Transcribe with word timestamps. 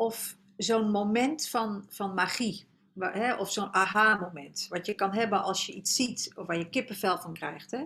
of 0.00 0.36
zo'n 0.56 0.90
moment 0.90 1.48
van, 1.48 1.84
van 1.88 2.14
magie. 2.14 2.66
Hè, 2.98 3.34
of 3.34 3.52
zo'n 3.52 3.74
aha-moment. 3.74 4.66
Wat 4.68 4.86
je 4.86 4.94
kan 4.94 5.14
hebben 5.14 5.42
als 5.42 5.66
je 5.66 5.72
iets 5.72 5.94
ziet 5.94 6.32
of 6.34 6.46
waar 6.46 6.58
je 6.58 6.68
kippenvel 6.68 7.18
van 7.18 7.34
krijgt. 7.34 7.70
Hè? 7.70 7.84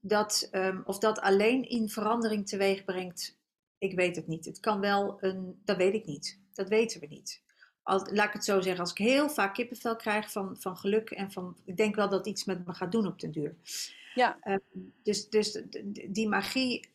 Dat, 0.00 0.48
ehm, 0.50 0.80
of 0.84 0.98
dat 0.98 1.20
alleen 1.20 1.68
in 1.68 1.88
verandering 1.88 2.48
teweeg 2.48 2.84
brengt, 2.84 3.38
ik 3.78 3.94
weet 3.94 4.16
het 4.16 4.26
niet. 4.26 4.44
Het 4.44 4.60
kan 4.60 4.80
wel 4.80 5.16
een, 5.20 5.60
dat 5.64 5.76
weet 5.76 5.94
ik 5.94 6.06
niet. 6.06 6.40
Dat 6.52 6.68
weten 6.68 7.00
we 7.00 7.06
niet. 7.06 7.42
Als, 7.82 8.02
laat 8.10 8.26
ik 8.26 8.32
het 8.32 8.44
zo 8.44 8.60
zeggen, 8.60 8.80
als 8.80 8.90
ik 8.90 8.98
heel 8.98 9.30
vaak 9.30 9.54
kippenvel 9.54 9.96
krijg 9.96 10.32
van, 10.32 10.56
van 10.58 10.76
geluk 10.76 11.10
en 11.10 11.32
van, 11.32 11.56
ik 11.64 11.76
denk 11.76 11.94
wel 11.94 12.08
dat 12.08 12.26
iets 12.26 12.44
met 12.44 12.66
me 12.66 12.74
gaat 12.74 12.92
doen 12.92 13.06
op 13.06 13.20
den 13.20 13.30
duur. 13.30 13.56
Ja. 14.14 14.38
Ehm, 14.40 14.58
dus 15.02 15.28
dus 15.28 15.62
die 16.08 16.28
magie 16.28 16.88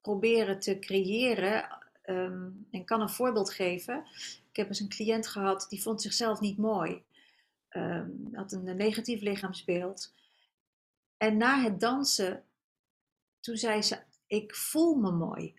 proberen 0.00 0.58
te 0.58 0.78
creëren. 0.78 1.78
Ehm, 2.10 2.50
en 2.70 2.84
kan 2.84 3.00
een 3.00 3.10
voorbeeld 3.10 3.52
geven. 3.52 4.04
Ik 4.50 4.56
heb 4.56 4.68
eens 4.68 4.80
een 4.80 4.88
cliënt 4.88 5.26
gehad 5.26 5.66
die 5.68 5.82
vond 5.82 6.02
zichzelf 6.02 6.40
niet 6.40 6.58
mooi. 6.58 7.02
Ehm, 7.68 8.10
had 8.32 8.52
een 8.52 8.76
negatief 8.76 9.20
lichaamsbeeld. 9.20 10.14
En 11.16 11.36
na 11.36 11.62
het 11.62 11.80
dansen, 11.80 12.44
toen 13.40 13.56
zei 13.56 13.82
ze: 13.82 13.98
Ik 14.26 14.54
voel 14.54 14.94
me 14.94 15.10
mooi. 15.10 15.54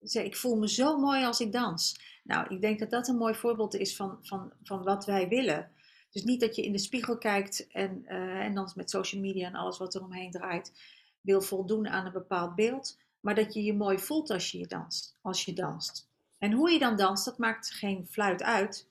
Ze 0.00 0.10
zei, 0.10 0.26
ik 0.26 0.36
voel 0.36 0.56
me 0.56 0.68
zo 0.68 0.98
mooi 0.98 1.24
als 1.24 1.40
ik 1.40 1.52
dans. 1.52 2.00
Nou, 2.22 2.54
ik 2.54 2.60
denk 2.60 2.78
dat 2.78 2.90
dat 2.90 3.08
een 3.08 3.16
mooi 3.16 3.34
voorbeeld 3.34 3.74
is 3.74 3.96
van, 3.96 4.18
van, 4.22 4.52
van 4.62 4.82
wat 4.82 5.04
wij 5.04 5.28
willen. 5.28 5.70
Dus 6.10 6.22
niet 6.22 6.40
dat 6.40 6.56
je 6.56 6.62
in 6.62 6.72
de 6.72 6.78
spiegel 6.78 7.18
kijkt 7.18 7.66
en, 7.66 8.06
eh, 8.06 8.40
en 8.40 8.54
dan 8.54 8.72
met 8.74 8.90
social 8.90 9.20
media 9.20 9.46
en 9.46 9.54
alles 9.54 9.78
wat 9.78 9.94
er 9.94 10.02
omheen 10.02 10.30
draait, 10.30 10.72
wil 11.20 11.42
voldoen 11.42 11.88
aan 11.88 12.06
een 12.06 12.12
bepaald 12.12 12.54
beeld. 12.54 12.98
Maar 13.24 13.34
dat 13.34 13.54
je 13.54 13.62
je 13.62 13.74
mooi 13.74 13.98
voelt 13.98 14.30
als 14.30 14.50
je, 14.50 14.58
je 14.58 14.66
danst, 14.66 15.18
als 15.20 15.44
je 15.44 15.52
danst. 15.52 16.10
En 16.38 16.52
hoe 16.52 16.70
je 16.70 16.78
dan 16.78 16.96
danst, 16.96 17.24
dat 17.24 17.38
maakt 17.38 17.70
geen 17.70 18.06
fluit 18.06 18.42
uit. 18.42 18.88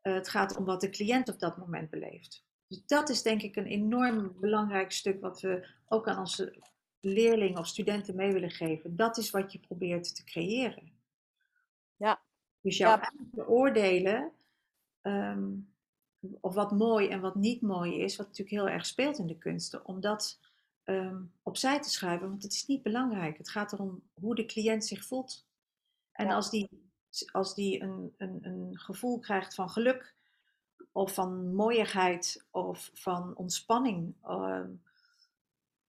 Eh, 0.00 0.14
het 0.14 0.28
gaat 0.28 0.56
om 0.56 0.64
wat 0.64 0.80
de 0.80 0.90
cliënt 0.90 1.28
op 1.28 1.38
dat 1.38 1.56
moment 1.56 1.90
beleeft. 1.90 2.44
Dus 2.66 2.86
dat 2.86 3.08
is 3.08 3.22
denk 3.22 3.42
ik 3.42 3.56
een 3.56 3.66
enorm 3.66 4.40
belangrijk 4.40 4.92
stuk 4.92 5.20
wat 5.20 5.40
we 5.40 5.68
ook 5.86 6.08
aan 6.08 6.18
onze 6.18 6.54
leerlingen 7.00 7.58
of 7.58 7.66
studenten 7.66 8.16
mee 8.16 8.32
willen 8.32 8.50
geven. 8.50 8.96
Dat 8.96 9.16
is 9.16 9.30
wat 9.30 9.52
je 9.52 9.58
probeert 9.58 10.16
te 10.16 10.24
creëren. 10.24 10.92
Ja. 11.96 12.22
Dus 12.60 12.76
jouw 12.76 12.96
Ja. 12.96 13.12
beoordelen, 13.20 14.32
ehm, 15.00 15.50
of 16.40 16.54
wat 16.54 16.70
mooi 16.72 17.08
en 17.08 17.20
wat 17.20 17.34
niet 17.34 17.60
mooi 17.60 17.98
is, 18.00 18.16
wat 18.16 18.26
natuurlijk 18.26 18.56
heel 18.56 18.68
erg 18.68 18.86
speelt 18.86 19.18
in 19.18 19.26
de 19.26 19.38
kunsten, 19.38 19.86
om 19.86 20.00
dat 20.00 20.40
ehm, 20.82 21.22
opzij 21.52 21.80
te 21.80 21.90
schuiven, 21.90 22.28
want 22.28 22.42
het 22.42 22.52
is 22.52 22.66
niet 22.66 22.82
belangrijk. 22.82 23.38
Het 23.38 23.48
gaat 23.48 23.72
erom 23.72 24.02
hoe 24.14 24.34
de 24.34 24.44
cliënt 24.44 24.84
zich 24.86 25.04
voelt. 25.04 25.46
En 26.12 26.26
Ja. 26.26 26.34
als 26.34 26.50
die, 26.50 26.68
als 27.32 27.54
die 27.54 27.82
een, 27.82 28.14
een, 28.16 28.38
een 28.42 28.78
gevoel 28.78 29.18
krijgt 29.18 29.54
van 29.54 29.70
geluk, 29.70 30.14
of 30.92 31.14
van 31.14 31.54
mooiigheid, 31.54 32.46
of 32.50 32.90
van 32.94 33.36
ontspanning, 33.36 34.14
ehm, 34.22 34.70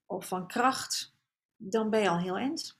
of 0.05 0.27
van 0.27 0.47
kracht, 0.47 1.15
dan 1.55 1.89
ben 1.89 2.01
je 2.01 2.09
al 2.09 2.19
heel 2.19 2.37
eind. 2.37 2.77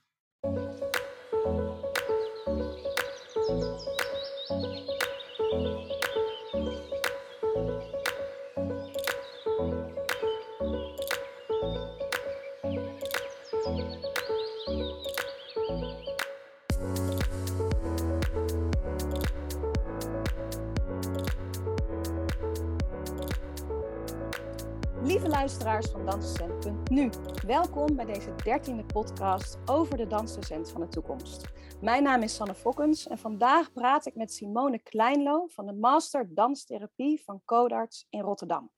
Luisteraars 25.43 25.89
van 25.91 26.05
Dansdocent.nu, 26.05 27.09
welkom 27.45 27.95
bij 27.95 28.05
deze 28.05 28.35
dertiende 28.35 28.85
podcast 28.85 29.57
over 29.65 29.97
de 29.97 30.07
dansdocent 30.07 30.71
van 30.71 30.81
de 30.81 30.87
toekomst. 30.87 31.45
Mijn 31.81 32.03
naam 32.03 32.21
is 32.21 32.35
Sanne 32.35 32.55
Fokkens 32.55 33.07
en 33.07 33.17
vandaag 33.17 33.71
praat 33.71 34.05
ik 34.05 34.15
met 34.15 34.33
Simone 34.33 34.83
Kleinlo 34.83 35.47
van 35.47 35.65
de 35.65 35.73
Master 35.73 36.33
Danstherapie 36.33 37.21
van 37.23 37.41
Codarts 37.45 38.05
in 38.09 38.21
Rotterdam. 38.21 38.71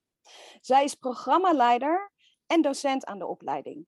Zij 0.61 0.83
is 0.83 0.95
programmaleider 0.95 2.11
en 2.47 2.61
docent 2.61 3.05
aan 3.05 3.19
de 3.19 3.27
opleiding. 3.27 3.87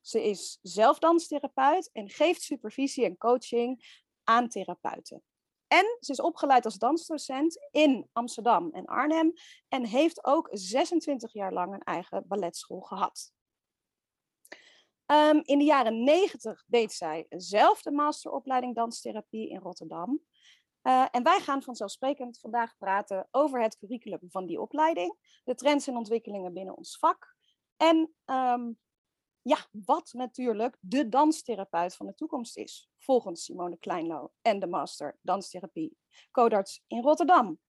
Ze 0.00 0.24
is 0.24 0.58
zelf 0.62 0.98
danstherapeut 0.98 1.90
en 1.92 2.10
geeft 2.10 2.42
supervisie 2.42 3.04
en 3.04 3.16
coaching 3.16 4.00
aan 4.24 4.48
therapeuten. 4.48 5.22
En 5.72 5.96
ze 6.00 6.12
is 6.12 6.20
opgeleid 6.20 6.64
als 6.64 6.78
dansdocent 6.78 7.68
in 7.70 8.08
Amsterdam 8.12 8.70
en 8.70 8.84
Arnhem 8.84 9.32
en 9.68 9.86
heeft 9.86 10.24
ook 10.24 10.48
26 10.50 11.32
jaar 11.32 11.52
lang 11.52 11.74
een 11.74 11.82
eigen 11.82 12.24
balletschool 12.26 12.80
gehad. 12.80 13.32
Ehm, 15.06 15.40
in 15.42 15.58
de 15.58 15.64
jaren 15.64 16.04
90 16.04 16.64
deed 16.66 16.92
zij 16.92 17.26
zelf 17.28 17.82
de 17.82 17.90
masteropleiding 17.90 18.74
danstherapie 18.74 19.48
in 19.48 19.58
Rotterdam. 19.58 20.20
Eh, 20.82 21.06
en 21.10 21.22
wij 21.22 21.40
gaan 21.40 21.62
vanzelfsprekend 21.62 22.38
vandaag 22.38 22.76
praten 22.76 23.28
over 23.30 23.62
het 23.62 23.76
curriculum 23.76 24.30
van 24.30 24.46
die 24.46 24.60
opleiding, 24.60 25.40
de 25.44 25.54
trends 25.54 25.86
en 25.86 25.96
ontwikkelingen 25.96 26.52
binnen 26.52 26.76
ons 26.76 26.98
vak 26.98 27.36
en 27.76 28.14
ehm, 28.24 28.72
ja, 29.42 29.66
wat 29.70 30.12
natuurlijk 30.12 30.76
de 30.80 31.08
danstherapeut 31.08 31.96
van 31.96 32.06
de 32.06 32.14
toekomst 32.14 32.56
is, 32.56 32.90
volgens 32.98 33.44
Simone 33.44 33.78
Kleinlo 33.78 34.32
en 34.42 34.58
de 34.58 34.66
master 34.66 35.18
danstherapie 35.22 35.96
Codarts 36.30 36.84
in 36.86 37.02
Rotterdam. 37.02 37.60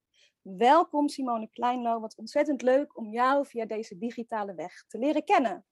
Welkom 0.41 1.09
Simone 1.09 1.49
Kleinlo, 1.49 1.99
wat 1.99 2.17
ontzettend 2.17 2.61
leuk 2.61 2.97
om 2.97 3.11
jou 3.11 3.45
via 3.45 3.65
deze 3.65 3.97
digitale 3.97 4.53
weg 4.53 4.85
te 4.87 4.97
leren 4.97 5.23
kennen. 5.23 5.65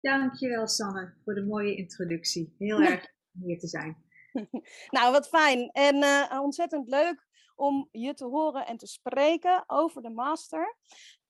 Dankjewel 0.00 0.68
Sanne 0.68 1.14
voor 1.24 1.34
de 1.34 1.44
mooie 1.44 1.76
introductie. 1.76 2.54
Heel 2.58 2.80
erg 2.90 3.12
om 3.34 3.42
hier 3.46 3.58
te 3.58 3.68
zijn. 3.68 4.04
Nou, 4.90 5.12
wat 5.12 5.28
fijn 5.28 5.70
en 5.70 6.02
eh, 6.02 6.40
ontzettend 6.42 6.88
leuk 6.88 7.26
om 7.54 7.88
je 7.90 8.14
te 8.14 8.24
horen 8.24 8.66
en 8.66 8.76
te 8.76 8.86
spreken 8.86 9.64
over 9.66 10.02
de 10.02 10.10
master. 10.10 10.76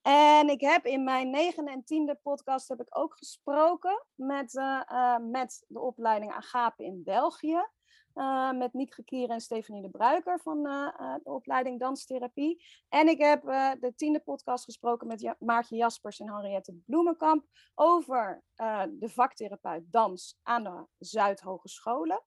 En 0.07 0.49
ik 0.49 0.61
heb 0.61 0.85
in 0.85 1.05
mijn 1.05 1.31
negende 1.31 1.71
en 1.71 1.85
tiende 1.85 2.19
podcast 2.23 2.69
heb 2.69 2.81
ik 2.81 2.99
ook 2.99 3.17
gesproken 3.17 4.05
met, 4.15 4.57
eh, 4.57 4.83
eh, 4.87 5.19
met 5.19 5.65
de 5.69 5.81
opleiding 5.81 6.33
Agape 6.33 6.85
in 6.85 7.03
België. 7.05 7.69
eh, 8.13 8.53
met 8.53 8.73
Nieke 8.73 9.05
Kier 9.05 9.31
en 9.31 9.41
Stefanie 9.41 9.83
de 9.83 9.91
Bruiker 9.91 10.41
van 10.41 10.63
de 10.63 11.21
opleiding 11.23 11.81
Danstherapie. 11.81 12.65
En 12.89 13.09
ik 13.09 13.19
heb 13.19 13.43
de 13.81 13.93
tiende 13.97 14.21
podcast 14.21 14.65
gesproken 14.65 15.07
met 15.07 15.35
Maartje 15.39 15.77
Jaspers 15.77 16.21
en 16.21 16.33
Henriette 16.33 16.73
Bloemenkamp 16.73 17.45
over 17.75 18.43
de 18.89 19.09
vaktherapeut 19.09 19.93
dans 19.93 20.39
aan 20.43 20.65
de 20.65 20.87
Zuidhogescholen. 20.99 22.23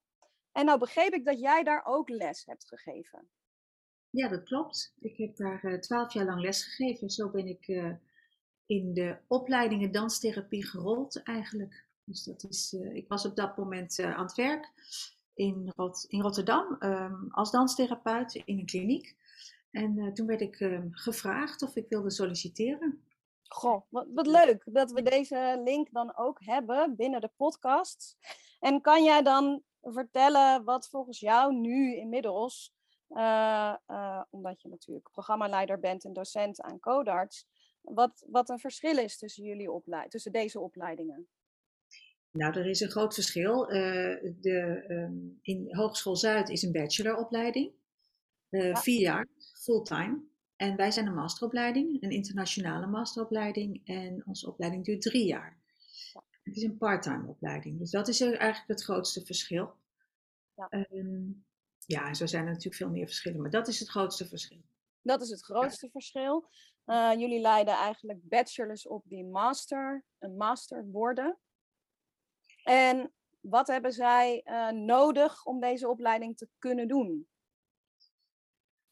En 0.51 0.65
nou 0.65 0.79
begreep 0.79 1.13
ik 1.13 1.25
dat 1.25 1.39
jij 1.39 1.63
daar 1.63 1.85
ook 1.85 2.09
les 2.09 2.45
hebt 2.45 2.67
gegeven. 2.67 3.29
Ja, 4.09 4.27
dat 4.27 4.43
klopt. 4.43 4.93
Ik 4.99 5.17
heb 5.17 5.35
daar 5.35 5.81
twaalf 5.81 6.13
jaar 6.13 6.25
lang 6.25 6.41
les 6.41 6.63
gegeven. 6.63 7.09
Zo 7.09 7.29
ben 7.29 7.47
ik 7.47 7.67
uh, 7.67 7.93
in 8.65 8.93
de 8.93 9.17
opleidingen 9.27 9.91
danstherapie 9.91 10.65
gerold 10.65 11.23
eigenlijk. 11.23 11.85
Dus 12.03 12.23
dat 12.23 12.43
is, 12.49 12.73
uh, 12.73 12.95
ik 12.95 13.07
was 13.07 13.25
op 13.25 13.35
dat 13.35 13.57
moment 13.57 13.99
aan 13.99 14.25
het 14.25 14.35
werk 14.35 14.71
in, 15.33 15.71
Rot 15.75 16.05
in 16.07 16.21
Rotterdam 16.21 16.77
um, 16.79 17.27
als 17.31 17.51
danstherapeut 17.51 18.35
in 18.35 18.59
een 18.59 18.65
kliniek. 18.65 19.15
En 19.71 20.13
toen 20.13 20.27
werd 20.27 20.41
ik 20.41 20.59
um, 20.59 20.89
gevraagd 20.91 21.61
of 21.61 21.75
ik 21.75 21.89
wilde 21.89 22.11
solliciteren. 22.11 23.03
Goh, 23.43 23.81
wat, 23.89 24.07
wat 24.13 24.27
leuk 24.27 24.63
dat 24.65 24.91
we 24.91 25.01
deze 25.01 25.61
link 25.63 25.91
dan 25.91 26.17
ook 26.17 26.45
hebben 26.45 26.95
binnen 26.95 27.21
de 27.21 27.31
podcast. 27.35 28.17
En 28.59 28.81
kan 28.81 29.03
jij 29.03 29.21
dan 29.21 29.63
vertellen 29.81 30.63
wat 30.63 30.89
volgens 30.89 31.19
jou 31.19 31.55
nu 31.55 31.95
inmiddels 31.95 32.73
uh, 33.09 33.75
uh, 33.87 34.23
omdat 34.29 34.61
je 34.61 34.69
natuurlijk 34.69 35.09
programmaleider 35.11 35.79
bent 35.79 36.05
en 36.05 36.13
docent 36.13 36.61
aan 36.61 36.79
Codarts, 36.79 37.47
wat, 37.81 38.25
wat 38.29 38.49
een 38.49 38.59
verschil 38.59 38.97
is 38.97 39.17
tussen, 39.17 39.43
jullie 39.43 39.71
opleid 39.71 40.11
tussen 40.11 40.31
deze 40.31 40.59
opleidingen? 40.59 41.27
Nou, 42.31 42.59
er 42.59 42.67
is 42.67 42.79
een 42.79 42.89
groot 42.89 43.13
verschil. 43.13 43.73
Uh, 43.73 44.33
de, 44.41 44.85
um, 44.87 45.39
in 45.41 45.75
Hogeschool 45.75 46.15
Zuid 46.15 46.49
is 46.49 46.61
een 46.61 46.71
bacheloropleiding, 46.71 47.71
ja. 48.49 48.75
vier 48.75 48.99
jaar, 48.99 49.27
fulltime. 49.53 50.27
En 50.55 50.75
wij 50.75 50.91
zijn 50.91 51.07
een 51.07 51.13
masteropleiding, 51.13 52.03
een 52.03 52.11
internationale 52.11 52.87
masteropleiding. 52.87 53.81
En 53.85 54.23
onze 54.25 54.47
opleiding 54.47 54.85
duurt 54.85 55.01
drie 55.01 55.25
jaar. 55.25 55.57
Ja. 56.13 56.23
Het 56.43 56.55
is 56.55 56.63
een 56.63 56.77
parttime 56.77 57.27
opleiding. 57.27 57.79
Dus 57.79 57.91
dat 57.91 58.07
is 58.07 58.21
eigenlijk 58.21 58.67
het 58.67 58.83
grootste 58.83 59.25
verschil. 59.25 59.73
Ja. 60.55 60.67
Um, 60.91 61.45
ja, 61.89 62.07
en 62.07 62.15
zo 62.15 62.25
zijn 62.25 62.43
er 62.43 62.49
natuurlijk 62.49 62.75
veel 62.75 62.89
meer 62.89 63.05
verschillen, 63.05 63.41
maar 63.41 63.49
dat 63.49 63.67
is 63.67 63.79
het 63.79 63.89
grootste 63.89 64.27
verschil. 64.27 64.61
Dat 65.01 65.21
is 65.21 65.29
het 65.29 65.43
grootste 65.43 65.85
ja. 65.85 65.91
verschil. 65.91 66.49
Uh, 66.85 67.11
jullie 67.17 67.39
leiden 67.39 67.73
eigenlijk 67.73 68.19
bachelors 68.21 68.87
op 68.87 69.03
die 69.05 69.25
master, 69.25 70.05
een 70.19 70.37
master 70.37 70.85
worden. 70.85 71.37
En 72.63 73.13
wat 73.39 73.67
hebben 73.67 73.93
zij 73.93 74.41
uh, 74.45 74.69
nodig 74.69 75.45
om 75.45 75.59
deze 75.59 75.87
opleiding 75.87 76.37
te 76.37 76.47
kunnen 76.59 76.87
doen? 76.87 77.27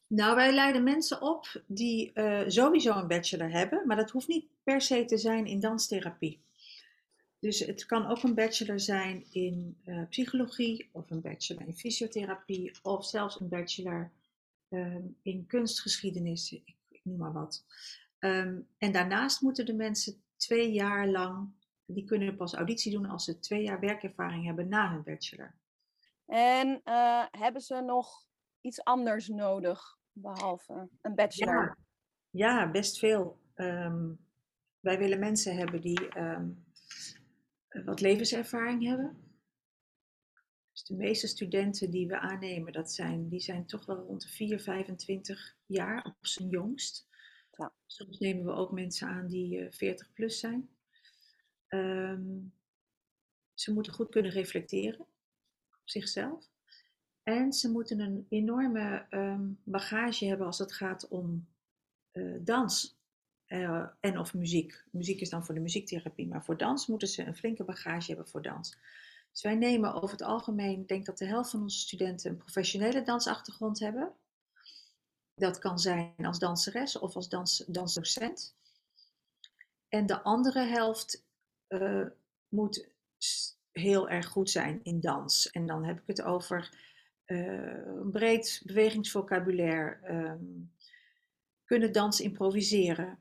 Nou, 0.06 0.34
wij 0.34 0.52
leiden 0.52 0.82
mensen 0.82 1.22
op 1.22 1.62
die 1.66 2.10
uh, 2.14 2.42
sowieso 2.46 2.92
een 2.92 3.08
bachelor 3.08 3.50
hebben, 3.50 3.86
maar 3.86 3.96
dat 3.96 4.10
hoeft 4.10 4.28
niet 4.28 4.48
per 4.62 4.80
se 4.80 5.04
te 5.04 5.18
zijn 5.18 5.46
in 5.46 5.60
danstherapie. 5.60 6.42
Dus 7.40 7.58
het 7.58 7.86
kan 7.86 8.06
ook 8.06 8.22
een 8.22 8.34
bachelor 8.34 8.80
zijn 8.80 9.26
in 9.30 9.80
uh, 9.84 10.08
psychologie, 10.08 10.88
of 10.92 11.10
een 11.10 11.20
bachelor 11.20 11.66
in 11.66 11.76
fysiotherapie, 11.76 12.78
of 12.82 13.06
zelfs 13.06 13.40
een 13.40 13.48
bachelor 13.48 14.10
um, 14.68 15.16
in 15.22 15.46
kunstgeschiedenis, 15.46 16.52
ik, 16.52 16.74
ik, 16.88 17.00
noem 17.04 17.18
maar 17.18 17.32
wat. 17.32 17.64
Um, 18.18 18.68
en 18.78 18.92
daarnaast 18.92 19.40
moeten 19.40 19.66
de 19.66 19.74
mensen 19.74 20.22
twee 20.36 20.72
jaar 20.72 21.08
lang, 21.08 21.48
die 21.84 22.04
kunnen 22.04 22.36
pas 22.36 22.54
auditie 22.54 22.92
doen 22.92 23.06
als 23.06 23.24
ze 23.24 23.38
twee 23.38 23.62
jaar 23.62 23.80
werkervaring 23.80 24.44
hebben 24.44 24.68
na 24.68 24.90
hun 24.90 25.02
bachelor. 25.02 25.54
En 26.26 26.80
uh, 26.84 27.24
hebben 27.30 27.62
ze 27.62 27.80
nog 27.80 28.26
iets 28.60 28.84
anders 28.84 29.28
nodig 29.28 29.98
behalve 30.12 30.88
een 31.00 31.14
bachelor? 31.14 31.76
Ja, 32.30 32.58
ja 32.60 32.70
best 32.70 32.98
veel. 32.98 33.38
Um, 33.54 34.18
wij 34.80 34.98
willen 34.98 35.18
mensen 35.18 35.56
hebben 35.56 35.80
die 35.80 36.18
um, 36.18 36.66
wat 37.68 38.00
levenservaring 38.00 38.84
hebben. 38.84 39.16
Dus 40.72 40.84
de 40.84 40.94
meeste 40.94 41.26
studenten 41.26 41.90
die 41.90 42.06
we 42.06 42.18
aannemen, 42.18 42.72
dat 42.72 42.92
zijn, 42.92 43.28
die 43.28 43.40
zijn 43.40 43.66
toch 43.66 43.86
wel 43.86 43.96
rond 43.96 44.22
de 44.22 44.28
4, 44.28 44.60
25 44.60 45.56
jaar 45.66 46.04
op 46.04 46.26
zijn 46.26 46.48
jongst. 46.48 47.08
Ja. 47.56 47.72
Soms 47.86 48.18
nemen 48.18 48.44
we 48.44 48.52
ook 48.52 48.72
mensen 48.72 49.08
aan 49.08 49.26
die 49.26 49.56
uh, 49.56 49.66
eh, 49.66 49.72
40 49.72 50.12
plus 50.12 50.38
zijn. 50.38 50.68
Um, 51.68 52.52
ze 53.54 53.72
moeten 53.72 53.92
goed 53.92 54.10
kunnen 54.10 54.30
reflecteren 54.30 55.00
op 55.00 55.80
zichzelf. 55.84 56.48
En 57.22 57.52
ze 57.52 57.70
moeten 57.70 58.00
een 58.00 58.26
enorme 58.28 59.06
um, 59.10 59.60
bagage 59.64 60.26
hebben 60.26 60.46
als 60.46 60.58
het 60.58 60.72
gaat 60.72 61.08
om 61.08 61.48
uh, 62.12 62.36
dans 62.40 62.97
uh, 63.48 63.86
en 64.00 64.18
of 64.18 64.34
muziek. 64.34 64.84
Muziek 64.90 65.20
is 65.20 65.30
dan 65.30 65.44
voor 65.44 65.54
de 65.54 65.60
muziektherapie, 65.60 66.28
maar 66.28 66.44
voor 66.44 66.56
dans 66.56 66.86
moeten 66.86 67.08
ze 67.08 67.24
een 67.24 67.36
flinke 67.36 67.64
bagage 67.64 68.06
hebben 68.06 68.28
voor 68.28 68.42
dans. 68.42 68.78
Dus 69.32 69.42
wij 69.42 69.54
nemen 69.54 69.94
over 69.94 70.10
het 70.10 70.22
algemeen, 70.22 70.80
ik 70.80 70.88
denk 70.88 71.06
dat 71.06 71.18
de 71.18 71.26
helft 71.26 71.50
van 71.50 71.62
onze 71.62 71.78
studenten 71.78 72.30
een 72.30 72.36
professionele 72.36 73.02
dansachtergrond 73.02 73.78
hebben. 73.78 74.12
Dat 75.34 75.58
kan 75.58 75.78
zijn 75.78 76.14
als 76.16 76.38
danseres 76.38 76.98
of 76.98 77.14
als 77.14 77.28
dans, 77.28 77.64
dansdocent. 77.66 78.54
En 79.88 80.06
de 80.06 80.22
andere 80.22 80.60
helft 80.60 81.24
uh, 81.68 82.06
moet 82.48 82.88
heel 83.72 84.08
erg 84.08 84.26
goed 84.26 84.50
zijn 84.50 84.80
in 84.82 85.00
dans. 85.00 85.50
En 85.50 85.66
dan 85.66 85.84
heb 85.84 85.98
ik 85.98 86.06
het 86.06 86.22
over 86.22 86.70
uh, 87.26 87.86
een 87.86 88.10
breed 88.10 88.62
bewegingsvocabulaire, 88.64 89.98
um, 90.10 90.72
kunnen 91.64 91.92
dans 91.92 92.20
improviseren, 92.20 93.18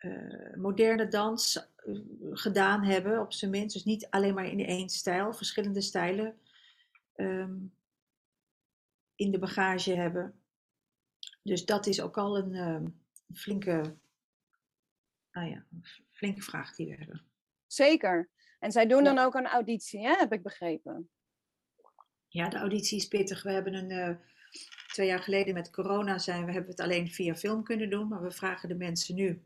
uh, 0.00 0.56
moderne 0.56 1.08
dans 1.08 1.68
uh, 1.86 1.98
gedaan 2.32 2.84
hebben, 2.84 3.20
op 3.20 3.32
zijn 3.32 3.50
minst. 3.50 3.74
Dus 3.74 3.84
niet 3.84 4.06
alleen 4.10 4.34
maar 4.34 4.46
in 4.46 4.64
één 4.64 4.88
stijl, 4.88 5.32
verschillende 5.32 5.80
stijlen 5.80 6.38
um, 7.16 7.74
in 9.14 9.30
de 9.30 9.38
bagage 9.38 9.94
hebben. 9.94 10.42
Dus 11.42 11.64
dat 11.64 11.86
is 11.86 12.00
ook 12.00 12.18
al 12.18 12.38
een, 12.38 12.54
um, 12.54 13.00
flinke, 13.34 13.96
nou 15.32 15.50
ja, 15.50 15.66
flinke 16.10 16.42
vraag 16.42 16.74
die 16.74 16.86
we 16.86 16.94
hebben. 16.94 17.24
Zeker. 17.66 18.30
En 18.58 18.72
zij 18.72 18.86
doen 18.86 19.04
dan 19.04 19.18
ook 19.18 19.34
een 19.34 19.46
auditie, 19.46 20.00
hè? 20.00 20.14
heb 20.14 20.32
ik 20.32 20.42
begrepen. 20.42 21.10
Ja, 22.28 22.48
de 22.48 22.56
auditie 22.56 22.98
is 22.98 23.08
pittig. 23.08 23.42
We 23.42 23.50
hebben 23.50 23.74
een, 23.74 23.90
uh, 23.90 24.16
twee 24.86 25.06
jaar 25.06 25.22
geleden 25.22 25.54
met 25.54 25.70
corona 25.70 26.18
zijn 26.18 26.44
we, 26.44 26.52
hebben 26.52 26.70
het 26.70 26.80
alleen 26.80 27.10
via 27.10 27.34
film 27.34 27.62
kunnen 27.62 27.90
doen. 27.90 28.08
Maar 28.08 28.22
we 28.22 28.30
vragen 28.30 28.68
de 28.68 28.74
mensen 28.74 29.14
nu 29.14 29.42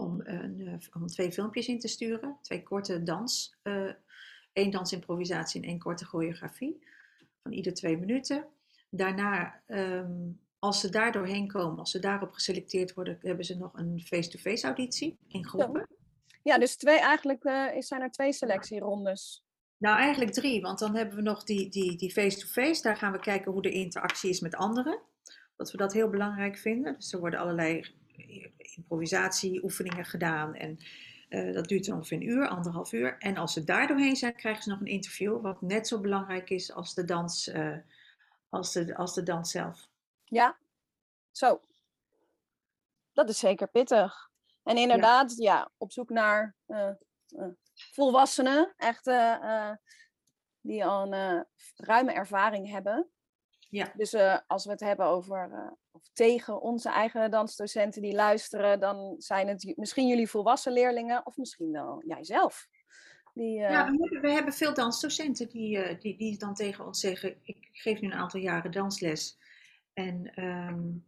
om, 0.00 0.20
een, 0.24 0.60
uh, 0.60 0.74
om 0.92 1.06
twee 1.06 1.32
filmpjes 1.32 1.68
in 1.68 1.78
te 1.78 1.88
sturen. 1.88 2.36
Twee 2.42 2.62
korte 2.62 3.02
dans. 3.02 3.56
Uh, 3.62 3.92
één 4.52 4.70
dansimprovisatie 4.70 5.62
en 5.62 5.68
één 5.68 5.78
korte 5.78 6.04
choreografie. 6.04 6.86
Van 7.42 7.52
ieder 7.52 7.74
twee 7.74 7.98
minuten. 7.98 8.46
Daarna, 8.90 9.62
um, 9.66 10.40
als 10.58 10.80
ze 10.80 10.88
daar 10.88 11.12
doorheen 11.12 11.48
komen, 11.48 11.78
als 11.78 11.90
ze 11.90 11.98
daarop 11.98 12.32
geselecteerd 12.32 12.94
worden, 12.94 13.18
hebben 13.22 13.44
ze 13.44 13.56
nog 13.56 13.78
een 13.78 14.00
face-to-face 14.00 14.66
auditie 14.66 15.18
in 15.28 15.46
groepen. 15.46 15.86
Ja, 16.42 16.58
dus 16.58 16.76
twee, 16.76 16.98
eigenlijk 16.98 17.42
zijn 17.78 18.00
er 18.00 18.10
twee 18.10 18.32
selectierondes. 18.32 19.44
Nou, 19.76 19.98
eigenlijk 19.98 20.32
drie, 20.32 20.60
want 20.60 20.78
dan 20.78 20.96
hebben 20.96 21.16
we 21.16 21.22
nog 21.22 21.44
die, 21.44 21.68
die, 21.68 21.96
die 21.96 22.12
face-to-face. 22.12 22.82
Daar 22.82 22.96
gaan 22.96 23.12
we 23.12 23.18
kijken 23.18 23.52
hoe 23.52 23.62
de 23.62 23.70
interactie 23.70 24.30
is 24.30 24.40
met 24.40 24.54
anderen. 24.54 25.00
Dat 25.56 25.70
we 25.70 25.76
dat 25.76 25.92
heel 25.92 26.08
belangrijk 26.08 26.58
vinden. 26.58 26.94
Dus 26.94 27.12
er 27.12 27.20
worden 27.20 27.40
allerlei 27.40 27.94
improvisatieoefeningen 28.56 30.04
gedaan. 30.04 30.54
En 30.54 30.78
uh, 31.28 31.54
dat 31.54 31.68
duurt 31.68 31.88
ongeveer 31.88 32.16
een 32.16 32.28
uur, 32.28 32.48
anderhalf 32.48 32.92
uur. 32.92 33.18
En 33.18 33.36
als 33.36 33.52
ze 33.52 33.64
daar 33.64 33.86
doorheen 33.86 34.16
zijn, 34.16 34.36
krijgen 34.36 34.62
ze 34.62 34.68
nog 34.68 34.80
een 34.80 34.86
interview. 34.86 35.40
Wat 35.40 35.60
net 35.60 35.88
zo 35.88 36.00
belangrijk 36.00 36.50
is 36.50 36.72
als 36.72 36.94
de 36.94 37.04
dans, 37.04 37.48
uh, 37.48 37.76
als 38.48 38.72
de, 38.72 38.96
als 38.96 39.14
de 39.14 39.22
dans 39.22 39.50
zelf. 39.50 39.88
Ja, 40.24 40.58
zo. 41.30 41.60
Dat 43.12 43.28
is 43.28 43.38
zeker 43.38 43.68
pittig. 43.68 44.30
En 44.62 44.76
inderdaad, 44.76 45.36
ja, 45.36 45.54
ja 45.54 45.70
op 45.76 45.92
zoek 45.92 46.10
naar 46.10 46.54
uh, 46.66 46.90
volwassenen, 47.72 48.74
echt 48.76 49.04
die 50.60 50.84
al 50.84 51.12
een 51.12 51.46
ruime 51.76 52.12
ervaring 52.12 52.70
hebben. 52.70 53.10
Ja. 53.68 53.92
Dus 53.94 54.14
als 54.46 54.64
we 54.64 54.70
het 54.70 54.80
hebben 54.80 55.06
over 55.06 55.72
of 56.00 56.10
tegen 56.12 56.60
onze 56.60 56.88
eigen 56.88 57.30
dansdocenten 57.30 58.02
die 58.02 58.14
luisteren, 58.14 58.80
dan 58.80 59.14
zijn 59.18 59.48
het 59.48 59.72
misschien 59.76 60.08
jullie 60.08 60.28
volwassen 60.28 60.72
leerlingen 60.72 61.26
of 61.26 61.36
misschien 61.36 61.72
wel 61.72 62.02
jijzelf. 62.06 62.68
Die, 63.34 63.58
Ja, 63.58 63.90
we 63.90 63.98
hebben, 64.00 64.20
we 64.20 64.30
hebben, 64.30 64.52
veel 64.52 64.74
dansdocenten 64.74 65.48
die, 65.48 65.98
die, 65.98 66.16
die 66.16 66.38
dan 66.38 66.54
tegen 66.54 66.86
ons 66.86 67.00
zeggen: 67.00 67.36
Ik 67.42 67.68
geef 67.72 68.00
nu 68.00 68.06
een 68.06 68.18
aantal 68.18 68.40
jaren 68.40 68.70
dansles. 68.70 69.38
En 69.92 70.44
um, 70.44 71.04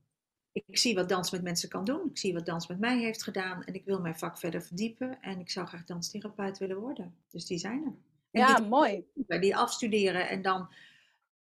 ik 0.53 0.79
zie 0.79 0.95
wat 0.95 1.09
dans 1.09 1.31
met 1.31 1.43
mensen 1.43 1.69
kan 1.69 1.85
doen. 1.85 2.09
Ik 2.11 2.19
zie 2.19 2.35
wat 2.35 2.47
dans 2.47 2.67
met 2.67 2.79
mij 2.79 2.99
heeft 2.99 3.23
gedaan. 3.23 3.65
En 3.65 3.75
ik 3.75 3.85
wil 3.85 4.01
mijn 4.01 4.19
vak 4.19 4.39
verder 4.39 4.63
verdiepen. 4.63 5.21
En 5.21 5.41
ik 5.41 5.51
zou 5.51 5.67
graag 5.67 5.85
danstherapeut 5.85 6.59
willen 6.59 6.81
worden. 6.81 7.15
Dus 7.31 7.47
die 7.47 7.59
zijn 7.59 7.85
er. 7.85 7.95
En 8.31 8.41
ja, 8.41 8.55
die, 8.55 8.67
mooi. 8.67 9.05
Die 9.15 9.57
afstuderen 9.57 10.29
en 10.29 10.43
dan 10.43 10.69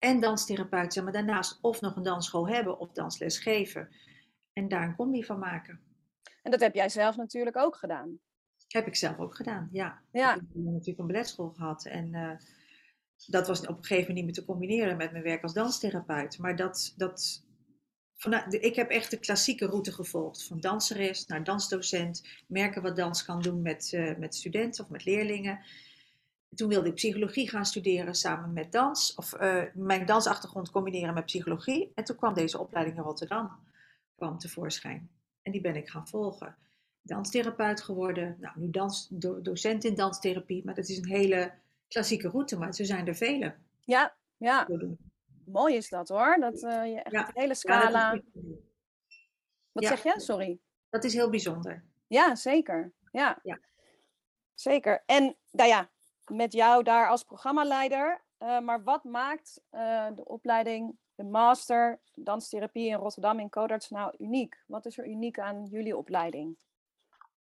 en 0.03 0.21
danstherapeut 0.21 0.93
zijn. 0.93 1.05
Maar 1.05 1.15
daarnaast 1.15 1.59
of 1.61 1.81
nog 1.81 1.97
een 1.97 2.03
dansschool 2.03 2.49
hebben 2.49 2.79
of 2.79 2.93
dansles 2.93 3.39
geven. 3.39 3.89
En 4.53 4.69
daar 4.69 4.83
een 4.83 4.97
combi 4.97 5.25
van 5.25 5.39
maken. 5.39 5.81
En 6.43 6.51
dat 6.51 6.61
heb 6.61 6.75
jij 6.75 6.89
zelf 6.89 7.17
natuurlijk 7.17 7.57
ook 7.57 7.77
gedaan. 7.77 8.19
Heb 8.69 8.87
ik 8.87 8.97
zelf 8.97 9.19
ook 9.19 9.37
gedaan, 9.37 9.69
ja. 9.73 10.03
ja. 10.13 10.35
Ik 10.35 10.41
heb 10.41 10.65
natuurlijk 10.65 10.99
een 10.99 11.07
balletschool 11.07 11.51
gehad. 11.51 11.87
En 11.87 12.15
uh, 12.15 12.31
dat 13.27 13.47
was 13.47 13.61
op 13.61 13.69
een 13.69 13.75
gegeven 13.75 13.99
moment 13.99 14.15
niet 14.15 14.25
meer 14.25 14.35
te 14.35 14.45
combineren 14.45 14.97
met 14.97 15.13
mijn 15.13 15.25
werk 15.25 15.43
als 15.43 15.53
danstherapeut. 15.53 16.39
Maar 16.39 16.57
dat, 16.57 16.95
dat, 16.97 17.45
ik 18.49 18.77
heb 18.77 18.91
echt 18.91 19.11
de 19.11 19.19
klassieke 19.19 19.67
route 19.67 19.93
gevolgd. 19.93 20.47
Van 20.47 20.61
danseres 20.61 21.27
naar 21.27 21.45
dansdocent. 21.45 22.29
Merken 22.47 22.83
wat 22.83 22.97
dans 22.97 23.25
kan 23.25 23.41
doen 23.41 23.63
met, 23.63 23.93
uh, 23.93 24.17
met 24.17 24.35
studenten 24.35 24.85
of 24.85 24.91
met 24.91 25.05
leerlingen. 25.05 25.61
Toen 26.55 26.69
wilde 26.69 26.89
ik 26.89 26.95
psychologie 26.95 27.49
gaan 27.49 27.65
studeren 27.65 28.15
samen 28.15 28.53
met 28.53 28.73
dans. 28.73 29.15
Of 29.15 29.41
uh, 29.41 29.63
mijn 29.75 30.07
dansachtergrond 30.07 30.71
combineren 30.71 31.15
met 31.15 31.25
psychologie. 31.25 31.93
En 31.95 32.05
toen 32.05 32.17
kwam 32.17 32.35
deze 32.35 32.59
opleiding 32.59 32.97
in 32.97 33.03
Rotterdam 33.03 33.51
kwam 34.15 34.39
tevoorschijn. 34.39 35.11
En 35.43 35.53
die 35.53 35.61
ben 35.61 35.77
ik 35.77 35.89
gaan 35.89 36.09
volgen. 36.09 36.57
Danstherapeut 37.03 37.81
geworden. 37.81 38.37
Nou, 38.41 38.59
nu 38.59 38.71
dans, 38.71 39.09
do, 39.11 39.43
docent 39.43 39.85
in 39.85 39.95
danstherapie. 39.95 40.65
Maar 40.65 40.75
dat 40.75 40.89
is 40.89 40.97
een 40.97 41.09
hele 41.09 41.53
klassieke 41.89 42.29
route. 42.29 42.59
Maar 42.59 42.75
zo 42.75 42.85
zijn 42.85 43.07
er 43.07 43.15
vele. 43.15 43.55
Ja, 43.85 44.15
ja 44.37 44.69
mooi 45.45 45.77
is 45.77 45.89
dat 45.89 46.09
hoor. 46.09 46.37
Dat 46.41 46.63
uh, 46.63 46.87
je 46.87 47.01
echt 47.03 47.15
ja. 47.15 47.25
de 47.25 47.41
hele 47.41 47.55
scala. 47.55 48.13
Ja, 48.13 48.21
Wat 49.73 49.85
zeg 49.85 50.03
je? 50.03 50.15
Sorry. 50.17 50.59
Dat 50.91 51.05
is 51.05 51.15
heel 51.15 51.31
bijzonder. 51.31 51.85
Ja, 52.07 52.35
zeker. 52.35 52.93
Ja. 53.11 53.39
ja. 53.43 53.61
Zeker. 54.55 55.03
En 55.07 55.37
nou 55.51 55.69
ja, 55.69 55.91
met 56.31 56.53
jou 56.53 56.83
daar 56.83 57.09
als 57.09 57.25
programmaleider. 57.25 58.23
Uh, 58.39 58.61
maar 58.61 58.83
wat 58.83 59.05
maakt 59.05 59.61
uh, 59.73 60.07
de 60.15 60.25
opleiding, 60.25 60.99
de 61.15 61.25
master 61.25 62.01
danstherapie 62.15 62.89
in 62.89 62.95
Rotterdam 62.95 63.39
in 63.39 63.51
Codarts 63.51 63.91
nou 63.91 64.15
uniek? 64.19 64.63
Wat 64.67 64.87
is 64.87 64.99
er 64.99 65.09
uniek 65.09 65.39
aan 65.39 65.65
jullie 65.65 65.97
opleiding? 65.97 66.57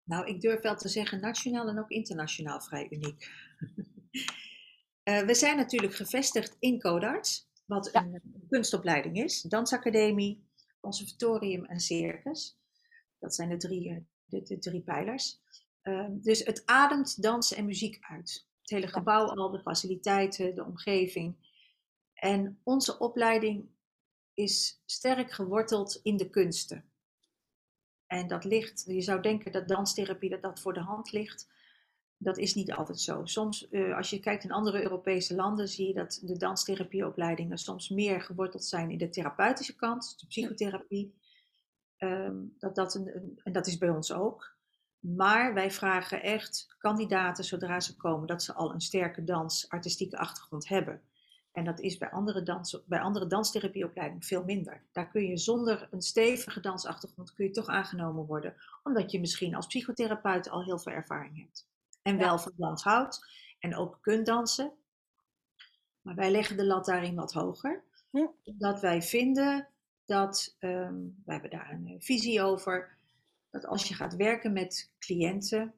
Nou, 0.04 0.26
ik 0.26 0.40
durf 0.40 0.60
wel 0.60 0.76
te 0.76 0.88
zeggen 0.88 1.20
nationaal 1.20 1.68
en 1.68 1.78
ook 1.78 1.90
internationaal 1.90 2.60
vrij 2.60 2.86
uniek. 2.90 3.30
we 5.28 5.34
zijn 5.34 5.56
natuurlijk 5.56 5.94
gevestigd 5.94 6.56
in 6.58 6.80
Codarts 6.80 7.48
wat 7.70 7.94
een 7.94 8.22
kunstopleiding 8.48 9.16
is. 9.16 9.42
Dansacademie, 9.42 10.44
conservatorium 10.80 11.64
en 11.64 11.80
circus. 11.80 12.58
Dat 13.18 13.34
zijn 13.34 13.48
de 13.48 13.56
drie, 13.56 13.88
eh, 13.88 13.96
de, 14.24 14.42
de 14.42 14.58
drie 14.58 14.82
pijlers. 14.82 15.40
Uh, 15.82 16.06
dus 16.10 16.44
het 16.44 16.62
ademt 16.66 17.22
dans 17.22 17.52
en 17.52 17.64
muziek 17.64 17.98
uit. 18.00 18.48
Het 18.70 18.78
hele 18.78 18.92
gebouw 18.92 19.26
al, 19.26 19.50
de 19.50 19.60
faciliteiten, 19.60 20.54
de 20.54 20.64
omgeving. 20.64 21.36
En 22.14 22.60
onze 22.62 22.98
opleiding 22.98 23.68
is 24.34 24.82
sterk 24.86 25.32
geworteld 25.32 26.00
in 26.02 26.16
de 26.16 26.30
kunsten. 26.30 26.90
En 28.06 28.28
dat 28.28 28.44
ligt, 28.44 28.84
je 28.86 29.00
zou 29.00 29.22
denken 29.22 29.52
dat 29.52 29.68
danstherapie 29.68 30.30
dat, 30.30 30.42
dat 30.42 30.60
voor 30.60 30.72
de 30.72 30.80
hand 30.80 31.12
ligt. 31.12 31.48
Dat 32.16 32.38
is 32.38 32.54
niet 32.54 32.72
altijd 32.72 33.00
zo. 33.00 33.24
Soms, 33.24 33.66
uh, 33.70 33.96
als 33.96 34.10
je 34.10 34.20
kijkt 34.20 34.44
in 34.44 34.52
andere 34.52 34.82
Europese 34.82 35.34
landen, 35.34 35.68
zie 35.68 35.86
je 35.86 35.94
dat 35.94 36.20
de 36.22 36.36
danstherapieopleidingen 36.36 37.58
soms 37.58 37.88
meer 37.88 38.20
geworteld 38.20 38.64
zijn 38.64 38.90
in 38.90 38.98
de 38.98 39.08
therapeutische 39.08 39.76
kant, 39.76 40.20
de 40.20 40.26
psychotherapie. 40.26 41.14
Um, 41.98 42.54
dat 42.58 42.74
dat 42.74 42.94
een, 42.94 43.16
een, 43.16 43.40
en 43.44 43.52
dat 43.52 43.66
is 43.66 43.78
bij 43.78 43.90
ons 43.90 44.12
ook. 44.12 44.58
Maar 45.00 45.54
wij 45.54 45.70
vragen 45.70 46.22
echt 46.22 46.74
kandidaten, 46.78 47.44
zodra 47.44 47.80
ze 47.80 47.96
komen, 47.96 48.26
dat 48.26 48.42
ze 48.42 48.52
al 48.52 48.72
een 48.72 48.80
sterke 48.80 49.24
dans-artistieke 49.24 50.18
achtergrond 50.18 50.68
hebben. 50.68 51.02
En 51.52 51.64
dat 51.64 51.80
is 51.80 51.98
bij 51.98 52.10
andere, 52.10 52.42
dans, 52.42 52.82
bij 52.86 53.00
andere 53.00 53.26
danstherapieopleidingen 53.26 54.22
veel 54.22 54.44
minder. 54.44 54.82
Daar 54.92 55.10
kun 55.10 55.26
je 55.26 55.36
zonder 55.36 55.88
een 55.90 56.02
stevige 56.02 56.60
dansachtergrond 56.60 57.34
kun 57.34 57.44
je 57.44 57.50
toch 57.50 57.66
aangenomen 57.66 58.26
worden. 58.26 58.54
Omdat 58.82 59.10
je 59.10 59.20
misschien 59.20 59.54
als 59.54 59.66
psychotherapeut 59.66 60.50
al 60.50 60.64
heel 60.64 60.78
veel 60.78 60.92
ervaring 60.92 61.38
hebt. 61.38 61.68
En 62.02 62.16
wel 62.16 62.38
van 62.38 62.52
dans 62.56 62.82
houdt. 62.82 63.26
En 63.58 63.76
ook 63.76 63.98
kunt 64.00 64.26
dansen. 64.26 64.72
Maar 66.00 66.14
wij 66.14 66.30
leggen 66.30 66.56
de 66.56 66.66
lat 66.66 66.84
daarin 66.84 67.14
wat 67.14 67.32
hoger. 67.32 67.82
Ja. 68.10 68.30
Omdat 68.44 68.80
wij 68.80 69.02
vinden 69.02 69.68
dat, 70.04 70.56
um, 70.60 71.22
we 71.24 71.32
hebben 71.32 71.50
daar 71.50 71.70
een 71.70 71.86
eh, 71.86 71.94
visie 71.98 72.42
over, 72.42 72.96
dat 73.50 73.66
als 73.66 73.88
je 73.88 73.94
gaat 73.94 74.16
werken 74.16 74.52
met 74.52 74.92
cliënten, 74.98 75.74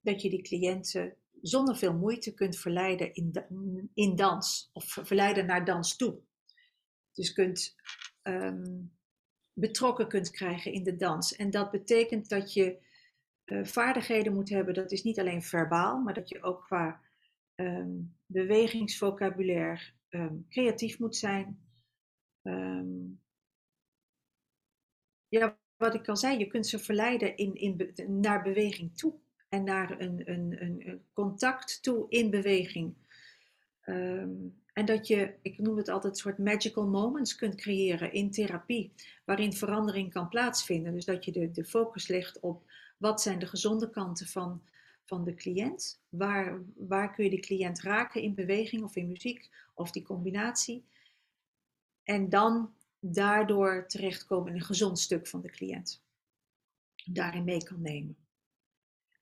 dat 0.00 0.22
je 0.22 0.30
die 0.30 0.42
cliënten 0.42 1.16
zonder 1.42 1.76
veel 1.76 1.94
moeite 1.94 2.34
kunt 2.34 2.56
verleiden 2.56 3.14
in, 3.14 3.32
in 3.94 4.16
dans 4.16 4.70
of 4.72 4.84
verleiden 4.84 5.46
naar 5.46 5.64
dans 5.64 5.96
toe. 5.96 6.20
Dus 7.12 7.32
kunt 7.32 7.74
um, 8.22 8.92
betrokken 9.52 10.08
kunt 10.08 10.30
krijgen 10.30 10.72
in 10.72 10.82
de 10.82 10.96
dans. 10.96 11.36
En 11.36 11.50
dat 11.50 11.70
betekent 11.70 12.28
dat 12.28 12.52
je 12.52 12.84
uh, 13.44 13.64
vaardigheden 13.64 14.34
moet 14.34 14.48
hebben, 14.48 14.74
dat 14.74 14.92
is 14.92 15.02
niet 15.02 15.18
alleen 15.18 15.42
verbaal, 15.42 16.00
maar 16.00 16.14
dat 16.14 16.28
je 16.28 16.42
ook 16.42 16.64
qua 16.64 17.00
um, 17.54 18.16
bewegingsvocabulaire 18.26 19.92
um, 20.08 20.46
creatief 20.48 20.98
moet 20.98 21.16
zijn. 21.16 21.60
ja, 25.28 25.58
wat 25.76 25.94
ik 25.94 26.08
al 26.08 26.16
zei, 26.16 26.38
je 26.38 26.46
kunt 26.46 26.66
ze 26.66 26.78
verleiden 26.78 27.36
in, 27.36 27.54
in, 27.54 27.92
naar 28.20 28.42
beweging 28.42 28.96
toe 28.96 29.14
en 29.48 29.64
naar 29.64 30.00
een, 30.00 30.22
een, 30.24 30.56
een, 30.60 31.02
contact 31.12 31.82
toe 31.82 32.06
in 32.08 32.30
beweging. 32.30 32.94
Um, 33.84 34.54
en 34.72 34.84
dat 34.84 35.06
je, 35.06 35.34
ik 35.42 35.58
noem 35.58 35.76
het 35.76 35.88
altijd, 35.88 36.18
soort 36.18 36.38
magical 36.38 36.86
moments 36.86 37.34
kunt 37.34 37.54
creëren 37.54 38.12
in 38.12 38.30
therapie, 38.30 38.92
waarin 39.24 39.52
verandering 39.52 40.12
kan 40.12 40.28
plaatsvinden. 40.28 40.92
Dus 40.92 41.04
dat 41.04 41.24
je 41.24 41.32
de, 41.32 41.50
de 41.50 41.64
focus 41.64 42.08
legt 42.08 42.40
op 42.40 42.70
wat 42.96 43.22
zijn 43.22 43.38
de 43.38 43.46
gezonde 43.46 43.90
kanten 43.90 44.26
van, 44.26 44.62
van 45.04 45.24
de 45.24 45.34
cliënt, 45.34 46.00
waar, 46.08 46.62
waar 46.76 47.14
kun 47.14 47.24
je 47.24 47.30
de 47.30 47.40
cliënt 47.40 47.80
raken 47.80 48.22
in 48.22 48.34
beweging 48.34 48.82
of 48.82 48.96
in 48.96 49.06
muziek 49.08 49.50
of 49.74 49.90
die 49.90 50.02
combinatie. 50.02 50.84
En 52.02 52.28
dan 52.28 52.74
daardoor 53.00 53.84
terechtkomen 53.86 54.48
in 54.48 54.54
een 54.54 54.64
gezond 54.64 54.98
stuk 54.98 55.26
van 55.26 55.40
de 55.40 55.50
cliënt. 55.50 56.04
Daarin 57.04 57.44
mee 57.44 57.64
kan 57.64 57.82
nemen. 57.82 58.16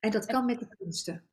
En 0.00 0.10
dat 0.10 0.26
kan 0.26 0.44
met 0.44 0.58
de 0.58 0.76
kunsten. 0.76 1.28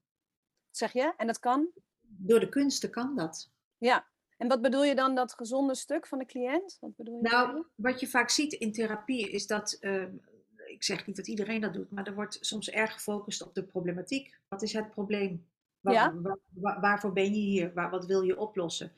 Zeg 0.71 0.93
je? 0.93 1.13
En 1.17 1.27
dat 1.27 1.39
kan? 1.39 1.69
Door 2.01 2.39
de 2.39 2.49
kunsten 2.49 2.89
kan 2.89 3.15
dat. 3.15 3.51
Ja. 3.77 4.09
En 4.37 4.47
wat 4.47 4.61
bedoel 4.61 4.83
je 4.83 4.95
dan 4.95 5.15
dat 5.15 5.33
gezonde 5.33 5.75
stuk 5.75 6.07
van 6.07 6.19
de 6.19 6.25
cliënt? 6.25 6.77
Wat 6.79 6.95
bedoel 6.95 7.15
je 7.15 7.29
nou, 7.29 7.65
wat 7.75 7.99
je 7.99 8.07
vaak 8.07 8.29
ziet 8.29 8.53
in 8.53 8.71
therapie 8.71 9.29
is 9.29 9.47
dat, 9.47 9.77
ehm, 9.79 10.15
ik 10.65 10.83
zeg 10.83 11.05
niet 11.07 11.15
dat 11.15 11.27
iedereen 11.27 11.61
dat 11.61 11.73
doet, 11.73 11.91
maar 11.91 12.07
er 12.07 12.13
wordt 12.13 12.37
soms 12.41 12.69
erg 12.69 12.93
gefocust 12.93 13.41
op 13.41 13.53
de 13.53 13.63
problematiek. 13.63 14.39
Wat 14.47 14.61
is 14.61 14.73
het 14.73 14.89
probleem? 14.89 15.45
Waar, 15.79 15.93
ja? 15.93 16.13
waar, 16.53 16.79
waarvoor 16.79 17.13
ben 17.13 17.33
je 17.33 17.39
hier? 17.39 17.73
Waar, 17.73 17.89
wat 17.89 18.05
wil 18.05 18.21
je 18.21 18.37
oplossen? 18.37 18.91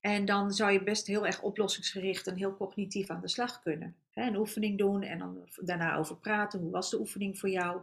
En 0.00 0.24
dan 0.24 0.52
zou 0.52 0.72
je 0.72 0.82
best 0.82 1.06
heel 1.06 1.26
erg 1.26 1.42
oplossingsgericht 1.42 2.26
en 2.26 2.36
heel 2.36 2.56
cognitief 2.56 3.10
aan 3.10 3.20
de 3.20 3.28
slag 3.28 3.62
kunnen. 3.62 3.96
een 4.14 4.36
oefening 4.36 4.78
doen 4.78 5.02
en 5.02 5.18
dan 5.18 5.48
daarna 5.56 5.96
over 5.96 6.16
praten. 6.16 6.60
Hoe 6.60 6.70
was 6.70 6.90
de 6.90 6.98
oefening 6.98 7.38
voor 7.38 7.48
jou? 7.48 7.80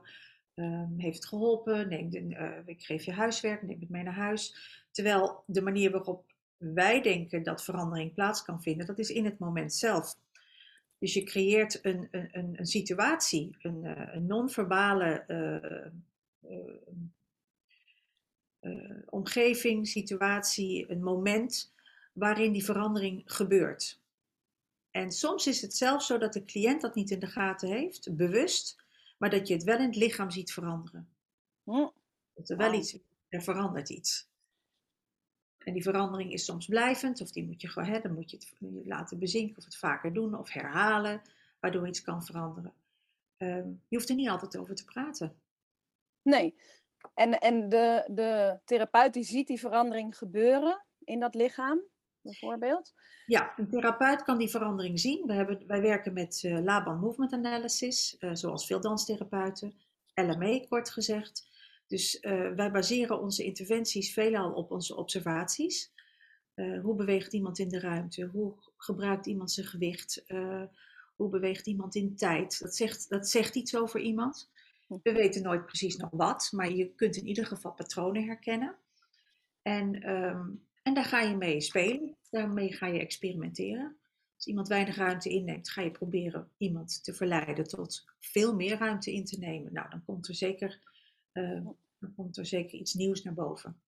Um, 0.55 0.93
heeft 0.97 1.15
het 1.15 1.25
geholpen? 1.25 1.89
Neem 1.89 2.09
de, 2.09 2.19
uh, 2.19 2.49
ik 2.65 2.83
geef 2.83 3.03
je 3.03 3.11
huiswerk, 3.11 3.61
neem 3.61 3.79
het 3.79 3.89
mee 3.89 4.03
naar 4.03 4.13
huis. 4.13 4.55
Terwijl 4.91 5.43
de 5.45 5.61
manier 5.61 5.91
waarop 5.91 6.25
wij 6.57 7.01
denken 7.01 7.43
dat 7.43 7.63
verandering 7.63 8.13
plaats 8.13 8.43
kan 8.43 8.61
vinden, 8.61 8.85
dat 8.85 8.99
is 8.99 9.09
in 9.09 9.25
het 9.25 9.39
moment 9.39 9.73
zelf. 9.73 10.15
Dus 10.99 11.13
je 11.13 11.23
creëert 11.23 11.79
een, 11.85 12.07
een, 12.11 12.29
een 12.31 12.65
situatie, 12.65 13.55
een, 13.61 13.83
een 14.15 14.25
non-verbale 14.25 15.23
uh, 15.27 15.91
omgeving, 19.09 19.87
situatie, 19.87 20.91
een 20.91 21.03
moment 21.03 21.75
waarin 22.17 22.51
die 22.51 22.63
verandering 22.63 23.21
gebeurt. 23.25 24.01
En 24.91 25.11
soms 25.11 25.47
is 25.47 25.61
het 25.61 25.75
zelfs 25.75 26.05
zo 26.05 26.17
dat 26.17 26.33
de 26.33 26.45
cliënt 26.45 26.81
dat 26.81 26.95
niet 26.95 27.11
in 27.11 27.19
de 27.19 27.27
gaten 27.27 27.69
heeft, 27.69 28.15
bewust, 28.15 28.83
maar 29.17 29.29
dat 29.29 29.47
je 29.47 29.53
het 29.53 29.63
wel 29.63 29.77
in 29.77 29.85
het 29.85 29.95
lichaam 29.95 30.31
ziet 30.31 30.53
veranderen. 30.53 31.09
Hm. 31.63 31.87
Dat 32.33 32.49
er 32.49 32.57
wel 32.57 32.73
iets, 32.73 32.97
er 33.29 33.41
verandert 33.41 33.89
iets. 33.89 34.29
En 35.57 35.73
die 35.73 35.83
verandering 35.83 36.33
is 36.33 36.45
soms 36.45 36.65
blijvend, 36.65 37.21
of 37.21 37.31
die 37.31 37.45
moet 37.45 37.61
je 37.61 37.67
gewoon, 37.67 37.89
hè, 37.89 37.99
dan 37.99 38.13
moet 38.13 38.31
je 38.31 38.37
het 38.37 38.85
laten 38.85 39.19
bezinken, 39.19 39.57
of 39.57 39.63
het 39.63 39.77
vaker 39.77 40.13
doen, 40.13 40.37
of 40.37 40.49
herhalen, 40.49 41.21
waardoor 41.59 41.87
iets 41.87 42.01
kan 42.01 42.25
veranderen. 42.25 42.73
Um, 43.37 43.81
je 43.87 43.95
hoeft 43.95 44.09
er 44.09 44.15
niet 44.15 44.29
altijd 44.29 44.57
over 44.57 44.75
te 44.75 44.85
praten. 44.85 45.41
Nee, 46.21 46.55
en, 47.13 47.39
en 47.39 47.69
de, 47.69 48.07
de 48.11 48.59
therapeut 48.65 49.13
die 49.13 49.23
ziet 49.23 49.47
die 49.47 49.59
verandering 49.59 50.17
gebeuren 50.17 50.85
in 51.03 51.19
dat 51.19 51.35
lichaam, 51.35 51.81
bijvoorbeeld? 52.27 52.93
Ja, 53.25 53.53
een 53.55 53.69
therapeut 53.69 54.23
kan 54.23 54.37
die 54.37 54.49
verandering 54.49 54.99
zien. 54.99 55.25
We 55.25 55.33
hebben, 55.33 55.67
wij 55.67 55.81
werken 55.81 56.13
met 56.13 56.43
uh, 56.43 56.59
Laban 56.59 56.99
Movement 56.99 57.33
Analysis, 57.33 58.15
uh, 58.19 58.29
zoals 58.33 58.65
veel 58.65 58.81
danstherapeuten, 58.81 59.73
LME 60.13 60.65
kort 60.67 60.89
gezegd. 60.89 61.47
Dus 61.87 62.17
uh, 62.21 62.51
wij 62.55 62.71
baseren 62.71 63.21
onze 63.21 63.43
interventies 63.43 64.13
veelal 64.13 64.53
op 64.53 64.71
onze 64.71 64.95
observaties. 64.95 65.95
hoe 66.81 66.95
beweegt 66.95 67.33
iemand 67.33 67.59
in 67.59 67.69
de 67.69 67.79
ruimte? 67.79 68.25
Hoe 68.25 68.55
gebruikt 68.77 69.25
iemand 69.25 69.51
zijn 69.51 69.67
gewicht? 69.67 70.25
hoe 71.15 71.29
beweegt 71.29 71.67
iemand 71.67 71.95
in 71.95 72.15
tijd? 72.15 72.59
Dat 72.59 72.75
zegt, 72.75 73.09
dat 73.09 73.27
zegt 73.27 73.55
iets 73.55 73.75
over 73.75 73.99
iemand. 73.99 74.51
Hm. 74.87 74.97
We 75.03 75.11
weten 75.11 75.41
nooit 75.41 75.65
precies 75.65 75.95
nog 75.95 76.09
wat, 76.11 76.49
maar 76.51 76.71
je 76.71 76.93
kunt 76.95 77.15
in 77.15 77.27
ieder 77.27 77.45
geval 77.45 77.71
patronen 77.71 78.25
herkennen. 78.25 78.75
En 79.61 80.09
um, 80.09 80.66
en 80.87 80.93
daar 80.93 81.05
ga 81.05 81.19
je 81.19 81.35
mee 81.35 81.61
spelen, 81.61 82.17
daarmee 82.29 82.73
ga 82.73 82.87
je 82.87 82.99
experimenteren. 82.99 83.97
Als 84.35 84.45
iemand 84.45 84.67
weinig 84.67 84.95
ruimte 84.95 85.29
inneemt, 85.29 85.69
ga 85.69 85.81
je 85.81 85.91
proberen 85.91 86.51
iemand 86.57 87.03
te 87.03 87.13
verleiden 87.13 87.67
tot 87.67 88.03
veel 88.19 88.55
meer 88.55 88.77
ruimte 88.77 89.13
in 89.13 89.25
te 89.25 89.39
nemen. 89.39 89.73
Nou, 89.73 89.89
dan 89.89 90.03
komt 90.05 90.27
er 90.27 90.35
zeker, 90.35 90.79
uh, 91.33 91.65
dan 91.99 92.13
komt 92.15 92.37
er 92.37 92.45
zeker 92.45 92.79
iets 92.79 92.93
nieuws 92.93 93.23
naar 93.23 93.33
boven. 93.33 93.81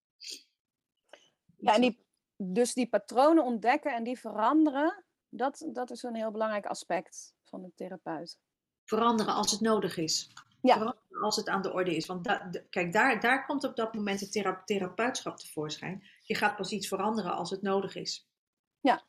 Ja, 1.57 1.75
en 1.75 1.81
die, 1.81 2.05
dus 2.35 2.73
die 2.73 2.89
patronen 2.89 3.43
ontdekken 3.43 3.95
en 3.95 4.03
die 4.03 4.19
veranderen, 4.19 5.03
dat, 5.29 5.69
dat 5.73 5.91
is 5.91 6.03
een 6.03 6.15
heel 6.15 6.31
belangrijk 6.31 6.65
aspect 6.65 7.35
van 7.43 7.61
de 7.61 7.71
therapeut. 7.75 8.39
Veranderen 8.85 9.33
als 9.33 9.51
het 9.51 9.61
nodig 9.61 9.97
is. 9.97 10.33
Ja. 10.61 10.95
als 11.21 11.35
het 11.35 11.47
aan 11.47 11.61
de 11.61 11.73
orde 11.73 11.95
is. 11.95 12.05
Want 12.05 12.39
kijk, 12.69 12.93
daar, 12.93 13.19
daar 13.19 13.45
komt 13.45 13.63
op 13.63 13.75
dat 13.75 13.93
moment 13.93 14.19
het 14.19 14.31
thera 14.31 14.61
therapeutschap 14.65 15.37
tevoorschijn. 15.37 16.03
Je 16.23 16.35
gaat 16.35 16.55
pas 16.55 16.71
iets 16.71 16.87
veranderen 16.87 17.35
als 17.35 17.49
het 17.49 17.61
nodig 17.61 17.95
is. 17.95 18.29
Ja. 18.79 19.03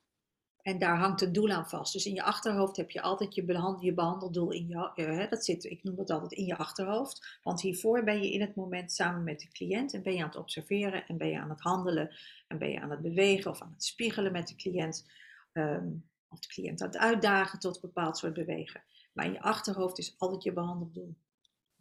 En 0.62 0.78
daar 0.78 0.98
hangt 0.98 1.20
een 1.20 1.32
doel 1.32 1.50
aan 1.50 1.68
vast. 1.68 1.92
Dus 1.92 2.06
in 2.06 2.14
je 2.14 2.22
achterhoofd 2.22 2.76
heb 2.76 2.90
je 2.90 3.02
altijd 3.02 3.34
je, 3.34 3.44
behandel, 3.44 3.84
je 3.84 3.94
behandeldoel 3.94 4.50
in 4.50 4.68
je, 4.68 4.90
uh, 4.94 5.30
dat 5.30 5.44
zit, 5.44 5.64
ik 5.64 5.82
noem 5.82 5.96
dat 5.96 6.10
altijd 6.10 6.32
in 6.32 6.44
je 6.44 6.56
achterhoofd. 6.56 7.38
Want 7.42 7.60
hiervoor 7.60 8.04
ben 8.04 8.22
je 8.22 8.32
in 8.32 8.40
het 8.40 8.54
moment 8.54 8.92
samen 8.92 9.24
met 9.24 9.40
de 9.40 9.48
cliënt 9.48 9.94
en 9.94 10.02
ben 10.02 10.12
je 10.12 10.20
aan 10.20 10.28
het 10.28 10.36
observeren 10.36 11.06
en 11.06 11.16
ben 11.16 11.28
je 11.28 11.40
aan 11.40 11.50
het 11.50 11.60
handelen 11.60 12.16
en 12.48 12.58
ben 12.58 12.70
je 12.70 12.80
aan 12.80 12.90
het 12.90 13.02
bewegen 13.02 13.50
of 13.50 13.62
aan 13.62 13.72
het 13.72 13.84
spiegelen 13.84 14.32
met 14.32 14.48
de 14.48 14.56
cliënt. 14.56 15.06
Um, 15.52 16.08
of 16.30 16.38
de 16.38 16.48
cliënt 16.48 16.80
aan 16.80 16.88
het 16.88 16.98
uitdagen 16.98 17.58
tot 17.58 17.74
een 17.74 17.80
bepaald 17.80 18.18
soort 18.18 18.34
bewegen. 18.34 18.82
Maar 19.12 19.24
in 19.24 19.32
je 19.32 19.42
achterhoofd 19.42 19.98
is 19.98 20.14
altijd 20.18 20.42
je 20.42 20.52
behandeldoel 20.52 21.16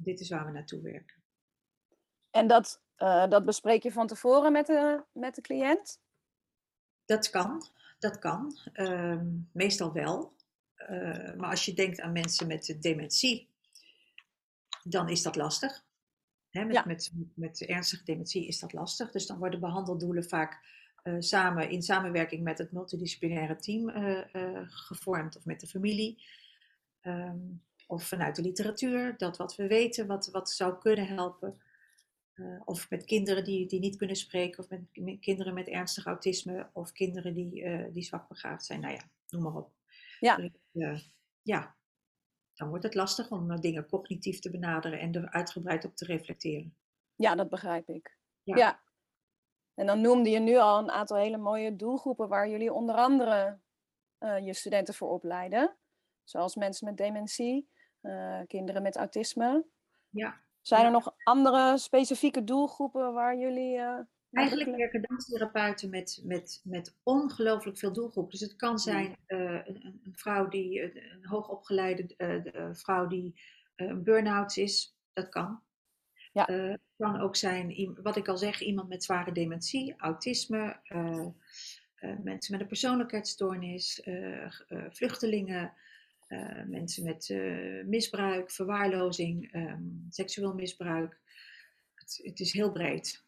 dit 0.03 0.19
is 0.19 0.29
waar 0.29 0.45
we 0.45 0.51
naartoe 0.51 0.81
werken. 0.81 1.19
En 2.31 2.47
dat, 2.47 2.81
uh, 2.97 3.27
dat 3.27 3.45
bespreek 3.45 3.83
je 3.83 3.91
van 3.91 4.07
tevoren 4.07 4.51
met 4.51 4.65
de, 4.65 5.03
met 5.13 5.35
de 5.35 5.41
cliënt? 5.41 6.01
Dat 7.05 7.29
kan, 7.29 7.67
dat 7.99 8.19
kan. 8.19 8.57
Uh, 8.73 9.21
meestal 9.51 9.93
wel. 9.93 10.33
Uh, 10.89 11.35
maar 11.35 11.49
als 11.49 11.65
je 11.65 11.73
denkt 11.73 12.01
aan 12.01 12.11
mensen 12.11 12.47
met 12.47 12.77
dementie, 12.79 13.49
dan 14.83 15.09
is 15.09 15.21
dat 15.21 15.35
lastig. 15.35 15.87
Hè, 16.49 16.65
met, 16.65 16.75
ja. 16.75 16.83
met, 16.85 17.11
met, 17.33 17.61
ernstige 17.61 18.03
dementie 18.03 18.47
is 18.47 18.59
dat 18.59 18.73
lastig. 18.73 19.11
Dus 19.11 19.25
dan 19.25 19.37
worden 19.37 19.59
behandeldoelen 19.59 20.23
vaak 20.23 20.77
samen, 21.19 21.69
in 21.69 21.81
samenwerking 21.81 22.43
met 22.43 22.57
het 22.57 22.71
multidisciplinaire 22.71 23.55
team 23.55 23.91
gevormd 24.67 25.37
of 25.37 25.45
met 25.45 25.59
de 25.59 25.67
familie. 25.67 26.23
Ehm, 27.01 27.37
of 27.89 28.03
vanuit 28.03 28.35
de 28.35 28.41
literatuur, 28.41 29.17
dat 29.17 29.37
wat 29.37 29.55
we 29.55 29.67
weten, 29.67 30.07
wat, 30.07 30.29
wat 30.31 30.49
zou 30.49 30.77
kunnen 30.77 31.07
helpen. 31.07 31.61
of 32.65 32.89
met 32.89 33.05
kinderen 33.05 33.43
die, 33.43 33.67
die 33.67 33.79
niet 33.79 33.95
kunnen 33.95 34.15
spreken, 34.15 34.63
of 34.63 34.69
met, 34.69 35.19
kinderen 35.19 35.53
met 35.53 35.67
ernstig 35.67 36.05
autisme, 36.05 36.69
of 36.73 36.91
kinderen 36.91 37.33
die, 37.33 37.91
die 37.91 38.03
zwak 38.03 38.27
begaafd 38.27 38.65
zijn. 38.65 38.79
Nou 38.79 38.93
ja, 38.93 39.09
noem 39.29 39.43
maar 39.43 39.55
op. 39.55 39.71
Ja. 40.19 40.51
ja, 41.41 41.75
dan 42.59 42.69
wordt 42.69 42.83
het 42.83 42.93
lastig 42.93 43.31
om 43.31 43.61
dingen 43.61 43.87
cognitief 43.87 44.39
te 44.39 44.51
benaderen 44.51 44.99
en 44.99 45.13
er 45.13 45.29
uitgebreid 45.29 45.85
op 45.85 45.95
te 45.95 46.05
reflecteren. 46.05 46.75
Ja, 47.15 47.35
dat 47.35 47.49
begrijp 47.49 47.89
ik. 47.89 48.17
Ja. 48.43 48.81
En 49.73 49.85
dan 49.85 50.01
noemde 50.01 50.29
je 50.29 50.39
nu 50.39 50.57
al 50.57 50.79
een 50.79 50.91
aantal 50.91 51.17
hele 51.17 51.37
mooie 51.37 51.75
doelgroepen 51.75 52.27
waar 52.27 52.49
jullie 52.49 52.73
onder 52.73 52.95
andere 52.95 53.59
uh, 54.19 54.45
je 54.45 54.53
studenten 54.53 54.93
voor 54.93 55.09
opleiden. 55.09 55.75
Zoals 56.23 56.55
mensen 56.55 56.87
met 56.87 56.97
dementie, 56.97 57.69
uh, 58.01 58.39
kinderen 58.47 58.81
met 58.81 58.95
autisme. 58.95 59.65
Ja. 60.09 60.41
Zijn 60.61 60.85
er 60.85 60.91
nog 60.91 61.15
andere 61.23 61.77
specifieke 61.77 62.43
doelgroepen 62.43 63.13
waar 63.13 63.37
jullie. 63.37 63.77
Uh, 63.77 63.99
Eigenlijk 64.31 64.75
werken 64.77 65.01
danstherapeuten 65.01 65.89
met, 65.89 66.21
met, 66.23 66.61
met 66.63 66.95
ongelooflijk 67.03 67.77
veel 67.77 67.93
doelgroepen. 67.93 68.31
Dus 68.31 68.47
het 68.47 68.55
kan 68.55 68.79
zijn 68.79 69.17
een, 69.27 70.01
een, 70.03 70.13
vrouw 70.15 70.47
die, 70.47 70.81
een 70.81 71.25
hoogopgeleide 71.25 72.73
vrouw 72.73 73.07
die 73.07 73.41
een 73.75 74.03
burn-out 74.03 74.57
is. 74.57 74.97
Dat 75.13 75.29
kan. 75.29 75.61
Ja. 76.31 76.49
Uh, 76.49 76.73
kan 76.97 77.19
ook 77.19 77.35
zijn, 77.35 77.97
wat 78.01 78.15
ik 78.15 78.27
al 78.27 78.37
zeg, 78.37 78.61
iemand 78.61 78.89
met 78.89 79.03
zware 79.03 79.31
dementie, 79.31 79.93
autisme, 79.97 80.79
uh, 80.83 81.27
uh, 81.99 82.17
mensen 82.23 82.51
met 82.51 82.61
een 82.61 82.67
persoonlijkheidsstoornis, 82.67 84.01
vluchtelingen, 84.89 85.73
mensen 86.67 87.03
met 87.03 87.29
misbruik, 87.85 88.51
verwaarlozing, 88.51 89.55
um, 89.55 90.05
seksueel 90.09 90.53
misbruik. 90.53 91.19
Het, 91.93 92.19
het, 92.23 92.39
is 92.39 92.53
heel 92.53 92.71
breed. 92.71 93.25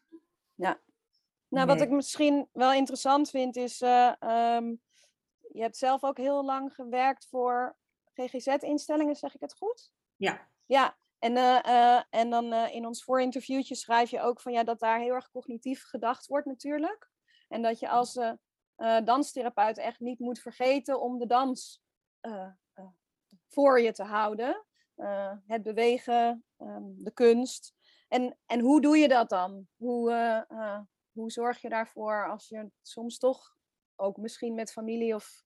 Ja. 0.54 0.80
Nou, 1.48 1.66
wat 1.66 1.80
ik 1.80 1.90
misschien 1.90 2.48
wel 2.52 2.72
interessant 2.72 3.30
vind 3.30 3.56
is, 3.56 3.80
um, 3.80 4.80
je 5.52 5.60
hebt 5.60 5.76
zelf 5.76 6.04
ook 6.04 6.16
heel 6.16 6.44
lang 6.44 6.74
gewerkt 6.74 7.26
voor 7.28 7.76
GGZ-instellingen, 8.14 9.16
zeg 9.16 9.34
ik 9.34 9.40
het 9.40 9.54
goed? 9.54 9.92
Ja. 10.16 10.48
Ja, 10.66 10.98
en, 11.18 11.36
en 12.10 12.30
dan 12.30 12.52
in 12.54 12.86
ons 12.86 13.04
voorinterviewtje 13.04 13.74
schrijf 13.74 14.10
je 14.10 14.20
ook 14.20 14.40
van 14.40 14.52
ja, 14.52 14.64
dat 14.64 14.80
daar 14.80 15.00
heel 15.00 15.14
erg 15.14 15.30
cognitief 15.30 15.84
gedacht 15.84 16.26
wordt 16.26 16.46
natuurlijk. 16.46 17.10
En 17.48 17.62
dat 17.62 17.78
je 17.78 17.88
als 17.88 18.18
danstherapeut 19.04 19.78
echt 19.78 20.00
niet 20.00 20.18
moet 20.18 20.38
vergeten 20.38 21.00
om 21.00 21.18
de 21.18 21.26
dans 21.26 21.82
voor 23.52 23.80
je 23.80 23.92
te 23.92 24.02
houden. 24.02 24.64
het 25.46 25.62
bewegen, 25.62 26.44
um, 26.58 26.94
de 27.04 27.12
kunst. 27.12 27.74
En, 28.08 28.38
en 28.46 28.60
hoe 28.60 28.80
doe 28.80 28.96
je 28.96 29.08
dat 29.08 29.28
dan? 29.28 29.66
Hoe, 29.76 30.46
hoe 31.12 31.30
zorg 31.30 31.60
je 31.60 31.68
daarvoor 31.68 32.28
als 32.30 32.48
je 32.48 32.70
soms 32.82 33.18
toch 33.18 33.56
ook 33.96 34.16
misschien 34.16 34.54
met 34.54 34.72
familie 34.72 35.14
of 35.14 35.44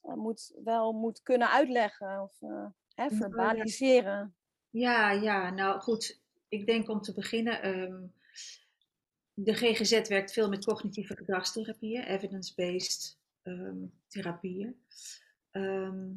moet, 0.00 0.52
wel 0.64 0.92
moet 0.92 1.22
kunnen 1.22 1.50
uitleggen 1.50 2.22
of 2.22 2.38
hè, 2.94 3.10
verbaliseren? 3.10 4.36
Ja, 4.70 5.10
ja, 5.10 5.50
nou 5.50 5.80
goed. 5.80 6.20
Ik 6.48 6.66
denk 6.66 6.88
om 6.88 7.00
te 7.00 7.12
beginnen. 7.12 7.62
Ehm, 7.62 8.06
de 9.34 9.54
GGZ 9.54 10.08
werkt 10.08 10.32
veel 10.32 10.48
met 10.48 10.64
cognitieve 10.64 11.16
gedragstherapieën, 11.16 12.02
evidence-based 12.02 13.18
um, 13.42 13.92
therapieën. 14.08 14.82
Ehm, 15.50 16.10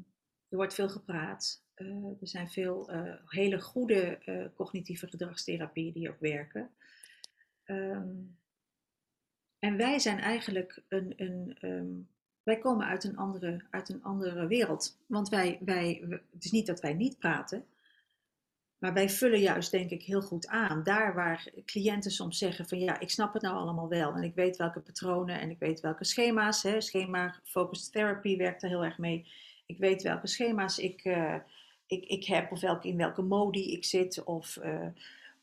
er 0.56 0.62
wordt 0.62 0.74
veel 0.74 0.90
gepraat. 0.90 1.64
Uh, 1.76 2.22
er 2.22 2.28
zijn 2.28 2.50
veel 2.50 2.92
uh, 2.92 3.14
hele 3.26 3.62
goede 3.62 4.20
uh, 4.26 4.46
cognitieve 4.56 5.08
gedragstherapieën 5.08 5.94
die 5.94 6.10
ook 6.10 6.20
werken. 6.20 6.70
en 9.60 9.78
wij 9.78 10.00
zijn 10.00 10.20
eigenlijk 10.20 10.82
een. 10.88 11.14
een 11.18 12.08
wij 12.44 12.58
komen 12.58 12.86
uit 12.86 13.04
een, 13.04 13.18
andere, 13.18 13.62
uit 13.70 13.90
een 13.90 14.04
andere 14.04 14.48
wereld. 14.48 14.98
Want 15.08 15.30
wij, 15.30 15.60
wij, 15.62 16.06
het 16.10 16.46
is 16.46 16.52
niet 16.52 16.66
dat 16.66 16.80
wij 16.80 16.94
niet 16.94 17.18
praten. 17.18 17.66
Maar 18.78 18.94
wij 18.94 19.10
vullen 19.10 19.40
juist, 19.40 19.72
denk 19.72 19.90
ik, 19.90 20.04
heel 20.04 20.22
goed 20.22 20.48
aan. 20.48 20.84
Daar 20.84 21.14
waar 21.14 21.50
cliënten 21.66 22.12
soms 22.12 22.38
zeggen 22.38 22.68
van 22.68 22.80
ja, 22.80 23.00
ik 23.00 23.10
snap 23.10 23.34
het 23.34 23.42
nou 23.42 23.56
allemaal 23.56 23.88
wel. 23.88 24.14
En 24.14 24.24
ik 24.24 24.36
weet 24.36 24.58
welke 24.58 24.80
patronen 24.80 25.40
en 25.40 25.50
ik 25.50 25.60
weet 25.60 25.80
welke 25.80 26.04
schema's. 26.04 26.64
Hè. 26.64 26.82
Schema-focused 26.82 27.92
therapy 27.92 28.38
werkt 28.38 28.64
er 28.64 28.70
heel 28.70 28.84
erg 28.84 28.98
mee. 28.98 29.28
Ik 29.66 29.78
weet 29.78 30.02
welke 30.02 30.28
schema's 30.28 30.78
ik, 30.78 31.06
uh, 31.06 31.36
ik, 31.86 32.06
ik 32.06 32.26
heb 32.26 32.52
of 32.52 32.60
welke, 32.62 32.88
in 32.88 32.98
welke 32.98 33.22
modi 33.22 33.72
ik 33.72 33.86
zit. 33.86 34.24
Of 34.24 34.56
uh, 34.56 34.88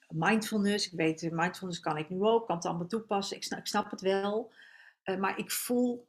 mindfulness. 0.09 0.87
Ik 0.87 0.93
weet, 0.93 1.31
mindfulness 1.33 1.81
kan 1.81 1.97
ik 1.97 2.09
nu 2.09 2.23
ook, 2.23 2.47
kan 2.47 2.57
het 2.57 2.65
allemaal 2.65 2.87
toepassen. 2.87 3.37
Ik 3.37 3.45
snap, 3.45 3.59
ik 3.59 3.67
snap 3.67 3.91
het 3.91 4.01
wel. 4.01 4.53
Maar 5.19 5.39
ik 5.39 5.51
voel 5.51 6.07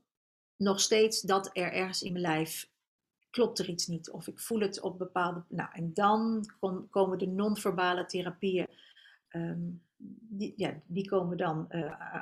nog 0.55 0.79
steeds 0.79 1.21
dat 1.21 1.49
er 1.53 1.73
ergens 1.73 2.01
in 2.01 2.11
mijn 2.11 2.23
lijf 2.23 2.69
klopt 3.29 3.59
er 3.59 3.69
iets 3.69 3.87
niet. 3.87 4.11
Of 4.11 4.27
ik 4.27 4.39
voel 4.39 4.59
het 4.59 4.81
op 4.81 4.97
bepaalde. 4.97 5.43
Nou, 5.47 5.69
en 5.73 5.93
dan 5.93 6.45
komen 6.89 7.17
de 7.17 7.27
non-verbale 7.27 8.05
therapieën. 8.05 8.67
Ehm, 9.27 9.61
die, 9.97 10.53
ja, 10.55 10.73
die 10.85 11.09
komen 11.09 11.37
dan 11.37 11.73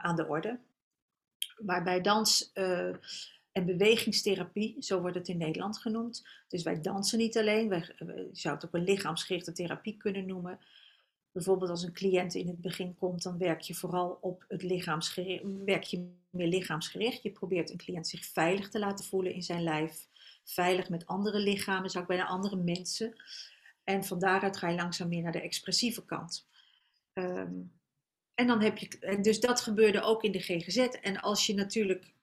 aan 0.02 0.16
de 0.16 0.28
orde. 0.28 0.60
Waarbij 1.56 2.02
dans 2.02 2.52
en 3.52 3.66
bewegingstherapie, 3.66 4.76
zo 4.80 5.02
wordt 5.02 5.16
het 5.16 5.28
in 5.28 5.38
Nederland 5.38 5.78
genoemd. 5.78 6.28
Dus 6.48 6.64
wij 6.64 6.82
dansen 6.82 7.18
niet 7.18 7.38
alleen, 7.38 7.70
wij, 7.70 7.96
je 7.98 8.30
zou 8.32 8.56
het 8.56 8.66
ook 8.66 8.74
een 8.74 8.84
lichaamsgerichte 8.84 9.52
therapie 9.52 9.98
kunnen 9.98 10.26
noemen. 10.26 10.60
Bijvoorbeeld 11.32 11.70
als 11.70 11.84
een 11.84 11.94
cliënt 11.94 12.34
in 12.34 12.48
het 12.48 12.62
begin 12.62 12.96
komt, 12.96 13.24
dan 13.24 13.38
werk 13.38 13.62
je 13.62 13.74
vooral 13.74 14.18
op 14.22 14.46
het 14.48 14.64
lichaamsgericht, 14.64 15.44
werk 15.66 15.84
je 15.84 16.10
meer 16.30 16.48
lichaamsgericht. 16.48 17.24
Je 17.24 17.32
probeert 17.32 17.70
een 17.70 17.78
cliënt 17.78 18.08
zich 18.08 18.26
veilig 18.26 18.70
te 18.70 18.80
laten 18.80 19.06
voelen 19.06 19.34
in 19.34 19.44
zijn 19.44 19.64
lijf 19.64 20.10
veilig 20.44 20.90
met 20.90 21.06
andere 21.06 21.40
lichamen, 21.40 21.90
zou 21.90 22.04
ik 22.04 22.10
bijna 22.10 22.26
andere 22.26 22.56
mensen. 22.56 23.14
En 23.84 24.04
van 24.04 24.20
daaruit 24.20 24.58
ga 24.58 24.70
je 24.70 24.76
langzaam 24.76 25.08
meer 25.08 25.22
naar 25.22 25.32
de 25.32 25.42
expressieve 25.42 26.06
kant. 26.06 26.48
Ehm, 27.14 27.54
en 28.34 28.48
dan 28.48 28.62
heb 28.62 28.78
je, 28.78 29.00
en 29.00 29.22
dus 29.22 29.40
dat 29.40 29.62
gebeurde 29.62 30.02
ook 30.02 30.24
in 30.24 30.32
de 30.32 30.40
GGZ. 30.40 30.78
En 30.78 31.22
als 31.22 31.46
je 31.46 31.54
natuurlijk, 31.54 32.14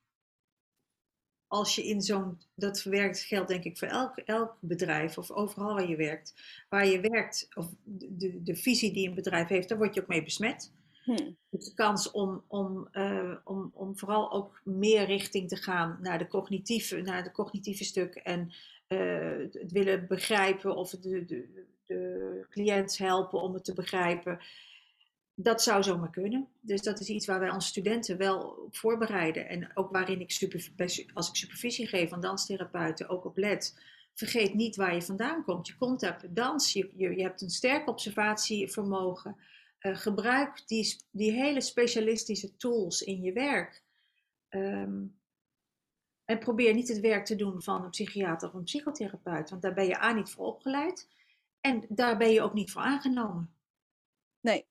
als 1.49 1.75
je 1.75 1.85
in 1.85 2.01
zo'n, 2.01 2.39
dat 2.55 2.81
verwerkt 2.81 3.21
geldt 3.21 3.49
denk 3.49 3.65
ik 3.65 3.79
voor 3.79 3.89
elk, 3.89 4.17
elk 4.17 4.57
bedrijf 4.61 5.19
of 5.19 5.31
overal 5.31 5.75
waar 5.75 5.89
je 5.89 5.97
werkt, 5.97 6.35
waar 6.69 6.87
je 6.87 7.01
werkt, 7.01 7.49
of 7.55 7.67
de, 7.85 8.43
de 8.43 8.57
visie 8.57 8.93
die 8.93 9.09
een 9.09 9.15
bedrijf 9.15 9.49
heeft, 9.49 9.69
daar 9.69 9.79
word 9.79 9.95
je 9.95 10.01
ook 10.01 10.09
mee 10.09 10.25
besmet. 10.25 10.73
Hmm. 11.05 11.37
Dus 11.51 11.65
de 11.65 11.75
kans 11.75 12.11
om, 12.11 12.43
om, 12.47 12.89
uh, 12.93 13.35
om, 13.45 13.71
om 13.75 13.99
vooral 13.99 14.33
ook 14.33 14.61
meer 14.65 15.05
richting 15.05 15.49
te 15.49 15.57
gaan 15.57 15.99
naar 16.01 16.19
de 16.19 16.27
cognitieve, 16.27 17.01
naar 17.01 17.25
de 17.25 17.33
cognitieve 17.33 17.85
stuk 17.85 18.15
en 18.15 18.53
uh, 18.89 19.51
het 19.53 19.73
willen 19.73 20.07
begrijpen 20.07 20.77
of 20.77 20.91
de, 20.91 21.25
de, 21.25 21.67
de 21.87 22.47
cliënt 22.51 22.99
helpen 22.99 23.43
om 23.43 23.55
het 23.55 23.65
te 23.65 23.75
begrijpen. 23.75 24.41
Dat 25.41 25.63
zou 25.63 25.83
zomaar 25.83 26.11
kunnen. 26.11 26.49
Dus 26.61 26.83
dat 26.83 27.01
is 27.01 27.09
iets 27.09 27.27
waar 27.27 27.41
wij 27.41 27.51
onze 27.51 27.69
studenten 27.69 28.17
wel 28.17 28.41
op 28.41 28.77
voorbereiden. 28.77 29.49
En 29.49 29.77
ook 29.77 29.91
waarin 29.91 30.21
ik 30.21 30.31
als 31.15 31.29
ik 31.29 31.37
supervisie 31.37 31.87
geef 31.87 32.13
aan 32.13 32.21
danstherapeuten 32.21 33.09
ook 33.09 33.25
op 33.25 33.37
let. 33.37 33.79
Vergeet 34.15 34.55
niet 34.55 34.77
waar 34.77 34.95
je 34.95 35.03
vandaan 35.03 35.45
komt. 35.45 35.67
Je 35.67 35.77
komt 35.77 36.05
uit 36.05 36.37
dans, 36.37 36.73
je, 36.73 36.93
je, 36.97 37.23
hebt 37.23 37.43
een 37.43 37.51
sterk 37.51 37.89
observatievermogen. 37.89 39.37
Uh, 39.81 39.97
gebruik 39.97 40.63
die, 40.67 40.97
die 41.11 41.33
hele 41.33 41.61
specialistische 41.61 42.57
tools 42.57 43.03
in 43.03 43.23
je 43.23 43.33
werk. 43.33 43.83
Um, 44.49 45.19
en 46.25 46.39
probeer 46.39 46.75
niet 46.75 46.89
het 46.89 47.01
werk 47.01 47.25
te 47.25 47.37
doen 47.37 47.63
van 47.63 47.85
een 47.85 47.91
psychiater 47.91 48.49
of 48.49 48.55
een 48.55 48.63
psychotherapeut, 48.63 49.51
want 49.51 49.63
daar 49.63 49.75
ben 49.75 49.87
je 49.87 50.03
A 50.03 50.13
niet 50.13 50.31
voor 50.31 50.47
opgeleid 50.47 51.09
en 51.61 51.85
daar 51.89 52.17
ben 52.17 52.31
je 52.31 52.43
ook 52.43 52.55
niet 52.55 52.71
voor 52.71 52.83
aangenomen. 52.83 53.55
Nee. 54.41 54.68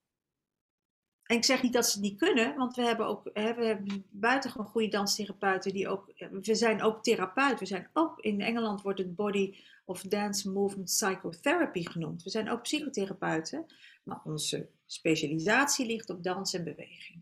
En 1.28 1.36
ik 1.36 1.46
zeg 1.46 1.62
niet 1.62 1.74
dat 1.74 1.86
ze 1.86 1.92
het 1.92 2.02
niet 2.02 2.18
kunnen, 2.20 2.56
want 2.56 2.76
we 2.76 2.82
hebben 2.82 3.08
ook 3.08 3.24
we 3.24 3.42
hebben 3.42 4.06
buitengewoon 4.10 4.68
goede 4.68 4.88
danstherapeuten 4.88 5.74
die 5.74 5.88
ook. 5.88 6.14
We 6.42 6.56
zijn 6.56 6.82
ook 6.82 7.04
therapeut. 7.04 7.60
We 7.60 7.66
zijn 7.66 7.90
ook 7.94 8.20
in 8.20 8.42
Engeland 8.42 8.82
wordt 8.82 9.00
het 9.00 9.16
Body 9.16 9.56
of 9.86 10.02
Dance 10.02 10.52
Movement 10.52 10.90
Psychotherapy 10.90 11.84
genoemd. 11.84 12.24
We 12.24 12.30
zijn 12.30 12.50
ook 12.50 12.62
psychotherapeuten, 12.62 13.66
maar 14.04 14.22
onze 14.24 14.70
specialisatie 14.86 15.86
ligt 15.86 16.10
op 16.10 16.24
dans 16.24 16.54
en 16.54 16.64
beweging. 16.64 17.22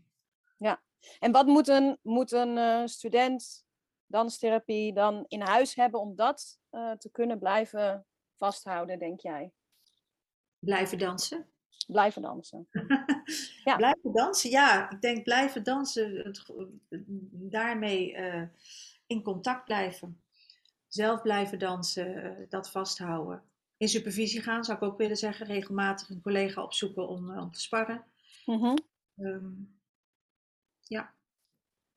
Ja, 0.58 0.82
en 1.18 1.32
wat 1.32 1.46
moet 1.46 1.68
een, 1.68 1.98
moet 2.02 2.32
een 2.32 2.56
uh, 2.56 2.86
student 2.86 3.64
danstherapie 4.06 4.92
dan 4.92 5.24
in 5.28 5.40
huis 5.40 5.74
hebben 5.74 6.00
om 6.00 6.16
dat 6.16 6.58
uh, 6.70 6.92
te 6.92 7.10
kunnen 7.10 7.38
blijven 7.38 8.06
vasthouden, 8.36 8.98
denk 8.98 9.20
jij? 9.20 9.52
Blijven 10.58 10.98
dansen. 10.98 11.50
Blijven 11.86 12.22
dansen. 12.22 12.68
ja. 13.64 13.76
Blijven 13.76 14.12
dansen, 14.12 14.50
ja. 14.50 14.90
Ik 14.90 15.00
denk 15.00 15.22
blijven 15.22 15.62
dansen, 15.64 16.16
het, 16.16 16.44
daarmee 17.30 18.12
uh, 18.12 18.42
in 19.06 19.22
contact 19.22 19.64
blijven. 19.64 20.20
Zelf 20.86 21.22
blijven 21.22 21.58
dansen, 21.58 22.40
uh, 22.40 22.46
dat 22.48 22.70
vasthouden. 22.70 23.42
In 23.76 23.88
supervisie 23.88 24.42
gaan 24.42 24.64
zou 24.64 24.76
ik 24.76 24.84
ook 24.84 24.98
willen 24.98 25.16
zeggen. 25.16 25.46
Regelmatig 25.46 26.08
een 26.08 26.20
collega 26.20 26.62
opzoeken 26.62 27.08
om, 27.08 27.30
uh, 27.30 27.42
om 27.42 27.50
te 27.50 27.60
sparren. 27.60 28.04
Mm 28.44 28.60
-hmm. 28.60 28.78
um, 29.16 29.80
ja. 30.82 31.14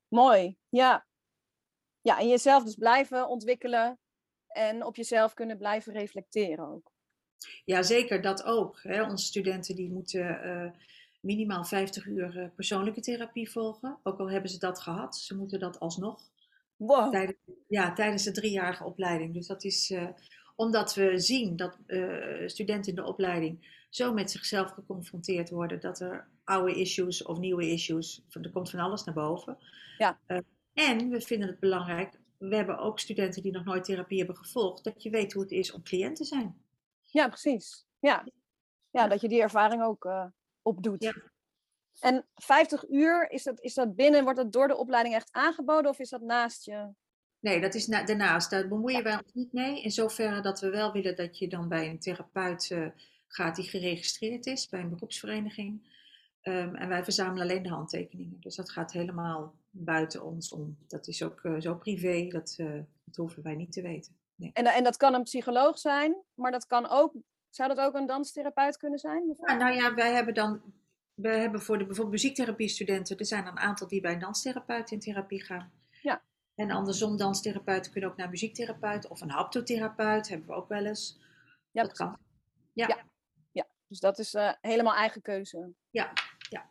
Mooi, 0.08 0.58
ja. 0.69 1.08
Ja, 2.02 2.19
en 2.19 2.28
jezelf 2.28 2.63
dus 2.63 2.75
blijven 2.75 3.28
ontwikkelen 3.28 3.99
en 4.47 4.86
op 4.86 4.95
jezelf 4.95 5.34
kunnen 5.34 5.58
blijven 5.58 5.93
reflecteren 5.93 6.67
ook. 6.67 6.88
Ja, 7.65 7.84
zeker, 7.84 8.21
dat 8.21 8.43
ook. 8.43 8.80
Hè. 8.84 9.04
Onze 9.04 9.25
studenten 9.25 9.75
die 9.75 9.91
moeten 9.91 10.39
uh, 10.45 10.71
minimaal 11.21 11.65
50 11.65 12.06
uur 12.06 12.38
uh, 12.38 12.47
persoonlijke 12.56 13.02
therapie 13.02 13.52
volgen. 13.52 13.97
Ook 14.04 14.19
al 14.19 14.30
hebben 14.30 14.49
ze 14.49 14.60
dat 14.60 14.80
gehad, 14.80 15.17
ze 15.17 15.36
moeten 15.36 15.60
dat 15.60 15.80
alsnog. 15.80 16.21
Wow. 16.75 17.12
Tijdens, 17.12 17.38
ja, 17.67 17.93
tijdens 17.93 18.23
de 18.23 18.32
driejarige 18.32 18.84
opleiding. 18.84 19.34
Dus 19.34 19.47
dat 19.47 19.63
is 19.63 19.89
uh, 19.89 20.08
omdat 20.56 20.95
we 20.95 21.19
zien 21.19 21.56
dat 21.56 21.78
studenten 22.45 22.89
in 22.89 22.95
de 22.95 23.06
opleiding 23.08 23.78
zo 23.89 24.13
met 24.13 24.32
zichzelf 24.32 24.71
geconfronteerd 24.71 25.49
worden 25.49 25.80
dat 25.80 25.99
er 25.99 26.28
oude 26.43 26.75
issues 26.75 27.23
of 27.23 27.39
nieuwe 27.39 27.71
issues, 27.71 28.23
er 28.41 28.52
komt 28.52 28.69
van 28.69 28.80
alles 28.80 29.04
naar 29.04 29.15
boven. 29.15 29.58
Ja. 29.97 30.19
en 30.73 31.10
we 31.10 31.21
vinden 31.21 31.47
het 31.47 31.60
belangrijk, 31.60 32.19
we 32.38 32.56
hebben 32.56 32.78
ook 32.78 32.99
studenten 32.99 33.41
die 33.41 33.52
nog 33.52 33.63
nooit 33.63 33.84
therapie 33.84 34.17
hebben 34.17 34.38
gevolgd, 34.38 34.84
dat 34.84 35.04
je 35.04 35.10
weet 35.10 35.34
hoe 35.34 35.41
het 35.41 35.52
is 35.52 35.71
om 35.71 35.84
cliënt 35.84 36.15
te 36.15 36.25
zijn. 36.25 36.56
Ja, 37.12 37.28
precies. 37.28 37.86
Ja, 38.00 38.28
ja 38.89 39.08
dat 39.08 39.22
je 39.22 39.28
die 39.28 39.41
ervaring 39.41 39.84
ook 39.84 40.06
uh, 40.06 40.26
opdoet. 40.62 41.04
Ja. 41.04 41.13
En 42.00 42.28
50 42.36 42.89
uur, 42.89 43.30
is 43.30 43.43
dat, 43.43 43.62
is 43.62 43.74
dat 43.74 43.95
binnen, 43.95 44.24
wordt 44.24 44.38
dat 44.39 44.52
door 44.52 44.67
de 44.67 44.78
opleiding 44.78 45.15
echt 45.15 45.32
aangeboden 45.32 45.91
of 45.91 46.00
is 46.00 46.10
dat 46.10 46.22
naast 46.22 46.65
je? 46.65 46.89
Nee, 47.39 47.62
dat 47.62 47.74
is 47.74 47.88
na, 47.88 48.04
daarnaast. 48.04 48.50
Daar 48.50 48.67
bemoeien 48.67 48.98
ja. 48.98 49.04
wij 49.04 49.13
ons 49.13 49.34
niet 49.34 49.54
mee. 49.54 49.82
In 49.82 49.91
zoverre 49.91 50.41
dat 50.41 50.60
we 50.60 50.69
wel 50.69 50.91
willen 50.91 51.15
dat 51.15 51.38
je 51.38 51.48
dan 51.48 51.67
bij 51.67 51.89
een 51.89 52.00
therapeut 52.00 52.69
uh, 52.69 52.88
gaat 53.28 53.56
die 53.56 53.65
geregistreerd 53.65 54.45
is, 54.45 54.69
bij 54.69 54.80
een 54.80 54.89
beroepsvereniging. 54.89 55.98
Um, 56.43 56.76
en 56.76 56.88
wij 56.88 57.04
verzamelen 57.04 57.43
alleen 57.43 57.63
de 57.63 57.69
handtekeningen. 57.69 58.38
Dus 58.39 58.56
dat 58.56 58.69
gaat 58.69 58.91
helemaal 58.91 59.56
buiten 59.69 60.24
ons 60.24 60.52
om. 60.52 60.78
Dat 60.88 61.08
is 61.08 61.24
ook 61.24 61.43
uh, 61.43 61.60
zo 61.60 61.76
privé, 61.76 62.28
dat, 62.28 62.56
dat 63.04 63.15
hoeven 63.15 63.43
wij 63.43 63.56
niet 63.56 63.72
te 63.72 63.82
weten. 63.82 64.18
Nee. 64.39 64.52
En, 64.54 64.65
en 64.65 64.84
dat 64.84 64.97
kan 64.97 65.13
een 65.13 65.23
psycholoog 65.23 65.80
zijn, 65.80 66.23
maar 66.34 66.52
dat 66.52 66.65
kan 66.65 66.89
ook, 66.89 67.13
zou 67.49 67.69
dat 67.75 67.80
ook 67.80 67.93
een 67.93 68.06
danstherapeut 68.06 68.78
kunnen 68.78 68.99
zijn? 68.99 69.36
Ja, 69.45 69.56
nou 69.56 69.73
ja, 69.73 69.93
wij 69.93 70.13
hebben 70.13 70.34
dan, 70.34 70.62
we 71.13 71.30
hebben 71.30 71.62
voor 71.62 71.78
de 71.78 71.86
bijvoorbeeld 71.86 72.15
muziektherapie-studenten, 72.15 73.17
er 73.17 73.25
zijn 73.25 73.45
een 73.45 73.60
aantal 73.60 73.88
die 73.88 74.02
bij 74.02 74.13
een 74.13 74.19
danstherapeut 74.19 74.91
in 74.91 74.99
therapie 74.99 75.43
gaan. 75.43 75.71
Ja. 76.02 76.21
En 76.56 76.71
andersom, 76.71 77.17
danstherapeuten 77.17 77.91
kunnen 77.91 78.10
ook 78.10 78.17
naar 78.17 78.30
muziektherapeut 78.30 79.08
of 79.08 79.21
een 79.21 79.30
haptotherapeut, 79.30 80.30
hebben 80.30 80.47
we 80.47 80.54
ook 80.54 80.69
wel 80.69 80.86
eens. 80.86 81.19
Ja, 81.71 81.84
dat 81.84 81.93
kan. 81.93 82.17
Ja. 82.73 82.88
ja. 82.88 82.97
ja. 83.52 83.67
dus 83.88 83.99
dat 83.99 84.19
is 84.19 84.34
uh, 84.34 84.54
helemaal 84.62 84.95
eigen 84.95 85.21
keuze. 85.21 85.73
Ja, 85.89 86.13
ja. 86.49 86.69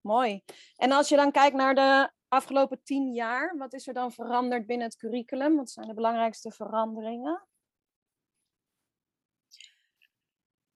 Mooi. 0.00 0.42
En 0.76 0.92
als 0.92 1.08
je 1.08 1.16
dan 1.16 1.30
kijkt 1.30 1.56
naar 1.56 1.74
de 1.74 2.10
afgelopen 2.28 2.82
tien 2.82 3.12
jaar, 3.12 3.56
wat 3.56 3.72
is 3.72 3.86
er 3.86 3.94
dan 3.94 4.12
veranderd 4.12 4.66
binnen 4.66 4.86
het 4.86 4.96
curriculum? 4.96 5.56
Wat 5.56 5.70
zijn 5.70 5.88
de 5.88 5.94
belangrijkste 5.94 6.50
veranderingen? 6.50 7.46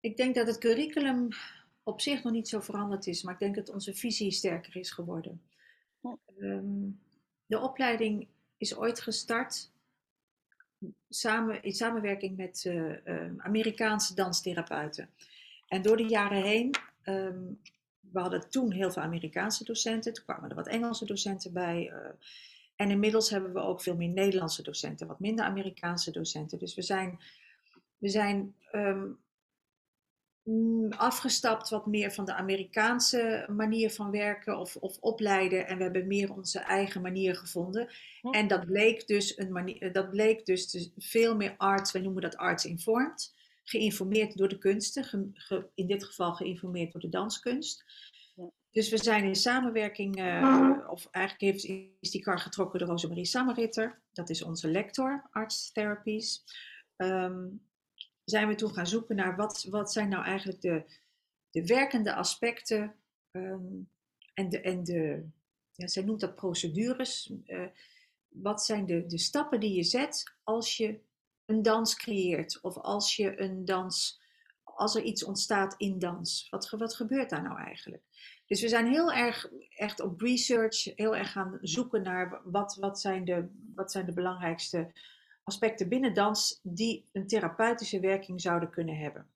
Ik 0.00 0.16
denk 0.16 0.34
dat 0.34 0.46
het 0.46 0.58
curriculum 0.58 1.28
op 1.82 2.00
zich 2.00 2.22
nog 2.22 2.32
niet 2.32 2.48
zo 2.48 2.60
veranderd 2.60 3.06
is, 3.06 3.22
maar 3.22 3.32
ik 3.34 3.40
denk 3.40 3.54
dat 3.54 3.68
onze 3.68 3.94
visie 3.94 4.30
sterker 4.30 4.76
is 4.76 4.90
geworden. 4.90 5.42
Um, 6.38 7.00
de 7.46 7.58
opleiding 7.58 8.28
is 8.56 8.76
ooit 8.76 9.00
gestart 9.00 9.70
samen, 11.08 11.62
in 11.62 11.72
samenwerking 11.72 12.36
met 12.36 12.64
uh, 12.64 13.04
uh, 13.04 13.32
Amerikaanse 13.38 14.14
danstherapeuten. 14.14 15.10
En 15.66 15.82
door 15.82 15.96
de 15.96 16.06
jaren 16.06 16.42
heen 16.42 16.74
um, 17.04 17.60
we 18.00 18.20
hadden 18.20 18.50
toen 18.50 18.72
heel 18.72 18.90
veel 18.90 19.02
Amerikaanse 19.02 19.64
docenten, 19.64 20.12
toen 20.12 20.24
kwamen 20.24 20.50
er 20.50 20.56
wat 20.56 20.68
Engelse 20.68 21.06
docenten 21.06 21.52
bij. 21.52 21.90
Uh, 21.92 21.96
en 22.76 22.90
inmiddels 22.90 23.30
hebben 23.30 23.52
we 23.52 23.60
ook 23.60 23.80
veel 23.80 23.96
meer 23.96 24.08
Nederlandse 24.08 24.62
docenten, 24.62 25.06
wat 25.06 25.20
minder 25.20 25.44
Amerikaanse 25.44 26.10
docenten. 26.10 26.58
Dus 26.58 26.74
we 26.74 26.82
zijn, 26.82 27.18
we 27.98 28.08
zijn 28.08 28.54
um, 28.72 29.18
afgestapt 30.96 31.68
wat 31.68 31.86
meer 31.86 32.12
van 32.12 32.24
de 32.24 32.34
Amerikaanse 32.34 33.46
manier 33.50 33.90
van 33.90 34.10
werken 34.10 34.58
of, 34.58 34.76
of 34.76 34.96
opleiden. 35.00 35.66
En 35.66 35.76
we 35.76 35.82
hebben 35.82 36.06
meer 36.06 36.32
onze 36.32 36.58
eigen 36.58 37.02
manier 37.02 37.36
gevonden. 37.36 37.88
En 38.30 38.48
dat 38.48 38.66
bleek 38.66 39.06
dus, 39.06 39.38
een 39.38 39.52
manier, 39.52 39.92
dat 39.92 40.10
bleek 40.10 40.46
dus 40.46 40.90
veel 40.96 41.36
meer 41.36 41.54
arts, 41.56 41.92
wij 41.92 42.02
noemen 42.02 42.22
dat 42.22 42.36
arts 42.36 42.64
informed 42.64 43.32
geïnformeerd 43.70 44.37
door 44.37 44.48
de 44.48 44.59
kunsten, 44.59 45.04
ge, 45.04 45.30
ge, 45.33 45.66
in 45.74 45.87
dit 45.87 46.04
geval 46.04 46.35
geïnformeerd 46.35 46.92
door 46.92 47.00
de 47.00 47.09
danskunst. 47.09 47.85
Dus 48.70 48.90
we 48.90 48.98
zijn 48.98 49.24
in 49.24 49.35
samenwerking, 49.35 50.20
uh, 50.20 50.78
of 50.88 51.09
eigenlijk 51.11 51.52
heeft, 51.52 51.64
is 52.00 52.11
die 52.11 52.22
kar 52.22 52.38
getrokken 52.38 52.78
door 52.78 52.88
Rosemarie 52.88 53.24
Sameritter, 53.24 54.00
dat 54.12 54.30
is 54.30 54.42
onze 54.42 54.70
lector, 54.70 55.28
Arts 55.30 55.72
Therapies. 55.72 56.44
Um, 56.96 57.62
zijn 58.24 58.48
we 58.48 58.54
toen 58.54 58.74
gaan 58.74 58.87
zoeken 58.87 59.16
naar 59.16 59.37
wat, 59.37 59.66
wat 59.70 59.92
zijn 59.92 60.09
nou 60.09 60.24
eigenlijk 60.24 60.61
de, 60.61 60.85
de 61.50 61.66
werkende 61.66 62.14
aspecten 62.14 62.94
um, 63.30 63.88
en 64.35 64.48
de, 64.48 64.61
en 64.61 64.85
de 64.85 65.28
ja, 65.72 65.87
zij 65.87 66.02
noemt 66.02 66.20
dat 66.20 66.35
procedures. 66.35 67.33
Uh, 67.46 67.66
wat 68.28 68.64
zijn 68.64 68.87
de, 68.87 69.06
de 69.06 69.18
stappen 69.18 69.61
die 69.61 69.74
je 69.74 69.85
zet 69.85 70.35
als 70.42 70.76
je 70.76 71.00
een 71.50 71.62
dans 71.62 71.96
creëert 71.96 72.58
of 72.60 72.76
als 72.76 73.16
je 73.16 73.40
een 73.40 73.64
dans, 73.64 74.20
als 74.64 74.94
er 74.94 75.02
iets 75.02 75.24
ontstaat 75.24 75.74
in 75.76 75.98
dans. 75.98 76.46
Wat, 76.50 76.70
wat 76.70 76.94
gebeurt 76.94 77.30
daar 77.30 77.42
nou 77.42 77.58
eigenlijk? 77.58 78.02
Dus 78.46 78.60
we 78.60 78.68
zijn 78.68 78.86
heel 78.86 79.12
erg 79.12 79.50
echt 79.76 80.00
op 80.00 80.20
research, 80.20 80.84
heel 80.84 81.16
erg 81.16 81.32
gaan 81.32 81.58
zoeken 81.60 82.02
naar 82.02 82.40
wat, 82.44 82.76
wat, 82.80 83.00
zijn, 83.00 83.24
de, 83.24 83.48
wat 83.74 83.92
zijn 83.92 84.06
de 84.06 84.12
belangrijkste 84.12 84.92
aspecten 85.44 85.88
binnen 85.88 86.14
dans 86.14 86.60
die 86.62 87.08
een 87.12 87.26
therapeutische 87.26 88.00
werking 88.00 88.40
zouden 88.40 88.70
kunnen 88.70 88.96
hebben. 88.96 89.26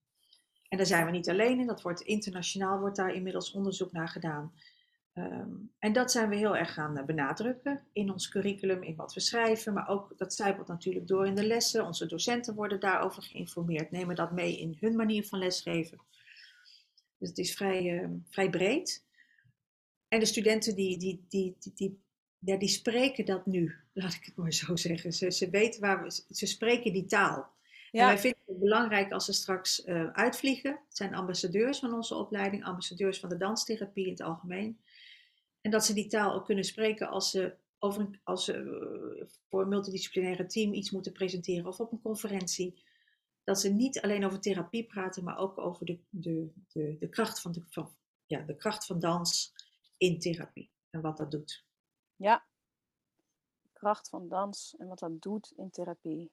En 0.69 0.77
daar 0.77 0.87
zijn 0.87 1.05
we 1.05 1.11
niet 1.11 1.31
alleen 1.31 1.61
in, 1.61 1.67
dat 1.67 1.83
wordt 1.83 2.01
internationaal 2.01 2.79
wordt 2.79 2.97
daar 2.97 3.15
inmiddels 3.15 3.53
onderzoek 3.53 3.93
naar 3.93 4.09
gedaan. 4.09 4.53
Um, 5.15 5.73
en 5.79 5.93
dat 5.93 6.11
zijn 6.11 6.29
we 6.29 6.37
heel 6.37 6.57
erg 6.57 6.73
gaan 6.73 6.99
eh, 6.99 7.05
benadrukken 7.05 7.83
in 7.93 8.11
ons 8.11 8.29
curriculum, 8.29 8.83
in 8.83 8.97
wat 8.97 9.15
we 9.15 9.21
schrijven, 9.21 9.73
maar 9.73 9.89
ook 9.89 10.13
dat 10.17 10.35
zijpelt 10.35 10.69
natuurlijk 10.69 11.07
door 11.07 11.27
in 11.27 11.35
de 11.35 11.47
lessen. 11.47 11.87
Onze 11.87 12.07
docenten 12.07 12.55
worden 12.55 12.81
daarover 12.81 13.23
geïnformeerd, 13.23 13.91
nemen 13.91 14.17
dat 14.17 14.33
mee 14.33 14.59
in 14.59 14.77
hun 14.81 14.97
manier 14.97 15.25
van 15.25 15.39
lesgeven. 15.39 15.99
Dus 17.19 17.29
het 17.29 17.39
is 17.39 17.55
vrij, 17.55 18.03
uh, 18.03 18.09
vrij 18.29 18.51
breed. 18.51 19.05
En 20.09 20.21
de 20.21 20.27
studenten 20.27 20.75
die, 20.75 20.99
die, 20.99 21.25
die, 21.29 21.57
die, 21.59 21.73
die, 21.75 22.01
ja, 22.39 22.57
die 22.57 22.69
spreken 22.69 23.25
dat 23.25 23.47
nu, 23.47 23.75
laat 23.93 24.15
ik 24.15 24.25
het 24.25 24.37
maar 24.37 24.53
zo 24.53 24.77
zeggen. 24.77 25.13
Ze, 25.13 25.31
ze 25.31 25.51
weten 25.51 25.81
waar 25.81 26.03
we, 26.03 26.23
ze 26.31 26.47
spreken 26.47 26.93
die 26.93 27.07
taal. 27.07 27.53
Ja. 27.91 28.01
En 28.01 28.07
wij 28.07 28.19
vinden 28.19 28.41
het 28.47 28.59
belangrijk 28.59 29.13
als 29.13 29.25
ze 29.25 29.33
straks 29.33 29.85
uh, 29.87 30.11
uitvliegen. 30.13 30.71
Het 30.71 30.97
zijn 30.97 31.15
ambassadeurs 31.15 31.79
van 31.79 31.95
onze 31.95 32.15
opleiding, 32.15 32.65
ambassadeurs 32.65 33.21
van 33.21 33.29
de 33.29 33.37
danstherapie 33.37 34.05
in 34.05 34.11
het 34.11 34.23
algemeen. 34.23 34.79
En 35.65 35.71
dat 35.71 35.85
ze 35.85 35.95
die 35.95 36.07
taal 36.07 36.35
ook 36.35 36.45
kunnen 36.45 36.65
spreken 36.65 37.09
als 37.09 37.31
ze, 37.31 37.57
over, 37.79 38.21
als 38.23 38.45
ze 38.45 38.57
uh, 38.57 39.27
voor 39.49 39.63
een 39.63 39.69
multidisciplinaire 39.69 40.47
team 40.47 40.73
iets 40.73 40.91
moeten 40.91 41.13
presenteren 41.13 41.67
of 41.67 41.81
op 41.81 41.93
een 41.93 42.01
conferentie. 42.01 42.83
Dat 43.45 43.61
ze 43.61 43.69
niet 43.69 44.01
alleen 44.01 44.25
over 44.25 44.41
therapie 44.41 44.87
praten, 44.87 45.25
maar 45.25 45.39
ook 45.39 45.59
over 45.59 45.87
de, 45.87 46.01
de, 46.09 46.53
de, 46.69 46.97
de, 46.99 47.09
kracht, 47.09 47.41
van 47.41 47.53
de, 47.53 47.63
van, 47.69 47.97
ja, 48.27 48.41
de 48.41 48.57
kracht 48.57 48.87
van 48.87 48.99
dans 48.99 49.53
in 49.97 50.19
therapie 50.19 50.71
en 50.91 51.01
wat 51.01 51.17
dat 51.17 51.31
doet. 51.31 51.65
Ja, 52.17 52.47
de 53.63 53.69
kracht 53.73 54.09
van 54.09 54.29
dans 54.29 54.75
en 54.79 54.87
wat 54.89 54.99
dat 54.99 55.23
doet 55.23 55.53
in 55.57 55.71
therapie. 55.71 56.33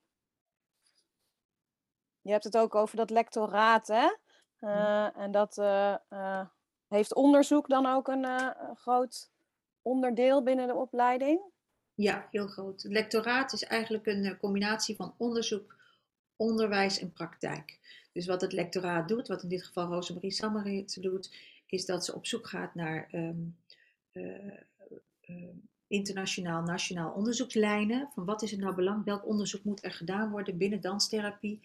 Je 2.21 2.31
hebt 2.31 2.43
het 2.43 2.57
ook 2.57 2.75
over 2.75 2.95
dat 2.97 3.09
lectoraat, 3.09 3.87
hè? 3.87 4.15
Uh, 4.59 5.17
en 5.17 5.31
dat 5.31 5.57
uh, 5.57 5.95
uh, 6.09 6.47
heeft 6.95 7.15
onderzoek 7.15 7.69
dan 7.69 7.85
ook 7.85 8.07
een, 8.07 8.23
een, 8.23 8.75
groot 8.75 9.29
onderdeel 9.81 10.43
binnen 10.43 10.67
de 10.67 10.75
opleiding? 10.75 11.41
Ja, 11.93 12.27
heel 12.31 12.47
groot. 12.47 12.81
Het 12.81 12.91
lectoraat 12.91 13.53
is 13.53 13.63
eigenlijk 13.63 14.05
een 14.05 14.37
combinatie 14.37 14.95
van 14.95 15.13
onderzoek, 15.17 15.75
onderwijs 16.35 16.99
en 16.99 17.13
praktijk. 17.13 17.79
Dus 18.11 18.25
wat 18.25 18.41
het 18.41 18.53
lectoraat 18.53 19.07
doet, 19.07 19.27
wat 19.27 19.43
in 19.43 19.49
dit 19.49 19.63
geval 19.63 19.87
Rosemarie 19.87 20.31
Sammerit 20.31 21.01
doet, 21.01 21.33
is 21.65 21.85
dat 21.85 22.05
ze 22.05 22.15
op 22.15 22.25
zoek 22.25 22.47
gaat 22.47 22.75
naar 22.75 23.09
um, 23.11 23.57
internationaal, 25.87 26.61
nationaal 26.61 27.11
onderzoekslijnen. 27.11 28.09
Van 28.13 28.25
wat 28.25 28.41
is 28.41 28.51
het 28.51 28.59
nou 28.59 28.75
belang, 28.75 29.05
welk 29.05 29.25
onderzoek 29.25 29.63
moet 29.63 29.83
er 29.83 29.91
gedaan 29.91 30.31
worden 30.31 30.57
binnen 30.57 30.81
danstherapie? 30.81 31.59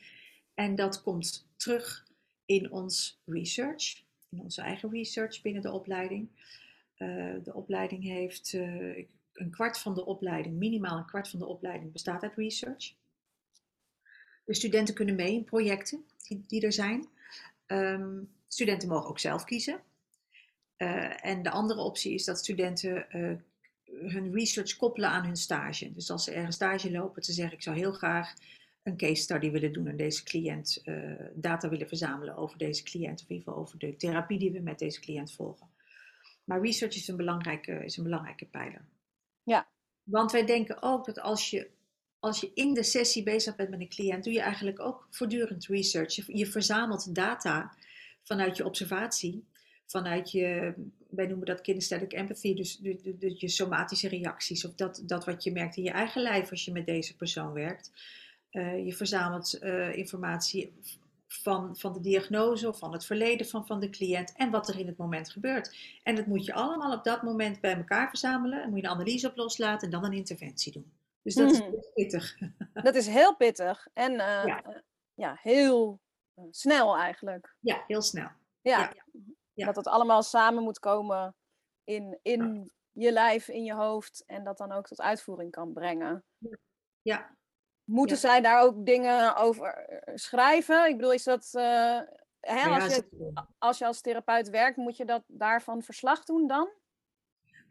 En 0.54 0.74
dat 0.74 1.02
komt 1.02 1.46
terug 1.56 2.06
in 2.44 2.72
ons 2.72 3.20
research, 3.24 4.04
in 4.36 4.42
onze 4.42 4.62
eigen 4.62 4.90
research 4.90 5.42
binnen 5.42 5.62
de 5.62 5.72
opleiding. 5.72 6.28
Uh, 6.98 7.34
de 7.42 7.54
opleiding 7.54 8.02
heeft 8.02 8.52
uh, 8.52 8.96
een 9.32 9.50
kwart 9.50 9.78
van 9.78 9.94
de 9.94 10.04
opleiding, 10.04 10.56
minimaal 10.56 10.96
een 10.96 11.06
kwart 11.06 11.28
van 11.28 11.38
de 11.38 11.46
opleiding 11.46 11.92
bestaat 11.92 12.22
uit 12.22 12.36
research. 12.36 12.94
De 14.44 14.54
studenten 14.54 14.94
kunnen 14.94 15.14
mee 15.14 15.32
in 15.32 15.44
projecten 15.44 16.04
die, 16.28 16.44
die 16.46 16.60
er 16.60 16.72
zijn. 16.72 17.08
Um, 17.66 18.30
studenten 18.48 18.88
mogen 18.88 19.08
ook 19.08 19.18
zelf 19.18 19.44
kiezen. 19.44 19.80
Uh, 20.78 21.24
en 21.26 21.42
de 21.42 21.50
andere 21.50 21.80
optie 21.80 22.14
is 22.14 22.24
dat 22.24 22.38
studenten 22.38 23.06
hun 23.84 24.32
research 24.32 24.76
koppelen 24.76 25.10
aan 25.10 25.24
hun 25.24 25.36
stage. 25.36 25.92
Dus 25.92 26.10
als 26.10 26.24
ze 26.24 26.32
ergens 26.32 26.56
stage 26.56 26.90
lopen, 26.90 27.22
te 27.22 27.32
zeggen 27.32 27.56
ik 27.56 27.62
zou 27.62 27.76
heel 27.76 27.92
graag 27.92 28.34
een 28.86 28.96
case 28.96 29.22
study 29.22 29.50
willen 29.50 29.72
doen 29.72 29.86
en 29.86 29.96
deze 29.96 30.22
cliënt 30.22 30.82
uh, 30.84 31.12
data 31.34 31.68
willen 31.68 31.88
verzamelen 31.88 32.36
over 32.36 32.58
deze 32.58 32.82
cliënt, 32.82 33.20
of 33.22 33.28
in 33.28 33.36
ieder 33.36 33.44
geval 33.44 33.62
over 33.62 33.78
de 33.78 33.96
therapie 33.96 34.38
die 34.38 34.50
we 34.50 34.60
met 34.60 34.78
deze 34.78 35.00
cliënt 35.00 35.32
volgen. 35.32 35.68
Maar 36.44 36.60
research 36.60 36.94
is 36.94 37.08
een 37.08 37.16
belangrijke, 37.16 37.84
is 37.84 37.96
een 37.96 38.04
belangrijke 38.04 38.46
pijler. 38.46 38.84
Ja. 39.42 39.68
Want 40.02 40.32
wij 40.32 40.46
denken 40.46 40.82
ook 40.82 41.06
dat 41.06 41.20
als 41.20 41.50
je, 41.50 41.70
als 42.18 42.40
je 42.40 42.50
in 42.54 42.74
de 42.74 42.82
sessie 42.82 43.22
bezig 43.22 43.56
bent 43.56 43.70
met 43.70 43.80
een 43.80 43.88
cliënt, 43.88 44.24
doe 44.24 44.32
je 44.32 44.40
eigenlijk 44.40 44.80
ook 44.80 45.06
voortdurend 45.10 45.66
research. 45.66 46.14
Je, 46.14 46.24
je 46.26 46.46
verzamelt 46.46 47.14
data 47.14 47.74
vanuit 48.22 48.56
je 48.56 48.64
observatie, 48.64 49.44
vanuit 49.86 50.30
je, 50.30 50.74
wij 51.10 51.26
noemen 51.26 51.46
dat 51.46 51.60
kinesthetic 51.60 52.12
empathy, 52.12 52.54
dus 52.54 52.76
de, 52.78 53.34
je 53.38 53.48
somatische 53.48 54.08
reacties 54.08 54.64
of 54.64 54.74
dat, 54.74 55.02
dat 55.06 55.24
wat 55.24 55.44
je 55.44 55.52
merkt 55.52 55.76
in 55.76 55.82
je 55.82 55.90
eigen 55.90 56.22
lijf 56.22 56.50
als 56.50 56.64
je 56.64 56.72
met 56.72 56.86
deze 56.86 57.16
persoon 57.16 57.52
werkt. 57.52 57.92
Uh, 58.56 58.84
je 58.84 58.92
verzamelt 58.92 59.62
uh, 59.62 59.96
informatie 59.96 60.72
van, 61.26 61.76
van 61.76 61.92
de 61.92 62.00
diagnose 62.00 62.68
of 62.68 62.78
van 62.78 62.92
het 62.92 63.04
verleden 63.06 63.46
van, 63.46 63.66
van 63.66 63.80
de 63.80 63.90
cliënt 63.90 64.32
en 64.36 64.50
wat 64.50 64.68
er 64.68 64.78
in 64.78 64.86
het 64.86 64.96
moment 64.96 65.30
gebeurt. 65.30 65.76
En 66.02 66.14
dat 66.14 66.26
moet 66.26 66.44
je 66.44 66.52
allemaal 66.54 66.96
op 66.96 67.04
dat 67.04 67.22
moment 67.22 67.60
bij 67.60 67.76
elkaar 67.76 68.08
verzamelen. 68.08 68.62
En 68.62 68.68
moet 68.70 68.78
je 68.80 68.84
een 68.84 68.90
analyse 68.90 69.28
op 69.28 69.36
loslaten 69.36 69.86
en 69.86 69.90
dan 70.00 70.04
een 70.04 70.12
interventie 70.12 70.72
doen. 70.72 70.92
Dus 71.22 71.34
dat 71.34 71.50
is 71.50 71.60
Mhm. 71.60 71.70
pittig. 71.94 72.38
Dat 72.82 72.94
is 72.94 73.06
heel 73.06 73.36
pittig 73.36 73.88
en 73.92 74.12
eh, 74.12 74.44
Ja. 74.44 74.62
eh, 74.62 74.78
ja, 75.14 75.38
heel 75.42 76.00
eh, 76.34 76.44
snel 76.50 76.96
eigenlijk. 76.96 77.56
Ja, 77.60 77.84
heel 77.86 78.02
snel. 78.02 78.28
Ja, 78.60 78.80
Ja. 78.80 78.92
Ja. 79.52 79.66
dat 79.66 79.76
het 79.76 79.86
allemaal 79.86 80.22
samen 80.22 80.62
moet 80.62 80.78
komen 80.78 81.34
in, 81.84 82.18
in 82.22 82.72
je 82.92 83.12
lijf, 83.12 83.48
in 83.48 83.64
je 83.64 83.74
hoofd 83.74 84.24
en 84.26 84.44
dat 84.44 84.58
dan 84.58 84.72
ook 84.72 84.86
tot 84.86 85.00
uitvoering 85.00 85.50
kan 85.50 85.72
brengen. 85.72 86.24
Ja, 87.02 87.35
Moeten 87.86 88.16
Ja. 88.16 88.22
zij 88.22 88.40
daar 88.40 88.62
ook 88.62 88.86
dingen 88.86 89.36
over 89.36 89.66
eh, 89.74 90.12
schrijven? 90.16 90.88
Ik 90.88 90.96
bedoel, 90.96 91.12
is 91.12 91.24
dat. 91.24 91.48
eh, 91.52 92.00
hè, 92.40 92.68
Maar 92.68 92.80
als, 92.82 92.94
je, 92.94 93.32
als 93.58 93.78
je 93.78 93.86
als 93.86 94.00
therapeut 94.00 94.50
werkt, 94.50 94.76
moet 94.76 94.96
je 94.96 95.04
dat 95.04 95.22
daarvan 95.26 95.82
verslag 95.82 96.24
doen 96.24 96.46
dan? 96.46 96.68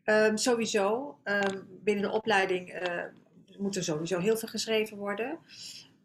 Ehm, 0.04 0.36
sowieso, 0.38 1.19
ehm, 1.23 1.62
binnen 1.67 2.04
de 2.04 2.12
opleiding 2.12 2.69
eh, 2.69 3.04
moet 3.58 3.75
er 3.75 3.84
sowieso 3.84 4.19
heel 4.19 4.38
veel 4.38 4.49
geschreven 4.49 4.97
worden. 4.97 5.39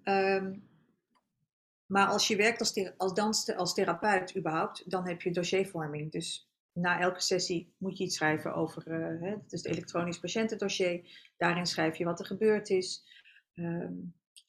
Ehm, 0.03 0.59
maar 1.87 2.07
als 2.07 2.29
je 2.29 2.37
werkt 2.37 2.61
als, 2.61 2.73
thera- 2.73 2.95
als, 2.97 3.15
dans, 3.15 3.55
als 3.57 3.75
therapeut 3.75 4.37
überhaupt, 4.37 4.91
dan 4.91 5.09
heb 5.09 5.23
je 5.23 5.31
dossiervorming. 5.31 6.13
Dus 6.13 6.49
na 6.73 7.01
elke 7.01 7.21
sessie 7.21 7.73
moet 7.79 7.99
je 7.99 8.05
iets 8.05 8.17
schrijven 8.17 8.55
over, 8.55 8.83
hè, 9.21 9.33
is 9.49 9.63
het 9.63 9.67
elektronisch 9.67 10.21
patiëntendossier. 10.21 11.01
Daarin 11.37 11.67
schrijf 11.67 11.97
je 11.97 12.05
wat 12.05 12.19
er 12.21 12.27
gebeurd 12.27 12.69
is. 12.71 13.05
Ehm, 13.55 13.95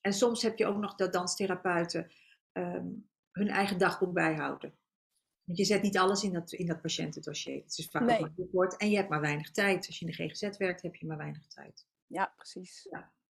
en 0.01 0.13
soms 0.13 0.41
heb 0.41 0.57
je 0.57 0.65
ook 0.65 0.77
nog 0.77 0.95
dat 0.95 1.13
danstherapeuten 1.13 2.11
ehm, 2.51 2.87
hun 3.31 3.47
eigen 3.47 3.77
dagboek 3.77 4.13
bijhouden. 4.13 4.73
Want 5.43 5.57
je 5.57 5.65
zet 5.65 5.81
niet 5.81 5.97
alles 5.97 6.23
in 6.23 6.33
dat, 6.33 6.51
in 6.51 6.65
dat 6.65 6.81
patiëntendossier. 6.81 7.61
Het 7.63 7.77
is 7.77 7.89
vaak 7.89 8.03
Nee. 8.03 8.21
maar 8.21 8.31
heel 8.35 8.49
kort 8.51 8.77
en 8.77 8.89
je 8.89 8.95
hebt 8.95 9.09
maar 9.09 9.21
weinig 9.21 9.51
tijd. 9.51 9.87
Als 9.87 9.99
je 9.99 10.05
in 10.05 10.11
de 10.11 10.23
GGZ 10.27 10.57
werkt, 10.57 10.81
heb 10.81 10.95
je 10.95 11.05
maar 11.05 11.17
weinig 11.17 11.47
tijd. 11.47 11.85
Ja, 12.07 12.33
precies. 12.35 12.87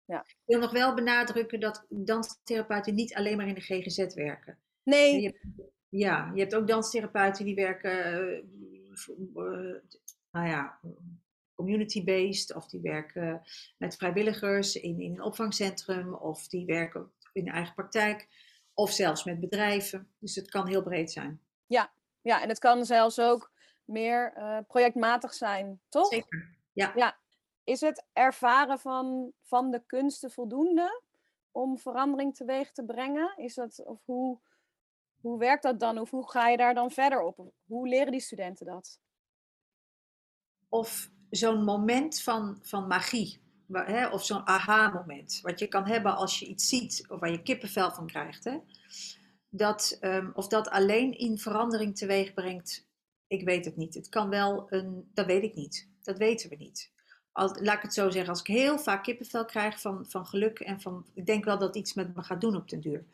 Ik 0.07 0.42
wil 0.44 0.61
nog 0.61 0.70
wel 0.70 0.94
benadrukken 0.94 1.61
dat 1.61 1.87
danstherapeuten 1.88 2.94
niet 2.94 3.14
alleen 3.14 3.37
maar 3.37 3.48
in 3.48 3.55
de 3.55 3.61
GGZ 3.61 4.14
werken. 4.14 4.59
Nee, 4.83 5.20
Je 5.20 5.27
hebt, 5.27 5.46
ja, 5.88 6.31
je 6.35 6.40
hebt 6.40 6.55
ook 6.55 6.68
danstherapeuten 6.68 7.44
die 7.44 7.55
werken, 7.55 7.92
eh, 9.35 9.81
nou 10.31 10.48
ja, 10.48 10.81
community-based, 11.54 12.54
of 12.54 12.68
die 12.68 12.80
werken 12.80 13.42
met 13.78 13.96
vrijwilligers 13.96 14.76
in, 14.76 15.00
in 15.00 15.12
een 15.12 15.22
opvangcentrum, 15.22 16.14
of 16.14 16.48
die 16.48 16.66
werken 16.66 17.12
in 17.32 17.48
eigen 17.48 17.74
praktijk, 17.74 18.28
of 18.74 18.90
zelfs 18.90 19.24
met 19.24 19.40
bedrijven. 19.40 20.14
Dus 20.18 20.34
het 20.34 20.50
kan 20.50 20.66
heel 20.66 20.82
breed 20.82 21.12
zijn. 21.12 21.40
ja, 22.22 22.42
en 22.42 22.48
het 22.48 22.58
kan 22.58 22.84
zelfs 22.84 23.18
ook 23.18 23.52
meer 23.84 24.32
eh, 24.32 24.58
projectmatig 24.66 25.34
zijn, 25.34 25.80
toch? 25.88 26.06
Zeker. 26.06 26.56
Ja. 26.72 27.18
Is 27.64 27.80
het 27.80 28.04
ervaren 28.12 28.78
van, 28.78 29.32
van 29.42 29.70
de 29.70 29.82
kunsten 29.86 30.30
voldoende 30.30 31.02
om 31.50 31.78
verandering 31.78 32.34
teweeg 32.34 32.72
te 32.72 32.84
brengen? 32.84 33.32
Is 33.36 33.54
dat, 33.54 33.84
of 33.84 34.00
hoe, 34.04 34.40
hoe 35.20 35.38
werkt 35.38 35.62
dat 35.62 35.80
dan? 35.80 35.98
Of 35.98 36.10
hoe 36.10 36.30
ga 36.30 36.48
je 36.48 36.56
daar 36.56 36.74
dan 36.74 36.90
verder 36.90 37.20
op? 37.20 37.52
Hoe 37.64 37.88
leren 37.88 38.12
die 38.12 38.20
studenten 38.20 38.66
dat? 38.66 38.98
of 40.74 41.10
zo'n 41.36 41.64
moment 41.64 42.22
van, 42.22 42.58
van 42.62 42.86
magie, 42.86 43.38
hè, 43.72 44.08
of 44.08 44.24
zo'n 44.24 44.46
aha-moment, 44.46 45.38
wat 45.42 45.58
je 45.58 45.66
kan 45.66 45.86
hebben 45.86 46.16
als 46.16 46.38
je 46.38 46.46
iets 46.46 46.68
ziet 46.68 47.04
of 47.08 47.20
waar 47.20 47.30
je 47.30 47.42
kippenvel 47.42 47.90
van 47.90 48.06
krijgt, 48.06 48.44
hè, 48.44 48.58
dat, 49.48 49.96
ehm, 50.00 50.30
of 50.34 50.48
dat 50.48 50.68
alleen 50.68 51.18
in 51.18 51.38
verandering 51.38 51.96
teweeg 51.96 52.34
brengt, 52.34 52.86
ik 53.26 53.44
weet 53.44 53.64
het 53.64 53.76
niet. 53.76 53.94
Het 53.94 54.08
kan 54.08 54.28
wel 54.28 54.66
een, 54.68 55.10
dat 55.14 55.26
weet 55.26 55.42
ik 55.42 55.54
niet. 55.54 55.88
Dat 56.02 56.18
weten 56.18 56.48
we 56.48 56.56
niet. 56.56 56.92
Als, 57.32 57.52
laat 57.60 57.76
ik 57.76 57.82
het 57.82 57.94
zo 57.94 58.10
zeggen, 58.10 58.30
als 58.30 58.40
ik 58.40 58.46
heel 58.46 58.78
vaak 58.78 59.02
kippenvel 59.02 59.44
krijg 59.44 59.80
van, 59.80 60.06
van 60.08 60.26
geluk 60.26 60.58
en 60.60 60.80
van, 60.80 61.06
ik 61.14 61.26
denk 61.26 61.44
wel 61.44 61.58
dat 61.58 61.76
iets 61.76 61.94
met 61.94 62.14
me 62.14 62.22
gaat 62.22 62.40
doen 62.40 62.56
op 62.56 62.68
den 62.68 62.80
duur. 62.80 63.04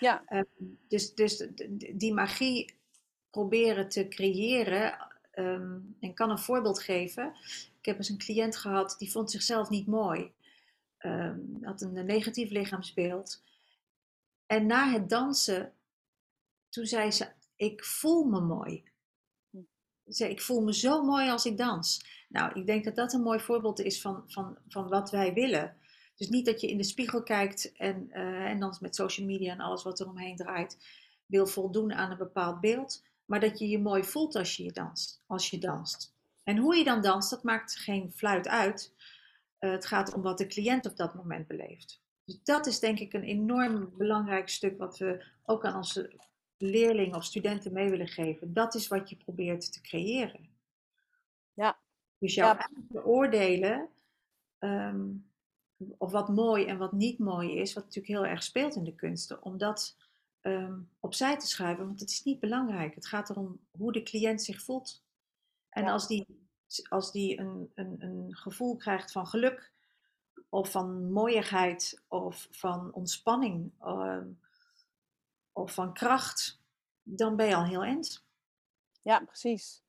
Ja. 0.00 0.22
Ehm, 0.26 0.44
dus 0.88 1.14
dus 1.14 1.46
die 1.92 2.14
magie 2.14 2.74
proberen 3.30 3.88
te 3.88 4.08
creëren. 4.08 5.09
Ehm, 5.30 5.78
en 6.00 6.14
kan 6.14 6.30
een 6.30 6.38
voorbeeld 6.38 6.82
geven. 6.82 7.34
Ik 7.78 7.84
heb 7.86 7.96
eens 7.96 8.08
een 8.08 8.18
cliënt 8.18 8.56
gehad 8.56 8.94
die 8.98 9.10
vond 9.10 9.30
zichzelf 9.30 9.68
niet 9.68 9.86
mooi. 9.86 10.32
Ehm, 10.98 11.38
had 11.62 11.82
een 11.82 12.06
negatief 12.06 12.50
lichaamsbeeld. 12.50 13.42
En 14.46 14.66
na 14.66 14.90
het 14.90 15.08
dansen, 15.08 15.72
toen 16.68 16.86
zei 16.86 17.10
ze: 17.10 17.26
Ik 17.56 17.84
voel 17.84 18.24
me 18.24 18.40
mooi. 18.40 18.84
Ze 20.10 20.16
zei, 20.16 20.30
ik 20.30 20.42
voel 20.42 20.60
me 20.60 20.74
zo 20.74 21.02
mooi 21.02 21.30
als 21.30 21.44
ik 21.44 21.56
dans. 21.56 22.04
Nou, 22.28 22.60
ik 22.60 22.66
denk 22.66 22.84
dat 22.84 22.94
dat 22.94 23.12
een 23.12 23.22
mooi 23.22 23.40
voorbeeld 23.40 23.80
is 23.80 24.00
van, 24.00 24.24
van, 24.26 24.58
van 24.68 24.88
wat 24.88 25.10
wij 25.10 25.32
willen. 25.32 25.76
Dus 26.16 26.28
niet 26.28 26.46
dat 26.46 26.60
je 26.60 26.68
in 26.68 26.76
de 26.76 26.84
spiegel 26.84 27.22
kijkt 27.22 27.72
en, 27.72 28.10
eh, 28.10 28.44
en 28.44 28.60
dan 28.60 28.76
met 28.80 28.94
social 28.94 29.26
media 29.26 29.52
en 29.52 29.60
alles 29.60 29.82
wat 29.82 30.00
er 30.00 30.08
omheen 30.08 30.36
draait, 30.36 30.78
wil 31.26 31.46
voldoen 31.46 31.92
aan 31.92 32.10
een 32.10 32.18
bepaald 32.18 32.60
beeld. 32.60 33.02
Maar 33.30 33.40
dat 33.40 33.58
je 33.58 33.68
je 33.68 33.78
mooi 33.78 34.04
voelt 34.04 34.34
als 34.36 34.56
je, 34.56 34.64
je 34.64 34.72
danst, 34.72 35.22
als 35.26 35.50
je 35.50 35.58
danst. 35.58 36.14
En 36.42 36.56
hoe 36.56 36.76
je 36.76 36.84
dan 36.84 37.02
danst, 37.02 37.30
dat 37.30 37.42
maakt 37.42 37.76
geen 37.76 38.12
fluit 38.12 38.48
uit. 38.48 38.94
Eh, 39.58 39.70
het 39.70 39.86
gaat 39.86 40.14
om 40.14 40.22
wat 40.22 40.38
de 40.38 40.46
cliënt 40.46 40.86
op 40.86 40.96
dat 40.96 41.14
moment 41.14 41.46
beleeft. 41.46 42.02
Dus 42.24 42.42
dat 42.42 42.66
is 42.66 42.78
denk 42.78 42.98
ik 42.98 43.12
een 43.12 43.22
enorm 43.22 43.96
belangrijk 43.96 44.48
stuk 44.48 44.78
wat 44.78 44.98
we 44.98 45.24
ook 45.44 45.64
aan 45.64 45.76
onze 45.76 46.12
leerlingen 46.56 47.16
of 47.16 47.24
studenten 47.24 47.72
mee 47.72 47.90
willen 47.90 48.08
geven. 48.08 48.52
Dat 48.52 48.74
is 48.74 48.88
wat 48.88 49.10
je 49.10 49.16
probeert 49.16 49.72
te 49.72 49.80
creëren. 49.80 50.48
Ja. 51.52 51.78
Dus 52.18 52.34
jouw 52.34 52.54
Ja. 52.54 52.68
beoordelen, 52.88 53.88
ehm, 54.58 55.08
of 55.98 56.10
wat 56.12 56.28
mooi 56.28 56.64
en 56.64 56.78
wat 56.78 56.92
niet 56.92 57.18
mooi 57.18 57.52
is, 57.52 57.72
wat 57.72 57.84
natuurlijk 57.84 58.14
heel 58.14 58.26
erg 58.26 58.42
speelt 58.42 58.76
in 58.76 58.84
de 58.84 58.94
kunsten, 58.94 59.42
om 59.42 59.58
ehm, 60.40 60.78
opzij 61.00 61.36
te 61.38 61.46
schuiven, 61.46 61.86
want 61.86 62.00
het 62.00 62.10
is 62.10 62.22
niet 62.22 62.40
belangrijk. 62.40 62.94
Het 62.94 63.06
gaat 63.06 63.30
erom 63.30 63.60
hoe 63.70 63.92
de 63.92 64.02
cliënt 64.02 64.42
zich 64.42 64.62
voelt. 64.62 65.02
En 65.68 65.84
Ja. 65.84 65.92
als 65.92 66.06
die, 66.06 66.26
als 66.88 67.12
die 67.12 67.38
een, 67.38 67.70
een, 67.74 67.96
een 67.98 68.36
gevoel 68.36 68.76
krijgt 68.76 69.12
van 69.12 69.26
geluk, 69.26 69.72
of 70.48 70.70
van 70.70 71.12
mooiigheid, 71.12 72.02
of 72.08 72.48
van 72.50 72.92
ontspanning, 72.92 73.72
ehm, 73.80 74.28
of 75.52 75.74
van 75.74 75.92
kracht, 75.92 76.60
dan 77.02 77.36
ben 77.36 77.46
je 77.46 77.54
al 77.54 77.64
heel 77.64 77.82
eind. 77.82 78.24
Ja, 79.02 79.18
precies. 79.20 79.82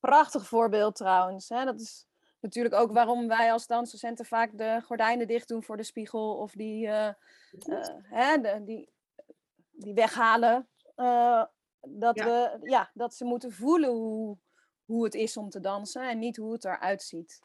Prachtig 0.00 0.46
voorbeeld 0.46 0.96
trouwens. 0.96 1.48
Hè? 1.48 1.64
Dat 1.64 1.80
is 1.80 2.06
natuurlijk 2.40 2.74
ook 2.74 2.92
waarom 2.92 3.28
wij 3.28 3.52
als 3.52 3.66
dansdocenten 3.66 4.24
vaak 4.24 4.58
de 4.58 4.80
gordijnen 4.84 5.26
dicht 5.26 5.48
doen 5.48 5.62
voor 5.62 5.76
de 5.76 5.82
spiegel 5.82 6.36
of 6.36 6.52
die, 6.52 6.86
eh, 6.86 7.06
eh, 7.06 7.14
hè, 8.02 8.40
de, 8.40 8.62
die, 8.64 8.92
die 9.76 9.94
weghalen. 9.94 10.68
Eh, 10.94 11.44
dat, 11.80 12.16
Ja. 12.16 12.24
We, 12.24 12.68
ja, 12.70 12.90
dat 12.94 13.14
ze 13.14 13.24
moeten 13.24 13.52
voelen 13.52 13.90
hoe, 13.90 14.38
hoe 14.84 15.04
het 15.04 15.14
is 15.14 15.36
om 15.36 15.48
te 15.50 15.60
dansen 15.60 16.08
en 16.08 16.18
niet 16.18 16.36
hoe 16.36 16.52
het 16.52 16.64
eruit 16.64 17.02
ziet. 17.02 17.42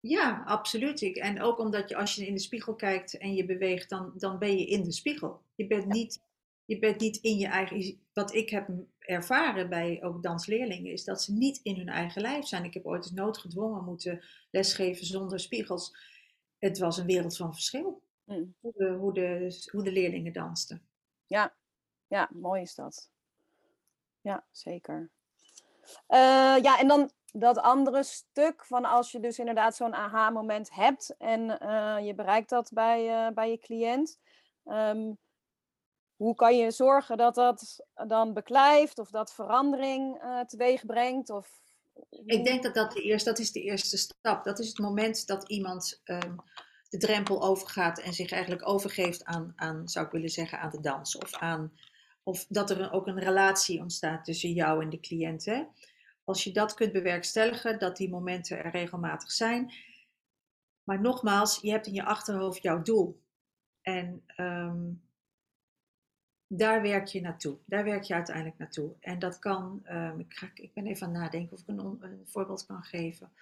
Ja, 0.00 0.42
absoluut. 0.46 1.00
Ik, 1.00 1.16
en 1.16 1.42
ook 1.42 1.58
omdat 1.58 1.88
je 1.88 1.96
als 1.96 2.14
je 2.14 2.26
in 2.26 2.34
de 2.34 2.40
spiegel 2.40 2.74
kijkt 2.74 3.18
en 3.18 3.34
je 3.34 3.44
beweegt, 3.44 3.88
dan, 3.88 4.12
dan 4.16 4.38
ben 4.38 4.58
je 4.58 4.66
in 4.66 4.84
de 4.84 4.92
spiegel. 4.92 5.42
Je 5.54 5.66
bent 5.66 5.86
niet 5.86 6.20
Je 6.64 6.78
bent 6.78 7.00
niet 7.00 7.16
in 7.16 7.38
je 7.38 7.46
eigen. 7.46 8.00
Wat 8.12 8.34
ik 8.34 8.50
heb 8.50 8.68
ervaren 8.98 9.68
bij 9.68 10.02
ook 10.02 10.22
dansleerlingen 10.22 10.92
is 10.92 11.04
dat 11.04 11.22
ze 11.22 11.32
niet 11.32 11.60
in 11.62 11.76
hun 11.76 11.88
eigen 11.88 12.22
lijf 12.22 12.46
zijn. 12.46 12.64
Ik 12.64 12.74
heb 12.74 12.86
ooit 12.86 13.04
eens 13.04 13.12
noodgedwongen 13.12 13.84
moeten 13.84 14.24
lesgeven 14.50 15.06
zonder 15.06 15.40
spiegels. 15.40 15.96
Het 16.58 16.78
was 16.78 16.98
een 16.98 17.06
wereld 17.06 17.36
van 17.36 17.52
verschil. 17.54 18.02
Mm. 18.24 18.54
Hoe, 18.60 18.72
de, 18.76 18.90
hoe, 18.90 19.14
de, 19.14 19.66
hoe 19.72 19.82
de 19.84 19.92
leerlingen 19.92 20.32
dansten. 20.32 20.87
Ja, 21.28 21.54
ja, 22.06 22.28
mooi 22.32 22.62
is 22.62 22.74
dat. 22.74 23.10
Ja, 24.20 24.44
zeker. 24.50 25.10
Uh, 26.08 26.56
ja, 26.62 26.78
en 26.78 26.88
dan 26.88 27.10
dat 27.32 27.58
andere 27.58 28.02
stuk 28.02 28.64
van 28.64 28.84
als 28.84 29.12
je 29.12 29.20
dus 29.20 29.38
inderdaad 29.38 29.76
zo'n 29.76 29.94
aha-moment 29.94 30.74
hebt 30.74 31.14
en 31.18 31.40
uh, 31.62 32.06
je 32.06 32.14
bereikt 32.14 32.48
dat 32.48 32.70
bij, 32.72 33.26
uh, 33.26 33.34
bij 33.34 33.50
je 33.50 33.58
cliënt. 33.58 34.18
Um, 34.64 35.18
hoe 36.16 36.34
kan 36.34 36.56
je 36.56 36.70
zorgen 36.70 37.16
dat 37.16 37.34
dat 37.34 37.86
dan 37.94 38.34
beklijft 38.34 38.98
of 38.98 39.10
dat 39.10 39.32
verandering 39.32 40.22
teweeg 40.46 40.86
brengt? 40.86 41.30
Of... 41.30 41.60
Ik 42.10 42.44
denk 42.44 42.62
dat 42.62 42.74
dat, 42.74 42.92
de 42.92 43.02
eerste, 43.02 43.28
dat 43.28 43.38
is 43.38 43.52
de 43.52 43.62
eerste 43.62 43.96
stap. 43.96 44.44
Dat 44.44 44.58
is 44.58 44.68
het 44.68 44.78
moment 44.78 45.26
dat 45.26 45.48
iemand 45.48 46.00
um, 46.04 46.40
de 46.88 46.98
drempel 46.98 47.42
overgaat 47.42 47.98
en 47.98 48.12
zich 48.12 48.30
eigenlijk 48.30 48.68
overgeeft 48.68 49.24
aan, 49.24 49.52
aan, 49.56 49.88
zou 49.88 50.06
ik 50.06 50.12
willen 50.12 50.28
zeggen, 50.28 50.60
aan 50.60 50.70
de 50.70 50.80
dans. 50.80 51.16
Of, 51.16 51.34
aan, 51.34 51.72
of 52.22 52.46
dat 52.48 52.70
er 52.70 52.92
ook 52.92 53.06
een 53.06 53.18
relatie 53.18 53.80
ontstaat 53.80 54.24
tussen 54.24 54.52
jou 54.52 54.82
en 54.82 54.90
de 54.90 55.00
cliënt. 55.00 55.44
Hè? 55.44 55.64
Als 56.24 56.44
je 56.44 56.52
dat 56.52 56.74
kunt 56.74 56.92
bewerkstelligen, 56.92 57.78
dat 57.78 57.96
die 57.96 58.10
momenten 58.10 58.64
er 58.64 58.70
regelmatig 58.70 59.30
zijn. 59.30 59.72
Maar 60.84 61.00
nogmaals, 61.00 61.58
je 61.60 61.70
hebt 61.70 61.86
in 61.86 61.94
je 61.94 62.04
achterhoofd 62.04 62.62
jouw 62.62 62.82
doel. 62.82 63.22
En 63.82 64.24
um, 64.36 65.02
daar 66.46 66.82
werk 66.82 67.06
je 67.06 67.20
naartoe. 67.20 67.58
Daar 67.64 67.84
werk 67.84 68.02
je 68.02 68.14
uiteindelijk 68.14 68.58
naartoe. 68.58 68.94
En 69.00 69.18
dat 69.18 69.38
kan, 69.38 69.82
um, 69.90 70.20
ik, 70.20 70.50
ik 70.54 70.72
ben 70.72 70.86
even 70.86 71.06
aan 71.06 71.12
het 71.12 71.22
nadenken 71.22 71.52
of 71.52 71.60
ik 71.60 71.68
een, 71.68 72.22
voorbeeld 72.24 72.66
kan 72.66 72.82
geven. 72.82 73.32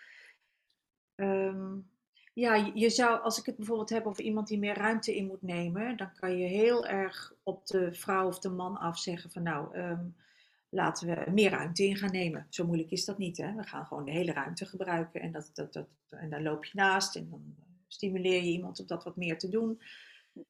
Um, 1.15 1.91
ja, 2.39 2.71
je 2.75 2.91
zou, 2.91 3.21
als 3.21 3.39
ik 3.39 3.47
het 3.47 3.57
bijvoorbeeld 3.57 3.91
heb 3.91 4.07
over 4.07 4.25
iemand 4.25 4.49
die 4.49 4.59
meer 4.59 4.77
ruimte 4.77 5.17
in 5.17 5.27
moet 5.27 5.43
nemen, 5.43 5.97
dan 5.97 6.13
kan 6.15 6.39
je 6.39 6.47
heel 6.47 6.87
erg 6.87 7.35
op 7.43 7.67
de 7.67 7.95
vrouw 7.95 8.27
of 8.27 8.39
de 8.39 8.49
man 8.49 8.77
afzeggen 8.77 9.31
van 9.31 9.43
nou, 9.43 9.79
um, 9.79 10.17
laten 10.69 11.07
we 11.07 11.31
meer 11.31 11.51
ruimte 11.51 11.85
in 11.85 11.97
gaan 11.97 12.11
nemen. 12.11 12.47
Zo 12.51 12.67
moeilijk 12.67 12.91
is 12.91 13.05
dat 13.05 13.19
niet. 13.19 13.37
Hè? 13.37 13.55
We 13.55 13.63
gaan 13.63 13.87
gewoon 13.87 14.05
de 14.05 14.11
hele 14.11 14.33
ruimte 14.33 14.67
gebruiken 14.67 15.21
en, 15.21 15.33
dat, 15.33 15.51
dat, 15.55 15.73
dat, 15.73 15.87
en 16.09 16.31
daar 16.31 16.43
loop 16.43 16.65
je 16.65 16.73
naast 16.75 17.17
en 17.17 17.29
dan 17.31 17.55
stimuleer 17.89 18.43
je 18.43 18.51
iemand 18.51 18.81
om 18.81 18.87
dat 18.87 19.05
wat 19.05 19.17
meer 19.17 19.39
te 19.39 19.49
doen. 19.49 19.83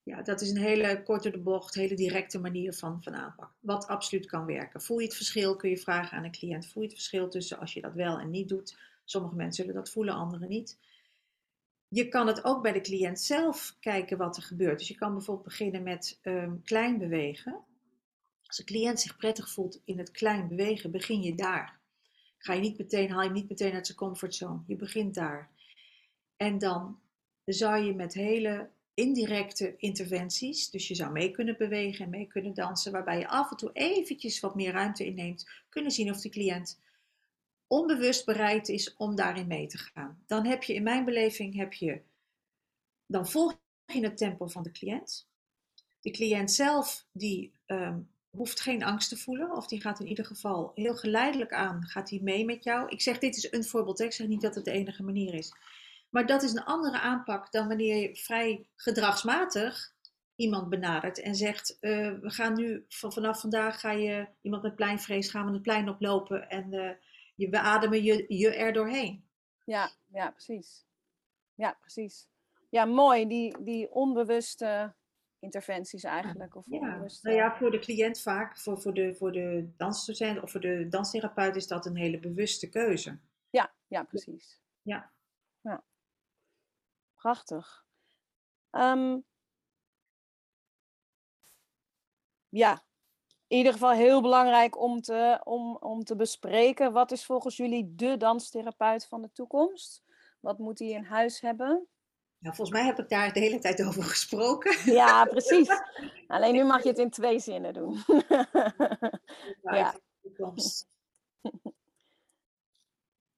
Ja, 0.03 0.23
dat 0.23 0.41
is 0.41 0.51
een 0.51 0.63
hele 0.63 1.03
korte 1.03 1.31
de 1.31 1.39
bocht, 1.39 1.75
hele 1.75 1.95
directe 1.95 2.39
manier 2.39 2.73
van, 2.73 3.03
van 3.03 3.15
aanpak. 3.15 3.53
Wat 3.61 3.87
absoluut 3.87 4.27
kan 4.27 4.47
werken. 4.47 4.83
Voel 4.83 4.99
je 4.99 5.05
het 5.05 5.17
verschil, 5.17 5.57
kun 5.57 5.71
je 5.71 5.79
vragen 5.79 6.19
aan 6.19 6.25
een 6.25 6.31
cliënt. 6.31 6.67
Voel 6.67 6.83
je 6.83 6.89
het 6.89 6.99
verschil 6.99 7.29
tussen 7.29 7.59
als 7.59 7.73
je 7.73 7.81
dat 7.81 7.95
wel 7.95 8.19
en 8.19 8.31
niet 8.31 8.49
doet? 8.49 8.79
Sommige 9.05 9.35
mensen 9.35 9.65
zullen 9.65 9.81
dat 9.81 9.91
voelen, 9.91 10.15
anderen 10.15 10.49
niet. 10.49 10.79
Je 11.97 12.09
kan 12.09 12.27
het 12.27 12.45
ook 12.45 12.63
bij 12.63 12.73
de 12.73 12.81
cliënt 12.81 13.21
zelf 13.21 13.77
kijken 13.81 14.19
wat 14.19 14.37
er 14.37 14.43
gebeurt. 14.43 14.79
Dus 14.79 14.89
je 14.89 14.95
kan 14.95 15.13
bijvoorbeeld 15.13 15.47
beginnen 15.47 15.83
met 15.83 16.19
um, 16.23 16.63
klein 16.63 16.99
bewegen. 16.99 17.65
Als 18.47 18.57
de 18.57 18.65
cliënt 18.65 19.01
zich 19.01 19.17
prettig 19.17 19.51
voelt 19.51 19.81
in 19.85 19.99
het 19.99 20.11
klein 20.11 20.49
bewegen, 20.49 20.91
begin 20.91 21.23
je 21.23 21.35
daar. 21.35 21.81
Ga 22.39 22.53
je 22.53 22.61
niet 22.61 22.79
meteen, 22.79 23.11
haal 23.11 23.23
je 23.23 23.31
niet 23.31 23.49
meteen 23.49 23.73
uit 23.73 23.87
zijn 23.87 23.99
comfortzone. 23.99 24.63
Je 24.67 24.77
begint 24.77 25.15
daar. 25.15 25.51
En 26.37 26.59
dan 26.59 26.99
zou 27.45 27.85
je 27.85 27.95
met 27.95 28.15
hele 28.15 28.71
indirecte 28.95 29.75
interventies. 29.77 30.71
Dus 30.71 30.89
je 30.89 30.95
zou 30.95 31.13
mee 31.13 31.31
kunnen 31.31 31.57
bewegen 31.59 32.05
en 32.05 32.11
mee 32.11 32.27
kunnen 32.27 32.55
dansen, 32.55 32.93
waarbij 32.93 33.19
je 33.19 33.29
af 33.29 33.51
en 33.51 33.57
toe 33.57 33.71
eventjes 33.73 34.41
wat 34.41 34.55
meer 34.55 34.73
ruimte 34.73 35.05
inneemt, 35.05 35.51
kunnen 35.69 35.93
zien 35.93 36.11
of 36.11 36.21
de 36.21 36.29
cliënt 36.29 36.81
onbewust 37.67 38.25
bereid 38.25 38.69
is 38.69 38.95
om 38.97 39.17
daarin 39.17 39.47
mee 39.47 39.67
te 39.67 39.79
gaan. 39.79 40.23
Dan 40.27 40.47
heb 40.47 40.63
je 40.63 40.75
in 40.75 40.83
mijn 40.83 41.05
beleving, 41.05 41.57
heb 41.57 41.73
je, 41.73 42.01
dan 43.07 43.29
volg 43.29 43.59
je 43.87 44.01
het 44.01 44.17
tempo 44.17 44.47
van 44.47 44.63
de 44.63 44.71
cliënt. 44.71 45.29
De 46.01 46.11
cliënt 46.11 46.53
zelf, 46.53 47.07
die 47.13 47.53
ehm, 47.67 47.99
hoeft 48.31 48.61
geen 48.61 48.85
angst 48.85 49.09
te 49.09 49.17
voelen, 49.17 49.57
of 49.57 49.67
die 49.67 49.81
gaat 49.81 50.01
in 50.01 50.07
ieder 50.07 50.25
geval 50.25 50.73
heel 50.75 50.95
geleidelijk 50.95 51.53
aan, 51.53 51.87
gaat 51.87 52.11
hij 52.11 52.21
mee 52.23 52.45
met 52.45 52.65
jou. 52.65 52.89
Ik 52.89 53.01
zeg, 53.01 53.19
dit 53.19 53.37
is 53.37 53.53
een 53.53 53.65
voorbeeld, 53.65 54.01
ik 54.01 54.13
zeg 54.13 54.27
niet 54.27 54.41
dat 54.41 54.55
het 54.55 54.65
de 54.65 54.71
enige 54.71 55.03
manier 55.03 55.35
is. 55.35 55.53
Maar 56.11 56.27
dat 56.27 56.43
is 56.43 56.53
een 56.53 56.65
andere 56.65 57.01
aanpak 57.01 57.53
dan 57.53 57.69
wanneer 57.69 57.97
je 57.97 58.17
vrij 58.17 58.67
gedragsmatig 58.77 59.95
iemand 60.37 60.69
benadert 60.69 61.21
en 61.21 61.35
zegt: 61.35 61.79
uh, 61.81 62.13
We 62.21 62.31
gaan 62.31 62.55
nu 62.55 62.85
vanaf 62.89 63.41
vandaag 63.41 63.81
ga 63.81 63.91
je 63.91 64.27
iemand 64.43 64.63
met 64.63 64.77
pleinvrees 64.77 65.31
gaan 65.31 65.47
we 65.47 65.53
het 65.53 65.63
plein 65.63 65.89
oplopen 65.89 66.51
en 66.51 66.73
uh, 66.73 66.91
je 67.37 67.49
beademen 67.49 68.03
je, 68.03 68.25
je 68.29 68.55
er 68.55 68.73
doorheen. 68.73 69.25
Ja, 69.65 69.91
ja, 70.07 70.31
precies. 70.31 70.87
Ja, 71.55 71.77
precies. 71.81 72.29
Ja, 72.69 72.85
mooi, 72.85 73.27
die, 73.27 73.63
die 73.63 73.91
onbewuste 73.91 74.95
interventies 75.39 76.05
eigenlijk. 76.05 76.55
Of 76.55 76.65
ja. 76.69 77.07
Nou 77.23 77.37
ja, 77.37 77.57
voor 77.57 77.71
de 77.71 77.79
cliënt 77.79 78.21
vaak, 78.21 78.59
voor, 78.59 78.81
voor, 78.81 78.95
de, 78.95 79.15
voor 79.15 79.33
de 79.33 79.73
dansdocent 79.77 80.43
of 80.43 80.51
voor 80.51 80.61
de 80.61 80.89
danstherapeut 80.89 81.57
is 81.57 81.67
dat 81.67 81.87
een 81.87 81.97
hele 81.97 82.19
bewuste 82.19 82.69
keuze. 82.69 83.19
Ja, 83.51 83.75
ja, 83.87 84.03
precies. 84.03 84.61
Ja. 84.83 85.13
ja. 85.61 85.85
Prachtig. 87.15 87.85
Um, 88.71 89.25
ja, 92.49 92.86
in 93.47 93.57
ieder 93.57 93.73
geval 93.73 93.93
heel 93.93 94.23
belangrijk 94.23 94.81
om 94.81 95.01
te, 95.01 95.41
om, 95.45 95.77
om 95.77 96.05
te 96.05 96.17
bespreken. 96.17 96.93
Wat 96.93 97.13
is 97.13 97.25
volgens 97.25 97.57
jullie 97.57 97.95
de 97.95 98.17
danstherapeut 98.17 99.07
van 99.07 99.23
de 99.23 99.33
toekomst? 99.33 100.03
Wat 100.41 100.59
moet 100.59 100.79
hij 100.79 100.89
in 100.89 101.05
huis 101.05 101.41
hebben? 101.41 101.87
Nou, 102.39 102.55
volgens 102.55 102.77
mij 102.79 102.87
heb 102.87 102.99
ik 102.99 103.09
daar 103.09 103.33
de 103.33 103.41
hele 103.41 103.59
tijd 103.59 103.85
over 103.85 104.03
gesproken. 104.03 104.93
Ja, 104.93 105.25
precies. 105.25 105.69
Alleen 106.27 106.53
nu 106.53 106.65
mag 106.65 106.83
je 106.83 106.89
het 106.89 106.99
in 106.99 107.11
twee 107.11 107.39
zinnen 107.39 107.75
doen. 107.75 108.03
ja. 109.63 109.95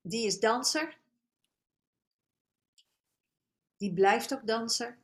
Die 0.01 0.27
is 0.27 0.41
danser 0.41 0.99
die 3.79 3.93
blijft 3.93 4.35
ook 4.35 4.47
danser. 4.47 4.99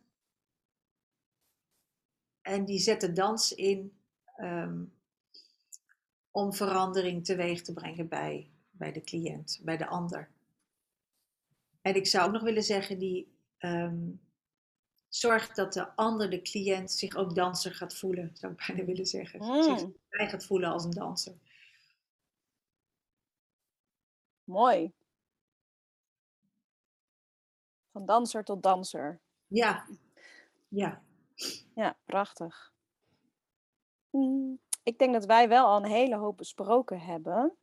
En 2.40 2.64
die 2.64 2.78
zet 2.78 3.00
de 3.00 3.12
dans 3.12 3.52
in 3.52 3.98
um, 4.36 4.92
om 6.30 6.52
verandering 6.52 7.24
teweeg 7.24 7.62
te 7.62 7.72
brengen 7.72 8.08
bij, 8.08 8.50
bij 8.70 8.92
de 8.92 9.00
cliënt, 9.00 9.60
bij 9.62 9.76
de 9.76 9.86
ander. 9.86 10.30
En 11.80 11.94
ik 11.94 12.06
zou 12.06 12.26
ook 12.26 12.32
nog 12.32 12.42
willen 12.42 12.62
zeggen, 12.62 12.98
die 12.98 13.38
um, 13.58 14.20
zorgt 15.08 15.56
dat 15.56 15.72
de 15.72 15.96
ander, 15.96 16.30
de 16.30 16.42
cliënt, 16.42 16.92
zich 16.92 17.14
ook 17.14 17.34
danser 17.34 17.74
gaat 17.74 17.94
voelen, 17.94 18.30
zou 18.34 18.52
ik 18.52 18.58
bijna 18.66 18.84
willen 18.84 19.06
zeggen. 19.06 19.40
Mm. 19.40 19.96
Zich 20.08 20.30
gaat 20.30 20.46
voelen 20.46 20.70
als 20.70 20.84
een 20.84 20.90
danser. 20.90 21.34
Mooi. 24.44 24.92
Van 27.92 28.06
danser 28.06 28.44
tot 28.44 28.62
danser. 28.62 29.20
Ja, 29.46 29.88
ja. 30.68 31.02
Ja, 31.74 31.98
prachtig. 32.04 32.73
Mm, 34.14 34.58
ik 34.82 34.98
denk 34.98 35.12
dat 35.12 35.24
wij 35.24 35.48
wel 35.48 35.66
al 35.66 35.76
een 35.76 35.90
hele 35.90 36.16
hoop 36.16 36.36
besproken 36.36 37.00
hebben. 37.00 37.56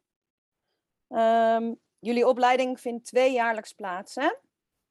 Um, 1.08 1.80
jullie 2.00 2.28
opleiding 2.28 2.80
vindt 2.80 3.06
tweejaarlijks 3.06 3.74
plaats, 3.74 4.16
hè? 4.16 4.30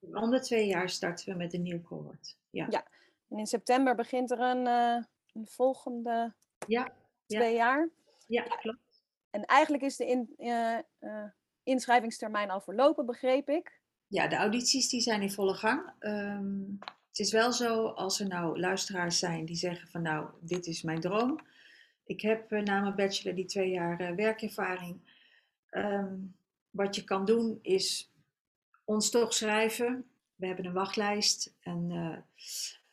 Om 0.00 0.30
de 0.30 0.40
twee 0.40 0.66
jaar 0.66 0.88
starten 0.88 1.32
we 1.32 1.38
met 1.38 1.54
een 1.54 1.62
nieuw 1.62 1.82
cohort. 1.82 2.36
Ja. 2.50 2.66
ja. 2.70 2.86
En 3.28 3.38
in 3.38 3.46
september 3.46 3.94
begint 3.94 4.30
er 4.30 4.40
een, 4.40 4.66
uh, 4.66 5.04
een 5.32 5.46
volgende 5.46 6.34
ja. 6.66 6.92
twee 7.26 7.54
jaar. 7.54 7.88
Ja, 8.26 8.42
klopt. 8.42 9.04
En 9.30 9.44
eigenlijk 9.44 9.82
is 9.82 9.96
de 9.96 10.06
in, 10.06 10.34
uh, 10.38 10.78
uh, 11.00 11.24
inschrijvingstermijn 11.62 12.50
al 12.50 12.61
verlopen, 12.61 13.06
begreep 13.06 13.48
ik. 13.48 13.80
Ja, 14.06 14.28
de 14.28 14.36
audities 14.36 14.88
die 14.88 15.00
zijn 15.00 15.22
in 15.22 15.30
volle 15.30 15.54
gang. 15.54 15.92
Um, 15.98 16.78
is 17.20 17.32
wel 17.32 17.52
zo, 17.52 17.86
als 17.86 18.20
er 18.20 18.26
nou 18.26 18.60
luisteraars 18.60 19.18
zijn 19.18 19.44
die 19.44 19.56
zeggen 19.56 19.88
van 19.88 20.02
nou, 20.02 20.28
dit 20.40 20.66
is 20.66 20.82
mijn 20.82 21.00
droom. 21.00 21.40
Ik 22.04 22.20
heb 22.20 22.52
uh, 22.52 22.62
na 22.62 22.80
mijn 22.80 22.94
bachelor 22.94 23.34
die 23.34 23.44
twee 23.44 23.70
jaar 23.70 24.00
uh, 24.00 24.16
werkervaring. 24.16 25.00
Um, 25.70 26.36
wat 26.70 26.96
je 26.96 27.04
kan 27.04 27.24
doen 27.24 27.58
is 27.62 28.12
ons 28.84 29.10
toch 29.10 29.34
schrijven. 29.34 30.04
We 30.34 30.46
hebben 30.46 30.64
een 30.64 30.72
wachtlijst 30.72 31.54
en 31.60 31.90
uh, 31.90 32.16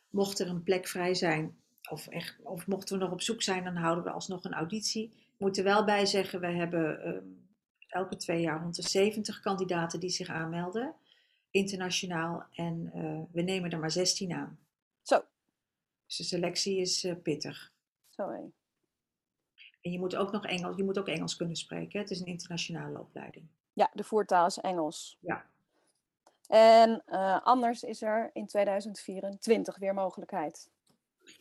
mocht 0.10 0.40
er 0.40 0.48
een 0.48 0.64
plek 0.64 0.88
vrij 0.88 1.14
zijn, 1.14 1.58
of, 1.90 2.08
echt, 2.08 2.38
of 2.44 2.68
mochten 2.68 2.98
we 2.98 3.04
nog 3.04 3.14
op 3.14 3.22
zoek 3.22 3.42
zijn, 3.42 3.64
dan 3.64 3.76
houden 3.76 4.04
we 4.04 4.10
alsnog 4.10 4.44
een 4.44 4.54
auditie. 4.54 5.04
Ik 5.04 5.38
moet 5.38 5.58
er 5.58 5.64
wel 5.64 5.86
bij 5.86 6.06
zeggen, 6.06 6.40
we 6.40 6.48
hebben 6.48 7.08
um, 7.08 7.48
elke 7.88 8.16
twee 8.16 8.42
jaar 8.42 8.62
rond 8.62 8.76
de 8.76 8.90
70 8.90 9.40
kandidaten 9.40 10.00
die 10.00 10.10
zich 10.10 10.28
aanmelden 10.28 10.96
internationaal. 11.58 12.46
En 12.52 12.92
uh, 12.96 13.20
we 13.32 13.42
nemen 13.42 13.70
er 13.70 13.80
maar 13.80 13.92
16 13.92 14.34
aan. 14.34 14.60
Zo. 15.02 15.24
Dus 16.06 16.18
de 16.18 16.24
selectie 16.24 16.80
is 16.80 17.04
uh, 17.04 17.14
pittig. 17.24 17.72
Zo 18.10 18.30
hé. 18.30 18.42
En 19.82 19.92
je 19.92 20.00
moet 20.00 20.16
ook 20.16 20.32
nog 20.32 20.46
Engels, 20.46 20.78
je 20.78 20.84
moet 20.84 21.00
ook 21.00 21.08
Engels 21.08 21.36
kunnen 21.36 21.56
spreken. 21.56 22.00
Het 22.00 22.12
is 22.12 22.20
een 22.20 22.26
internationale 22.26 23.00
opleiding. 23.00 23.46
Ja, 23.74 23.90
de 23.94 24.04
voertaal 24.04 24.46
is 24.46 24.58
Engels. 24.58 25.18
Ja. 25.20 25.46
En 26.48 27.04
uh, 27.10 27.42
anders 27.44 27.84
is 27.84 28.02
er 28.02 28.30
in 28.34 28.48
2024 28.48 29.78
weer 29.78 29.94
mogelijkheid. 29.94 30.70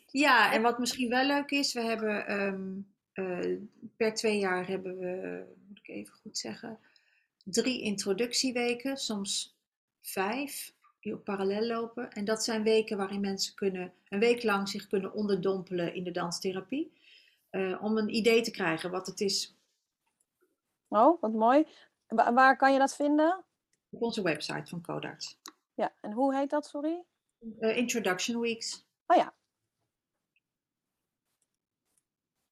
Ja, 0.07 0.53
en 0.53 0.62
wat 0.62 0.79
misschien 0.79 1.09
wel 1.09 1.27
leuk 1.27 1.51
is, 1.51 1.73
we 1.73 1.81
hebben 1.81 2.33
um, 2.33 2.95
uh, 3.14 3.59
per 3.97 4.14
twee 4.14 4.39
jaar 4.39 4.67
hebben 4.67 4.99
we, 4.99 5.45
moet 5.69 5.79
ik 5.79 5.89
even 5.89 6.14
goed 6.14 6.39
zeggen, 6.39 6.79
drie 7.45 7.83
introductieweken, 7.83 8.97
soms 8.97 9.56
vijf, 10.09 10.75
die 11.01 11.15
op 11.15 11.25
parallel 11.25 11.67
lopen. 11.67 12.11
En 12.11 12.25
dat 12.25 12.45
zijn 12.45 12.63
weken 12.63 12.97
waarin 12.97 13.21
mensen 13.21 13.55
kunnen 13.55 13.93
een 14.09 14.19
week 14.19 14.43
lang 14.43 14.69
zich 14.69 14.87
kunnen 14.87 15.13
onderdompelen 15.13 15.95
in 15.95 16.05
de 16.05 16.11
danstherapie. 16.11 16.93
Uh, 17.51 17.83
om 17.83 17.97
een 17.97 18.15
idee 18.15 18.43
te 18.43 18.51
krijgen 18.51 18.91
wat 18.91 19.07
het 19.07 19.21
is. 19.21 19.57
Oh, 20.89 21.21
wat 21.21 21.33
mooi. 21.33 21.67
Wa 22.07 22.33
waar 22.33 22.57
kan 22.57 22.73
je 22.73 22.79
dat 22.79 22.97
vinden? 22.97 23.45
Op 23.91 24.03
onze 24.03 24.23
website 24.23 24.67
van 24.67 24.83
Codarts. 24.83 25.39
Ja, 25.75 25.93
en 26.01 26.13
hoe 26.13 26.35
heet 26.35 26.51
dat, 26.51 26.67
sorry? 26.67 27.05
Uh, 27.61 27.77
Introduction 27.77 28.41
Weeks. 28.41 28.87
Oh 29.07 29.17
ja. 29.17 29.35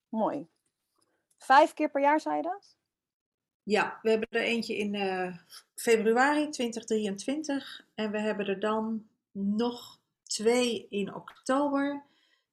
Mooi. 0.09 0.49
Vijf 1.39 1.75
keer 1.75 1.91
per 1.91 2.01
jaar, 2.01 2.21
zei 2.21 2.37
je 2.37 2.43
dat? 2.43 2.77
Ja, 3.65 3.99
we 4.03 4.11
hebben 4.11 4.29
er 4.31 4.43
eentje 4.43 4.77
in 4.77 4.95
uh, 4.95 5.37
februari 5.75 6.49
2023 6.49 7.87
en 7.95 8.11
we 8.11 8.19
hebben 8.19 8.47
er 8.47 8.61
dan 8.61 9.09
nog 9.33 10.01
twee 10.23 10.87
in 10.89 11.15
oktober 11.15 12.05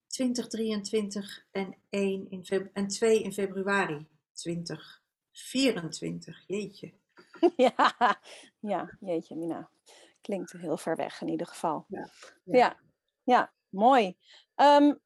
2023 0.07 1.45
en, 1.51 1.75
één 1.89 2.29
in 2.29 2.69
en 2.73 2.87
twee 2.87 3.23
in 3.23 3.33
februari 3.33 4.07
2024. 4.33 6.43
Jeetje. 6.47 6.93
Ja, 7.55 8.19
ja, 8.59 8.97
jeetje, 8.99 9.35
Mina. 9.35 9.69
Klinkt 10.21 10.51
heel 10.51 10.77
ver 10.77 10.95
weg 10.95 11.21
in 11.21 11.27
ieder 11.27 11.47
geval. 11.47 11.85
Ja, 11.87 12.09
ja. 12.43 12.57
ja, 12.57 12.79
ja 13.23 13.53
mooi. 13.69 14.17
Um, 14.55 14.99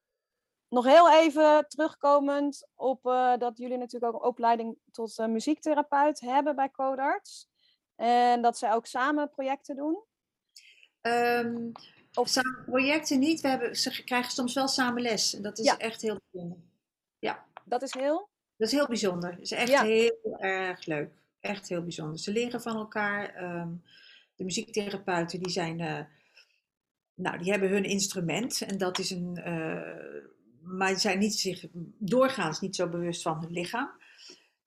nog 0.76 0.86
heel 0.86 1.12
even 1.12 1.66
terugkomend 1.68 2.68
op 2.74 3.06
uh, 3.06 3.38
dat 3.38 3.58
jullie 3.58 3.78
natuurlijk 3.78 4.14
ook 4.14 4.22
een 4.22 4.28
opleiding 4.28 4.78
tot 4.92 5.20
uh, 5.20 5.26
muziektherapeut 5.26 6.20
hebben 6.20 6.56
bij 6.56 6.72
Codarts. 6.72 7.48
En 7.96 8.42
dat 8.42 8.58
zij 8.58 8.74
ook 8.74 8.86
samen 8.86 9.30
projecten 9.30 9.76
doen. 9.76 10.04
Um, 11.02 11.72
of 12.14 12.28
samen 12.28 12.64
projecten 12.66 13.20
niet. 13.20 13.42
We 13.42 13.48
hebben, 13.48 13.76
ze 13.76 14.04
krijgen 14.04 14.32
soms 14.32 14.54
wel 14.54 14.68
samen 14.68 15.02
les. 15.02 15.36
En 15.36 15.42
dat 15.42 15.60
is 15.60 15.66
ja. 15.66 15.78
echt 15.78 16.02
heel 16.02 16.20
bijzonder. 16.32 16.58
Ja. 17.20 17.46
Dat 17.64 17.82
is 17.82 17.94
heel? 17.94 18.30
Dat 18.58 18.68
is 18.68 18.74
heel 18.74 18.88
bijzonder. 18.88 19.32
Dat 19.32 19.42
is 19.42 19.52
echt 19.52 19.70
ja. 19.70 19.84
heel 19.84 20.38
erg 20.40 20.86
leuk. 20.86 21.12
Echt 21.40 21.70
heel 21.70 21.84
bijzonder. 21.84 22.20
Ze 22.20 22.32
leren 22.32 22.62
van 22.62 22.76
elkaar. 22.76 23.44
Um, 23.44 23.84
de 24.36 24.44
muziektherapeuten 24.44 25.40
die 25.40 25.52
zijn... 25.52 25.80
Uh, 25.80 26.00
nou, 27.14 27.38
die 27.38 27.52
hebben 27.52 27.70
hun 27.70 27.84
instrument. 27.84 28.62
En 28.62 28.78
dat 28.78 29.00
is 29.00 29.10
een 29.10 29.38
maar 30.66 31.00
zijn 31.00 31.20
niet 31.20 31.36
zich 31.36 31.66
doorgaans 31.98 32.62
niet 32.62 32.76
zo 32.76 32.90
bewust 32.90 33.22
van 33.22 33.40
hun 33.40 33.52
lichaam. 33.52 33.90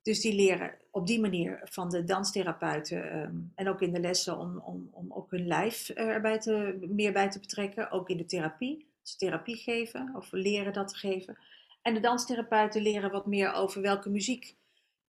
Dus 0.03 0.21
die 0.21 0.35
leren 0.35 0.75
op 0.91 1.07
die 1.07 1.21
manier 1.21 1.61
van 1.65 1.91
de 1.91 2.05
danstherapeuten 2.05 3.17
um, 3.17 3.53
en 3.55 3.69
ook 3.69 3.81
in 3.81 3.93
de 3.93 4.01
lessen 4.01 4.39
om, 4.39 4.59
om, 4.59 4.89
om 4.93 5.13
ook 5.13 5.31
hun 5.31 5.47
lijf 5.47 5.89
erbij 5.89 6.39
te, 6.39 6.87
meer 6.89 7.13
bij 7.13 7.31
te 7.31 7.39
betrekken. 7.39 7.91
Ook 7.91 8.09
in 8.09 8.17
de 8.17 8.25
therapie. 8.25 8.87
Ze 9.03 9.17
therapie 9.17 9.57
geven 9.57 10.13
of 10.17 10.33
leren 10.33 10.73
dat 10.73 10.89
te 10.89 10.97
geven. 10.97 11.39
En 11.83 11.95
de 11.95 12.01
danstherapeuten 12.01 12.83
leren 12.83 13.11
wat 13.11 13.27
meer 13.27 13.53
over 13.53 13.83
welke 13.83 14.11
muziek 14.11 14.57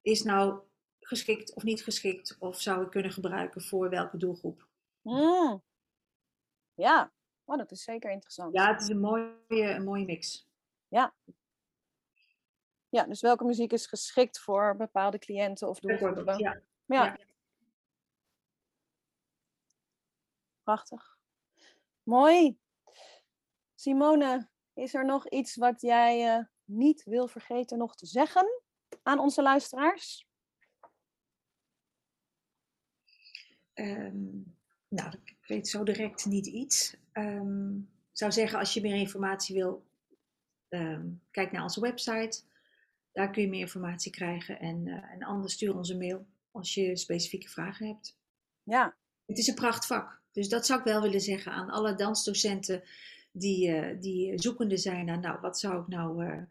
is 0.01 0.23
nou 0.23 0.59
geschikt 0.99 1.53
of 1.53 1.63
niet 1.63 1.83
geschikt. 1.83 2.35
Of 2.39 2.61
zou 2.61 2.83
ik 2.83 2.89
kunnen 2.89 3.11
gebruiken 3.11 3.61
voor 3.61 3.89
welke 3.89 4.17
doelgroep. 4.17 4.67
Mm. 5.01 5.61
Ja, 6.73 7.11
oh, 7.45 7.57
dat 7.57 7.71
is 7.71 7.83
zeker 7.83 8.11
interessant. 8.11 8.53
Ja, 8.53 8.71
het 8.71 8.81
is 8.81 8.87
een 8.87 8.99
mooie, 8.99 9.33
een 9.47 9.83
mooie 9.83 10.05
mix. 10.05 10.48
Ja. 10.89 11.15
Ja, 12.89 13.03
dus 13.03 13.21
welke 13.21 13.43
muziek 13.43 13.71
is 13.71 13.85
geschikt 13.85 14.39
voor 14.39 14.75
bepaalde 14.75 15.19
cliënten 15.19 15.69
of 15.69 15.79
doelgroepen? 15.79 16.37
Ja. 16.37 16.61
ja. 16.85 17.17
Prachtig. 20.63 21.17
Mooi. 22.03 22.59
Simone, 23.75 24.49
is 24.73 24.93
er 24.93 25.05
nog 25.05 25.29
iets 25.29 25.55
wat 25.55 25.81
jij 25.81 26.37
uh, 26.37 26.45
niet 26.63 27.03
wil 27.03 27.27
vergeten 27.27 27.77
nog 27.77 27.95
te 27.95 28.05
zeggen 28.05 28.61
aan 29.03 29.19
onze 29.19 29.41
luisteraars? 29.41 30.27
Um, 33.73 34.57
nou, 34.87 35.11
ik 35.23 35.45
weet 35.47 35.67
zo 35.67 35.83
direct 35.83 36.25
niet 36.25 36.45
iets. 36.45 36.97
Um, 37.13 37.77
ik 38.11 38.17
zou 38.17 38.31
zeggen, 38.31 38.59
als 38.59 38.73
je 38.73 38.81
meer 38.81 38.95
informatie 38.95 39.55
wil, 39.55 39.85
um, 40.69 41.21
kijk 41.31 41.51
naar 41.51 41.63
onze 41.63 41.81
website. 41.81 42.41
Daar 43.11 43.31
kun 43.31 43.41
je 43.41 43.47
meer 43.47 43.59
informatie 43.59 44.11
krijgen. 44.11 44.59
En, 44.59 44.85
uh, 44.85 45.11
en 45.11 45.23
anders 45.23 45.53
stuur 45.53 45.75
ons 45.75 45.89
een 45.89 45.97
mail 45.97 46.25
als 46.51 46.73
je 46.73 46.97
specifieke 46.97 47.49
vragen 47.49 47.87
hebt. 47.87 48.17
Ja. 48.63 48.95
Het 49.25 49.37
is 49.37 49.47
een 49.47 49.55
prachtvak. 49.55 50.21
Dus 50.31 50.49
dat 50.49 50.65
zou 50.65 50.79
ik 50.79 50.85
wel 50.85 51.01
willen 51.01 51.21
zeggen 51.21 51.51
aan 51.51 51.69
alle 51.69 51.95
dansdocenten 51.95 52.83
die, 53.31 53.69
uh, 53.69 54.01
die 54.01 54.41
zoekende 54.41 54.77
zijn 54.77 55.05
naar, 55.05 55.19
nou, 55.19 55.39
wat 55.39 55.59
zou 55.59 55.81
ik 55.81 55.87
nou 55.87 56.25
uh, 56.25 56.41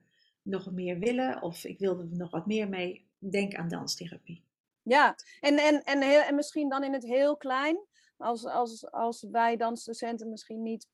nog 0.43 0.71
meer 0.71 0.99
willen? 0.99 1.43
Of 1.43 1.64
ik 1.64 1.79
wil 1.79 1.99
er 1.99 2.07
nog 2.11 2.31
wat 2.31 2.47
meer 2.47 2.69
mee. 2.69 3.07
Denk 3.19 3.55
aan 3.55 3.69
danstherapie. 3.69 4.43
Ja, 4.83 5.16
en, 5.41 5.57
en, 5.57 5.83
en, 5.83 6.03
heel, 6.03 6.21
en 6.21 6.35
misschien 6.35 6.69
dan 6.69 6.85
in 6.85 6.93
het 6.93 7.05
heel 7.05 7.37
klein. 7.37 7.79
Als, 8.16 8.45
als, 8.45 8.91
als 8.91 9.23
wij 9.31 9.57
dansdocenten 9.57 10.29
misschien 10.29 10.62
niet 10.62 10.87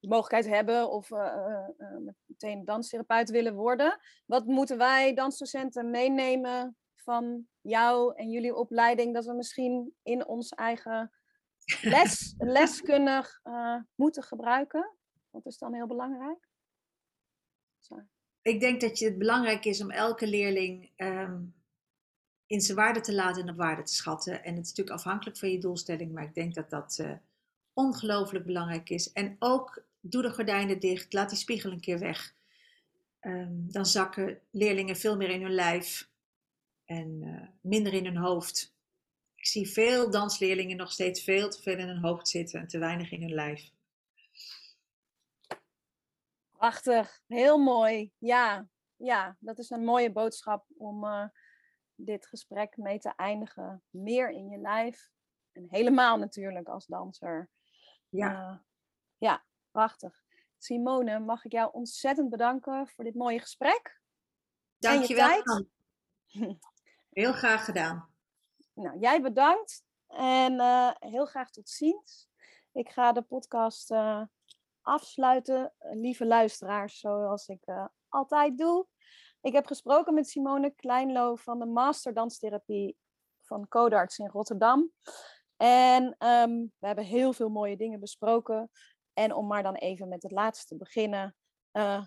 de 0.00 0.08
mogelijkheid 0.08 0.54
hebben 0.54 0.90
of 0.90 1.10
uh, 1.10 1.68
uh, 1.78 2.12
meteen 2.26 2.64
danstherapeut 2.64 3.30
willen 3.30 3.54
worden. 3.54 3.98
Wat 4.26 4.46
moeten 4.46 4.78
wij 4.78 5.14
dansdocenten 5.14 5.90
meenemen 5.90 6.76
van 6.94 7.48
jou 7.60 8.14
en 8.14 8.30
jullie 8.30 8.54
opleiding, 8.54 9.14
dat 9.14 9.24
we 9.24 9.32
misschien 9.32 9.94
in 10.02 10.26
ons 10.26 10.48
eigen 10.48 11.12
les, 11.82 12.34
leskundig 12.38 13.40
uh, 13.44 13.76
moeten 13.94 14.22
gebruiken? 14.22 14.96
Wat 15.30 15.46
is 15.46 15.58
dan 15.58 15.74
heel 15.74 15.86
belangrijk? 15.86 16.48
Sorry. 17.78 18.06
Ik 18.42 18.60
denk 18.60 18.80
dat 18.80 18.98
je 18.98 19.04
het 19.04 19.18
belangrijk 19.18 19.64
is 19.64 19.82
om 19.82 19.90
elke 19.90 20.26
leerling 20.26 20.92
um, 20.96 21.54
in 22.46 22.60
zijn 22.60 22.76
waarde 22.76 23.00
te 23.00 23.14
laten 23.14 23.42
en 23.42 23.50
op 23.50 23.56
waarde 23.56 23.82
te 23.82 23.94
schatten. 23.94 24.44
En 24.44 24.54
het 24.54 24.64
is 24.64 24.68
natuurlijk 24.68 24.96
afhankelijk 24.96 25.38
van 25.38 25.50
je 25.50 25.58
doelstelling, 25.58 26.12
maar 26.12 26.24
ik 26.24 26.34
denk 26.34 26.54
dat 26.54 26.70
dat 26.70 27.04
ongelooflijk 27.72 28.44
belangrijk 28.44 28.90
is. 28.90 29.12
En 29.12 29.36
ook 29.38 29.87
doe 30.00 30.22
de 30.22 30.30
gordijnen 30.30 30.80
dicht, 30.80 31.12
laat 31.12 31.28
die 31.28 31.38
spiegel 31.38 31.72
een 31.72 31.80
keer 31.80 31.98
weg. 31.98 32.36
Um, 33.20 33.72
dan 33.72 33.86
zakken 33.86 34.40
leerlingen 34.50 34.96
veel 34.96 35.16
meer 35.16 35.30
in 35.30 35.42
hun 35.42 35.54
lijf 35.54 36.10
en 36.84 37.22
uh, 37.22 37.48
minder 37.60 37.92
in 37.92 38.04
hun 38.04 38.16
hoofd. 38.16 38.76
Ik 39.34 39.46
zie 39.46 39.68
veel 39.68 40.10
dansleerlingen 40.10 40.76
nog 40.76 40.92
steeds 40.92 41.22
veel 41.22 41.48
te 41.48 41.62
veel 41.62 41.78
in 41.78 41.88
hun 41.88 42.02
hoofd 42.02 42.28
zitten 42.28 42.60
en 42.60 42.68
te 42.68 42.78
weinig 42.78 43.10
in 43.10 43.20
hun 43.20 43.34
lijf. 43.34 43.70
Prachtig, 46.50 47.20
heel 47.26 47.58
mooi. 47.58 48.12
Ja, 48.18 48.68
ja, 48.96 49.36
dat 49.40 49.58
is 49.58 49.70
een 49.70 49.84
mooie 49.84 50.12
boodschap 50.12 50.66
om 50.76 51.04
uh, 51.04 51.28
dit 51.94 52.26
gesprek 52.26 52.76
mee 52.76 52.98
te 52.98 53.12
eindigen. 53.16 53.82
Meer 53.90 54.30
in 54.30 54.48
je 54.48 54.58
lijf 54.58 55.10
en 55.52 55.66
helemaal 55.70 56.18
natuurlijk 56.18 56.68
als 56.68 56.86
danser. 56.86 57.48
Ja. 58.08 58.50
Uh, 58.50 58.58
ja, 59.18 59.44
Prachtig. 59.70 60.22
Simone, 60.58 61.18
mag 61.18 61.44
ik 61.44 61.52
jou 61.52 61.72
ontzettend 61.72 62.30
bedanken 62.30 62.88
voor 62.88 63.04
dit 63.04 63.14
mooie 63.14 63.40
gesprek. 63.40 64.00
Dank 64.78 65.04
je 65.04 65.14
wel. 65.14 65.66
Heel 67.12 67.32
graag 67.32 67.64
gedaan. 67.64 68.08
Nou, 68.74 68.98
jij 68.98 69.22
bedankt 69.22 69.84
en 70.06 70.52
uh, 70.52 70.90
heel 70.98 71.26
graag 71.26 71.50
tot 71.50 71.68
ziens. 71.68 72.28
Ik 72.72 72.88
ga 72.88 73.12
de 73.12 73.22
podcast 73.22 73.90
uh, 73.90 74.22
afsluiten, 74.80 75.72
lieve 75.78 76.26
luisteraars, 76.26 76.98
zoals 76.98 77.48
ik 77.48 77.66
uh, 77.66 77.86
altijd 78.08 78.58
doe. 78.58 78.86
Ik 79.40 79.52
heb 79.52 79.66
gesproken 79.66 80.14
met 80.14 80.28
Simone 80.28 80.70
Kleinlo 80.70 81.34
van 81.36 81.58
de 81.58 81.66
Master 81.66 82.14
Danstherapie 82.14 82.96
van 83.42 83.68
Codarts 83.68 84.18
in 84.18 84.28
Rotterdam. 84.28 84.92
En 85.56 86.04
um, 86.18 86.72
we 86.78 86.86
hebben 86.86 87.04
heel 87.04 87.32
veel 87.32 87.48
mooie 87.48 87.76
dingen 87.76 88.00
besproken. 88.00 88.70
En 89.18 89.34
om 89.34 89.46
maar 89.46 89.62
dan 89.62 89.74
even 89.74 90.08
met 90.08 90.22
het 90.22 90.32
laatste 90.32 90.66
te 90.66 90.76
beginnen. 90.76 91.36
Uh, 91.72 92.04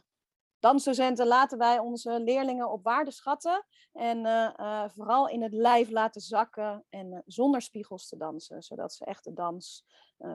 dansdocenten 0.59 1.27
laten 1.27 1.57
wij 1.57 1.79
onze 1.79 2.19
leerlingen 2.19 2.71
op 2.71 2.83
waarde 2.83 3.11
schatten. 3.11 3.65
En 3.91 4.17
uh, 4.17 4.53
uh, 4.57 4.83
vooral 4.89 5.27
in 5.27 5.41
het 5.41 5.53
lijf 5.53 5.89
laten 5.89 6.21
zakken 6.21 6.85
en 6.89 7.23
zonder 7.25 7.61
spiegels 7.61 8.07
te 8.07 8.17
dansen. 8.17 8.61
Zodat 8.61 8.93
ze 8.93 9.05
echt 9.05 9.23
de 9.23 9.33
dans 9.33 9.85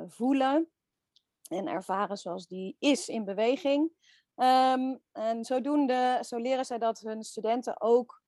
voelen 0.07 0.71
en 1.49 1.67
ervaren 1.67 2.17
zoals 2.17 2.47
die 2.47 2.77
is 2.79 3.09
in 3.09 3.25
beweging. 3.25 3.93
Ehm, 4.35 4.97
en 5.13 5.45
zo 5.45 5.61
leren 6.37 6.65
zij 6.65 6.79
dat 6.79 6.99
hun 6.99 7.23
studenten 7.23 7.81
ook, 7.81 8.23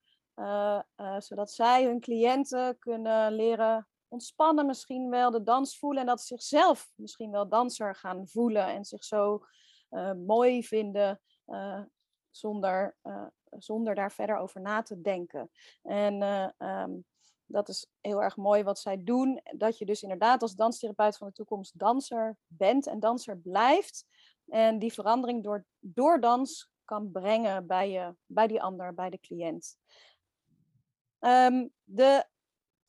zodat 1.17 1.51
zij 1.51 1.85
hun 1.85 1.99
cliënten 1.99 2.79
kunnen 2.79 3.33
leren 3.33 3.87
ontspannen 4.09 4.65
misschien 4.65 5.09
wel, 5.09 5.31
de 5.31 5.43
dans 5.43 5.77
voelen 5.77 6.01
en 6.01 6.07
dat 6.07 6.21
ze 6.21 6.25
zichzelf 6.25 6.91
misschien 6.95 7.31
wel 7.31 7.49
danser 7.49 7.95
gaan 7.95 8.27
voelen 8.27 8.67
en 8.67 8.85
zich 8.85 9.03
zo 9.03 9.45
uh, 9.91 10.11
mooi 10.13 10.63
vinden 10.63 11.21
zonder, 12.31 12.95
zonder 13.49 13.95
daar 13.95 14.11
verder 14.11 14.37
over 14.37 14.61
na 14.61 14.81
te 14.81 15.01
denken. 15.01 15.51
En 15.83 16.21
um, 16.57 17.05
dat 17.45 17.69
is 17.69 17.87
heel 18.01 18.23
erg 18.23 18.37
mooi 18.37 18.63
wat 18.63 18.79
zij 18.79 19.03
doen. 19.03 19.41
Dat 19.43 19.77
je 19.77 19.85
dus 19.85 20.01
inderdaad 20.01 20.41
als 20.41 20.55
danstherapeut 20.55 21.17
van 21.17 21.27
de 21.27 21.33
toekomst 21.33 21.79
danser 21.79 22.37
bent 22.47 22.87
en 22.87 22.99
danser 22.99 23.37
blijft. 23.37 24.05
En 24.47 24.79
die 24.79 24.93
verandering 24.93 25.43
door, 25.43 25.65
door 25.79 26.19
dans 26.19 26.71
kan 26.85 27.11
brengen 27.11 27.67
bij, 27.67 27.91
je, 27.91 28.15
bij 28.25 28.47
die 28.47 28.61
ander, 28.61 28.93
bij 28.93 29.09
de 29.09 29.19
cliënt. 29.19 29.77
Um, 31.19 31.71
de 31.83 32.25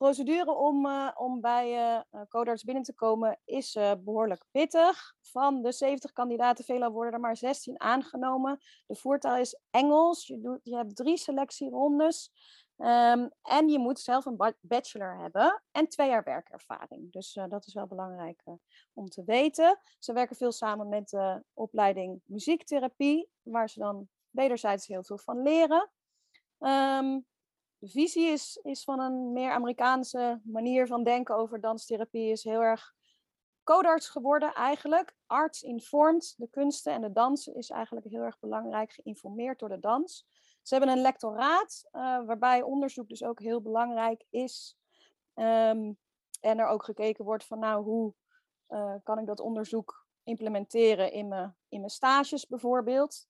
procedure 0.01 0.55
om, 0.55 0.85
uh, 0.85 1.11
om 1.15 1.41
bij 1.41 1.95
uh, 2.11 2.21
codarts 2.29 2.63
binnen 2.63 2.83
te 2.83 2.93
komen 2.93 3.39
is 3.45 3.77
behoorlijk 4.03 4.45
pittig. 4.51 5.13
Van 5.21 5.61
de 5.61 5.71
70 5.71 6.11
kandidaten, 6.11 6.65
veelal 6.65 6.91
worden 6.91 7.13
er 7.13 7.19
maar 7.19 7.37
16 7.37 7.79
aangenomen. 7.79 8.59
De 8.85 8.95
voertaal 8.95 9.37
is 9.37 9.59
Engels. 9.69 10.27
Je, 10.27 10.39
doet, 10.39 10.59
je 10.63 10.75
hebt 10.75 10.95
drie 10.95 11.17
selectierondes. 11.17 12.31
Um, 12.77 13.31
en 13.41 13.69
je 13.69 13.79
moet 13.79 13.99
zelf 13.99 14.25
een 14.25 14.55
bachelor 14.61 15.19
hebben 15.19 15.63
en 15.71 15.87
twee 15.87 16.09
jaar 16.09 16.23
werkervaring. 16.23 17.11
Dus 17.11 17.33
dat 17.47 17.65
is 17.65 17.73
wel 17.73 17.87
belangrijk 17.87 18.43
om 18.93 19.09
te 19.09 19.23
weten. 19.23 19.79
Ze 19.99 20.13
werken 20.13 20.35
veel 20.35 20.51
samen 20.51 20.89
met 20.89 21.09
de 21.09 21.43
opleiding 21.53 22.21
muziektherapie, 22.25 23.29
waar 23.41 23.69
ze 23.69 23.79
dan 23.79 24.09
wederzijds 24.29 24.87
heel 24.87 25.03
veel 25.03 25.17
van 25.17 25.41
leren. 25.41 25.91
De 26.57 27.23
visie 27.87 28.27
is, 28.27 28.59
is 28.63 28.83
van 28.83 28.99
een 28.99 29.31
meer 29.31 29.51
Amerikaanse 29.51 30.41
manier 30.43 30.87
van 30.87 31.03
denken 31.03 31.35
over 31.35 31.61
danstherapie, 31.61 32.31
is 32.31 32.43
heel 32.43 32.61
erg 32.61 32.93
codarts 33.63 34.09
geworden 34.09 34.53
eigenlijk. 34.53 35.15
Arts 35.25 35.61
informed, 35.61 36.33
de 36.37 36.49
kunsten 36.49 36.93
en 36.93 37.01
de 37.01 37.11
dans 37.11 37.47
is 37.47 37.69
eigenlijk 37.69 38.05
heel 38.05 38.21
erg 38.21 38.39
belangrijk, 38.39 38.91
geïnformeerd 38.91 39.59
door 39.59 39.69
de 39.69 39.79
dans. 39.79 40.27
Ze 40.61 40.75
hebben 40.75 40.95
een 40.95 41.01
lectoraat, 41.01 41.89
uh, 41.91 42.01
waarbij 42.25 42.61
onderzoek 42.61 43.07
dus 43.07 43.23
ook 43.23 43.39
heel 43.39 43.61
belangrijk 43.61 44.25
is. 44.29 44.77
Um, 45.35 45.97
en 46.41 46.59
er 46.59 46.67
ook 46.67 46.83
gekeken 46.83 47.25
wordt 47.25 47.45
van, 47.45 47.59
nou, 47.59 47.83
hoe 47.83 48.13
uh, 48.69 48.95
kan 49.03 49.19
ik 49.19 49.25
dat 49.25 49.39
onderzoek 49.39 50.05
implementeren 50.23 51.11
in 51.11 51.27
mijn, 51.27 51.55
in 51.69 51.79
mijn 51.79 51.91
stages 51.91 52.47
bijvoorbeeld. 52.47 53.27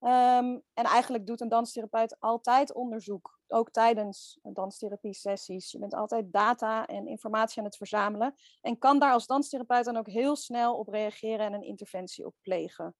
Um, 0.00 0.62
en 0.74 0.84
eigenlijk 0.84 1.26
doet 1.26 1.40
een 1.40 1.48
danstherapeut 1.48 2.16
altijd 2.20 2.72
onderzoek, 2.72 3.40
ook 3.46 3.70
tijdens 3.70 4.38
danstherapie-sessies. 4.42 5.70
Je 5.70 5.78
bent 5.78 5.94
altijd 5.94 6.32
data 6.32 6.86
en 6.86 7.06
informatie 7.06 7.58
aan 7.58 7.64
het 7.64 7.76
verzamelen 7.76 8.34
en 8.60 8.78
kan 8.78 8.98
daar 8.98 9.12
als 9.12 9.26
danstherapeut 9.26 9.84
dan 9.84 9.96
ook 9.96 10.08
heel 10.08 10.36
snel 10.36 10.76
op 10.76 10.88
reageren 10.88 11.46
en 11.46 11.52
een 11.52 11.62
interventie 11.62 12.26
op 12.26 12.34
plegen. 12.40 12.94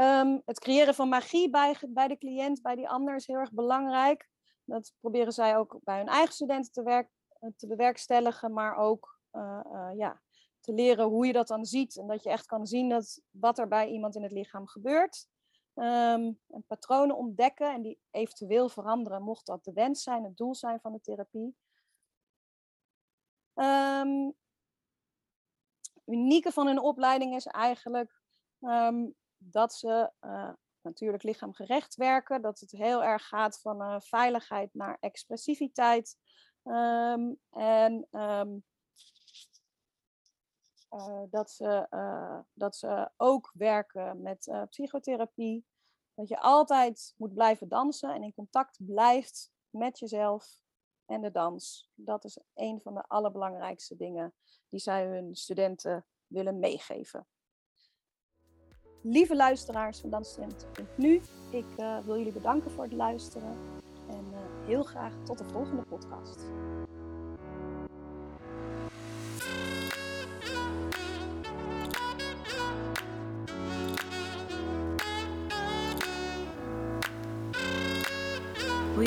Um, 0.00 0.42
het 0.44 0.60
creëren 0.60 0.94
van 0.94 1.08
magie 1.08 1.50
bij, 1.50 1.76
bij 1.88 2.08
de 2.08 2.18
cliënt, 2.18 2.62
bij 2.62 2.74
die 2.74 2.88
ander, 2.88 3.14
is 3.14 3.26
heel 3.26 3.36
erg 3.36 3.52
belangrijk. 3.52 4.28
Dat 4.64 4.92
proberen 5.00 5.32
zij 5.32 5.56
ook 5.56 5.78
bij 5.84 5.98
hun 5.98 6.08
eigen 6.08 6.34
studenten 6.34 6.72
te, 6.72 6.82
werk, 6.82 7.10
eh, 7.28 7.50
te 7.56 7.66
bewerkstelligen, 7.66 8.52
maar 8.52 8.76
ook 8.76 9.18
uh, 9.32 9.60
uh, 9.72 9.90
ja, 9.94 10.22
te 10.60 10.72
leren 10.72 11.06
hoe 11.06 11.26
je 11.26 11.32
dat 11.32 11.48
dan 11.48 11.64
ziet. 11.64 11.96
En 11.96 12.06
dat 12.06 12.22
je 12.22 12.30
echt 12.30 12.46
kan 12.46 12.66
zien 12.66 12.88
dat, 12.88 13.20
wat 13.30 13.58
er 13.58 13.68
bij 13.68 13.88
iemand 13.88 14.16
in 14.16 14.22
het 14.22 14.32
lichaam 14.32 14.66
gebeurt. 14.66 15.26
Um, 15.74 16.40
en 16.48 16.64
patronen 16.66 17.16
ontdekken 17.16 17.74
en 17.74 17.82
die 17.82 17.98
eventueel 18.10 18.68
veranderen, 18.68 19.22
mocht 19.22 19.46
dat 19.46 19.64
de 19.64 19.72
wens 19.72 20.02
zijn, 20.02 20.24
het 20.24 20.36
doel 20.36 20.54
zijn 20.54 20.80
van 20.80 20.92
de 20.92 21.00
therapie. 21.00 21.56
Um, 23.54 24.34
unieke 26.04 26.52
van 26.52 26.66
hun 26.66 26.80
opleiding 26.80 27.34
is 27.34 27.46
eigenlijk 27.46 28.22
um, 28.60 29.14
dat 29.36 29.74
ze 29.74 30.12
uh, 30.20 30.52
natuurlijk 30.80 31.22
lichaamgerecht 31.22 31.94
werken. 31.94 32.42
Dat 32.42 32.60
het 32.60 32.70
heel 32.70 33.04
erg 33.04 33.28
gaat 33.28 33.60
van 33.60 33.82
uh, 33.82 34.00
veiligheid 34.00 34.74
naar 34.74 34.96
expressiviteit. 35.00 36.16
En 36.62 38.08
dat, 41.30 41.50
ze, 41.50 41.86
dat 42.52 42.76
ze 42.76 43.10
ook 43.16 43.50
werken 43.54 44.22
met 44.22 44.52
psychotherapie. 44.70 45.66
Dat 46.14 46.28
je 46.28 46.40
altijd 46.40 47.14
moet 47.16 47.34
blijven 47.34 47.68
dansen 47.68 48.14
en 48.14 48.22
in 48.22 48.34
contact 48.34 48.78
blijft 48.78 49.52
met 49.70 49.98
jezelf 49.98 50.62
en 51.06 51.20
de 51.20 51.30
dans. 51.30 51.90
Dat 51.94 52.24
is 52.24 52.38
een 52.54 52.80
van 52.80 52.94
de 52.94 53.04
allerbelangrijkste 53.08 53.96
dingen 53.96 54.34
die 54.68 54.80
zij 54.80 55.06
hun 55.06 55.34
studenten 55.34 56.06
willen 56.26 56.58
meegeven. 56.58 57.26
Lieve 59.02 59.36
luisteraars 59.36 60.00
van 60.00 60.10
Dansstudent.nu, 60.10 61.22
ik 61.50 61.66
wil 62.04 62.16
jullie 62.16 62.32
bedanken 62.32 62.70
voor 62.70 62.84
het 62.84 62.92
luisteren 62.92 63.56
en 64.08 64.24
heel 64.64 64.82
graag 64.82 65.12
tot 65.24 65.38
de 65.38 65.44
volgende 65.44 65.82
podcast. 65.82 66.40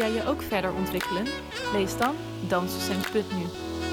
Jij 0.05 0.13
je 0.23 0.29
ook 0.29 0.41
verder 0.41 0.73
ontwikkelen? 0.73 1.25
Lees 1.73 1.97
dan 1.97 2.15
Dansdocent.nu, 2.47 3.45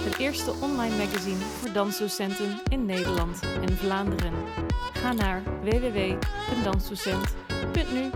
het 0.05 0.19
eerste 0.19 0.53
online 0.61 0.97
magazine 0.97 1.39
voor 1.39 1.73
dansdocenten 1.73 2.61
in 2.69 2.87
Nederland 2.87 3.43
en 3.43 3.77
Vlaanderen. 3.77 4.33
Ga 4.93 5.13
naar 5.13 5.43
www.dansdocent.nu 5.63 8.11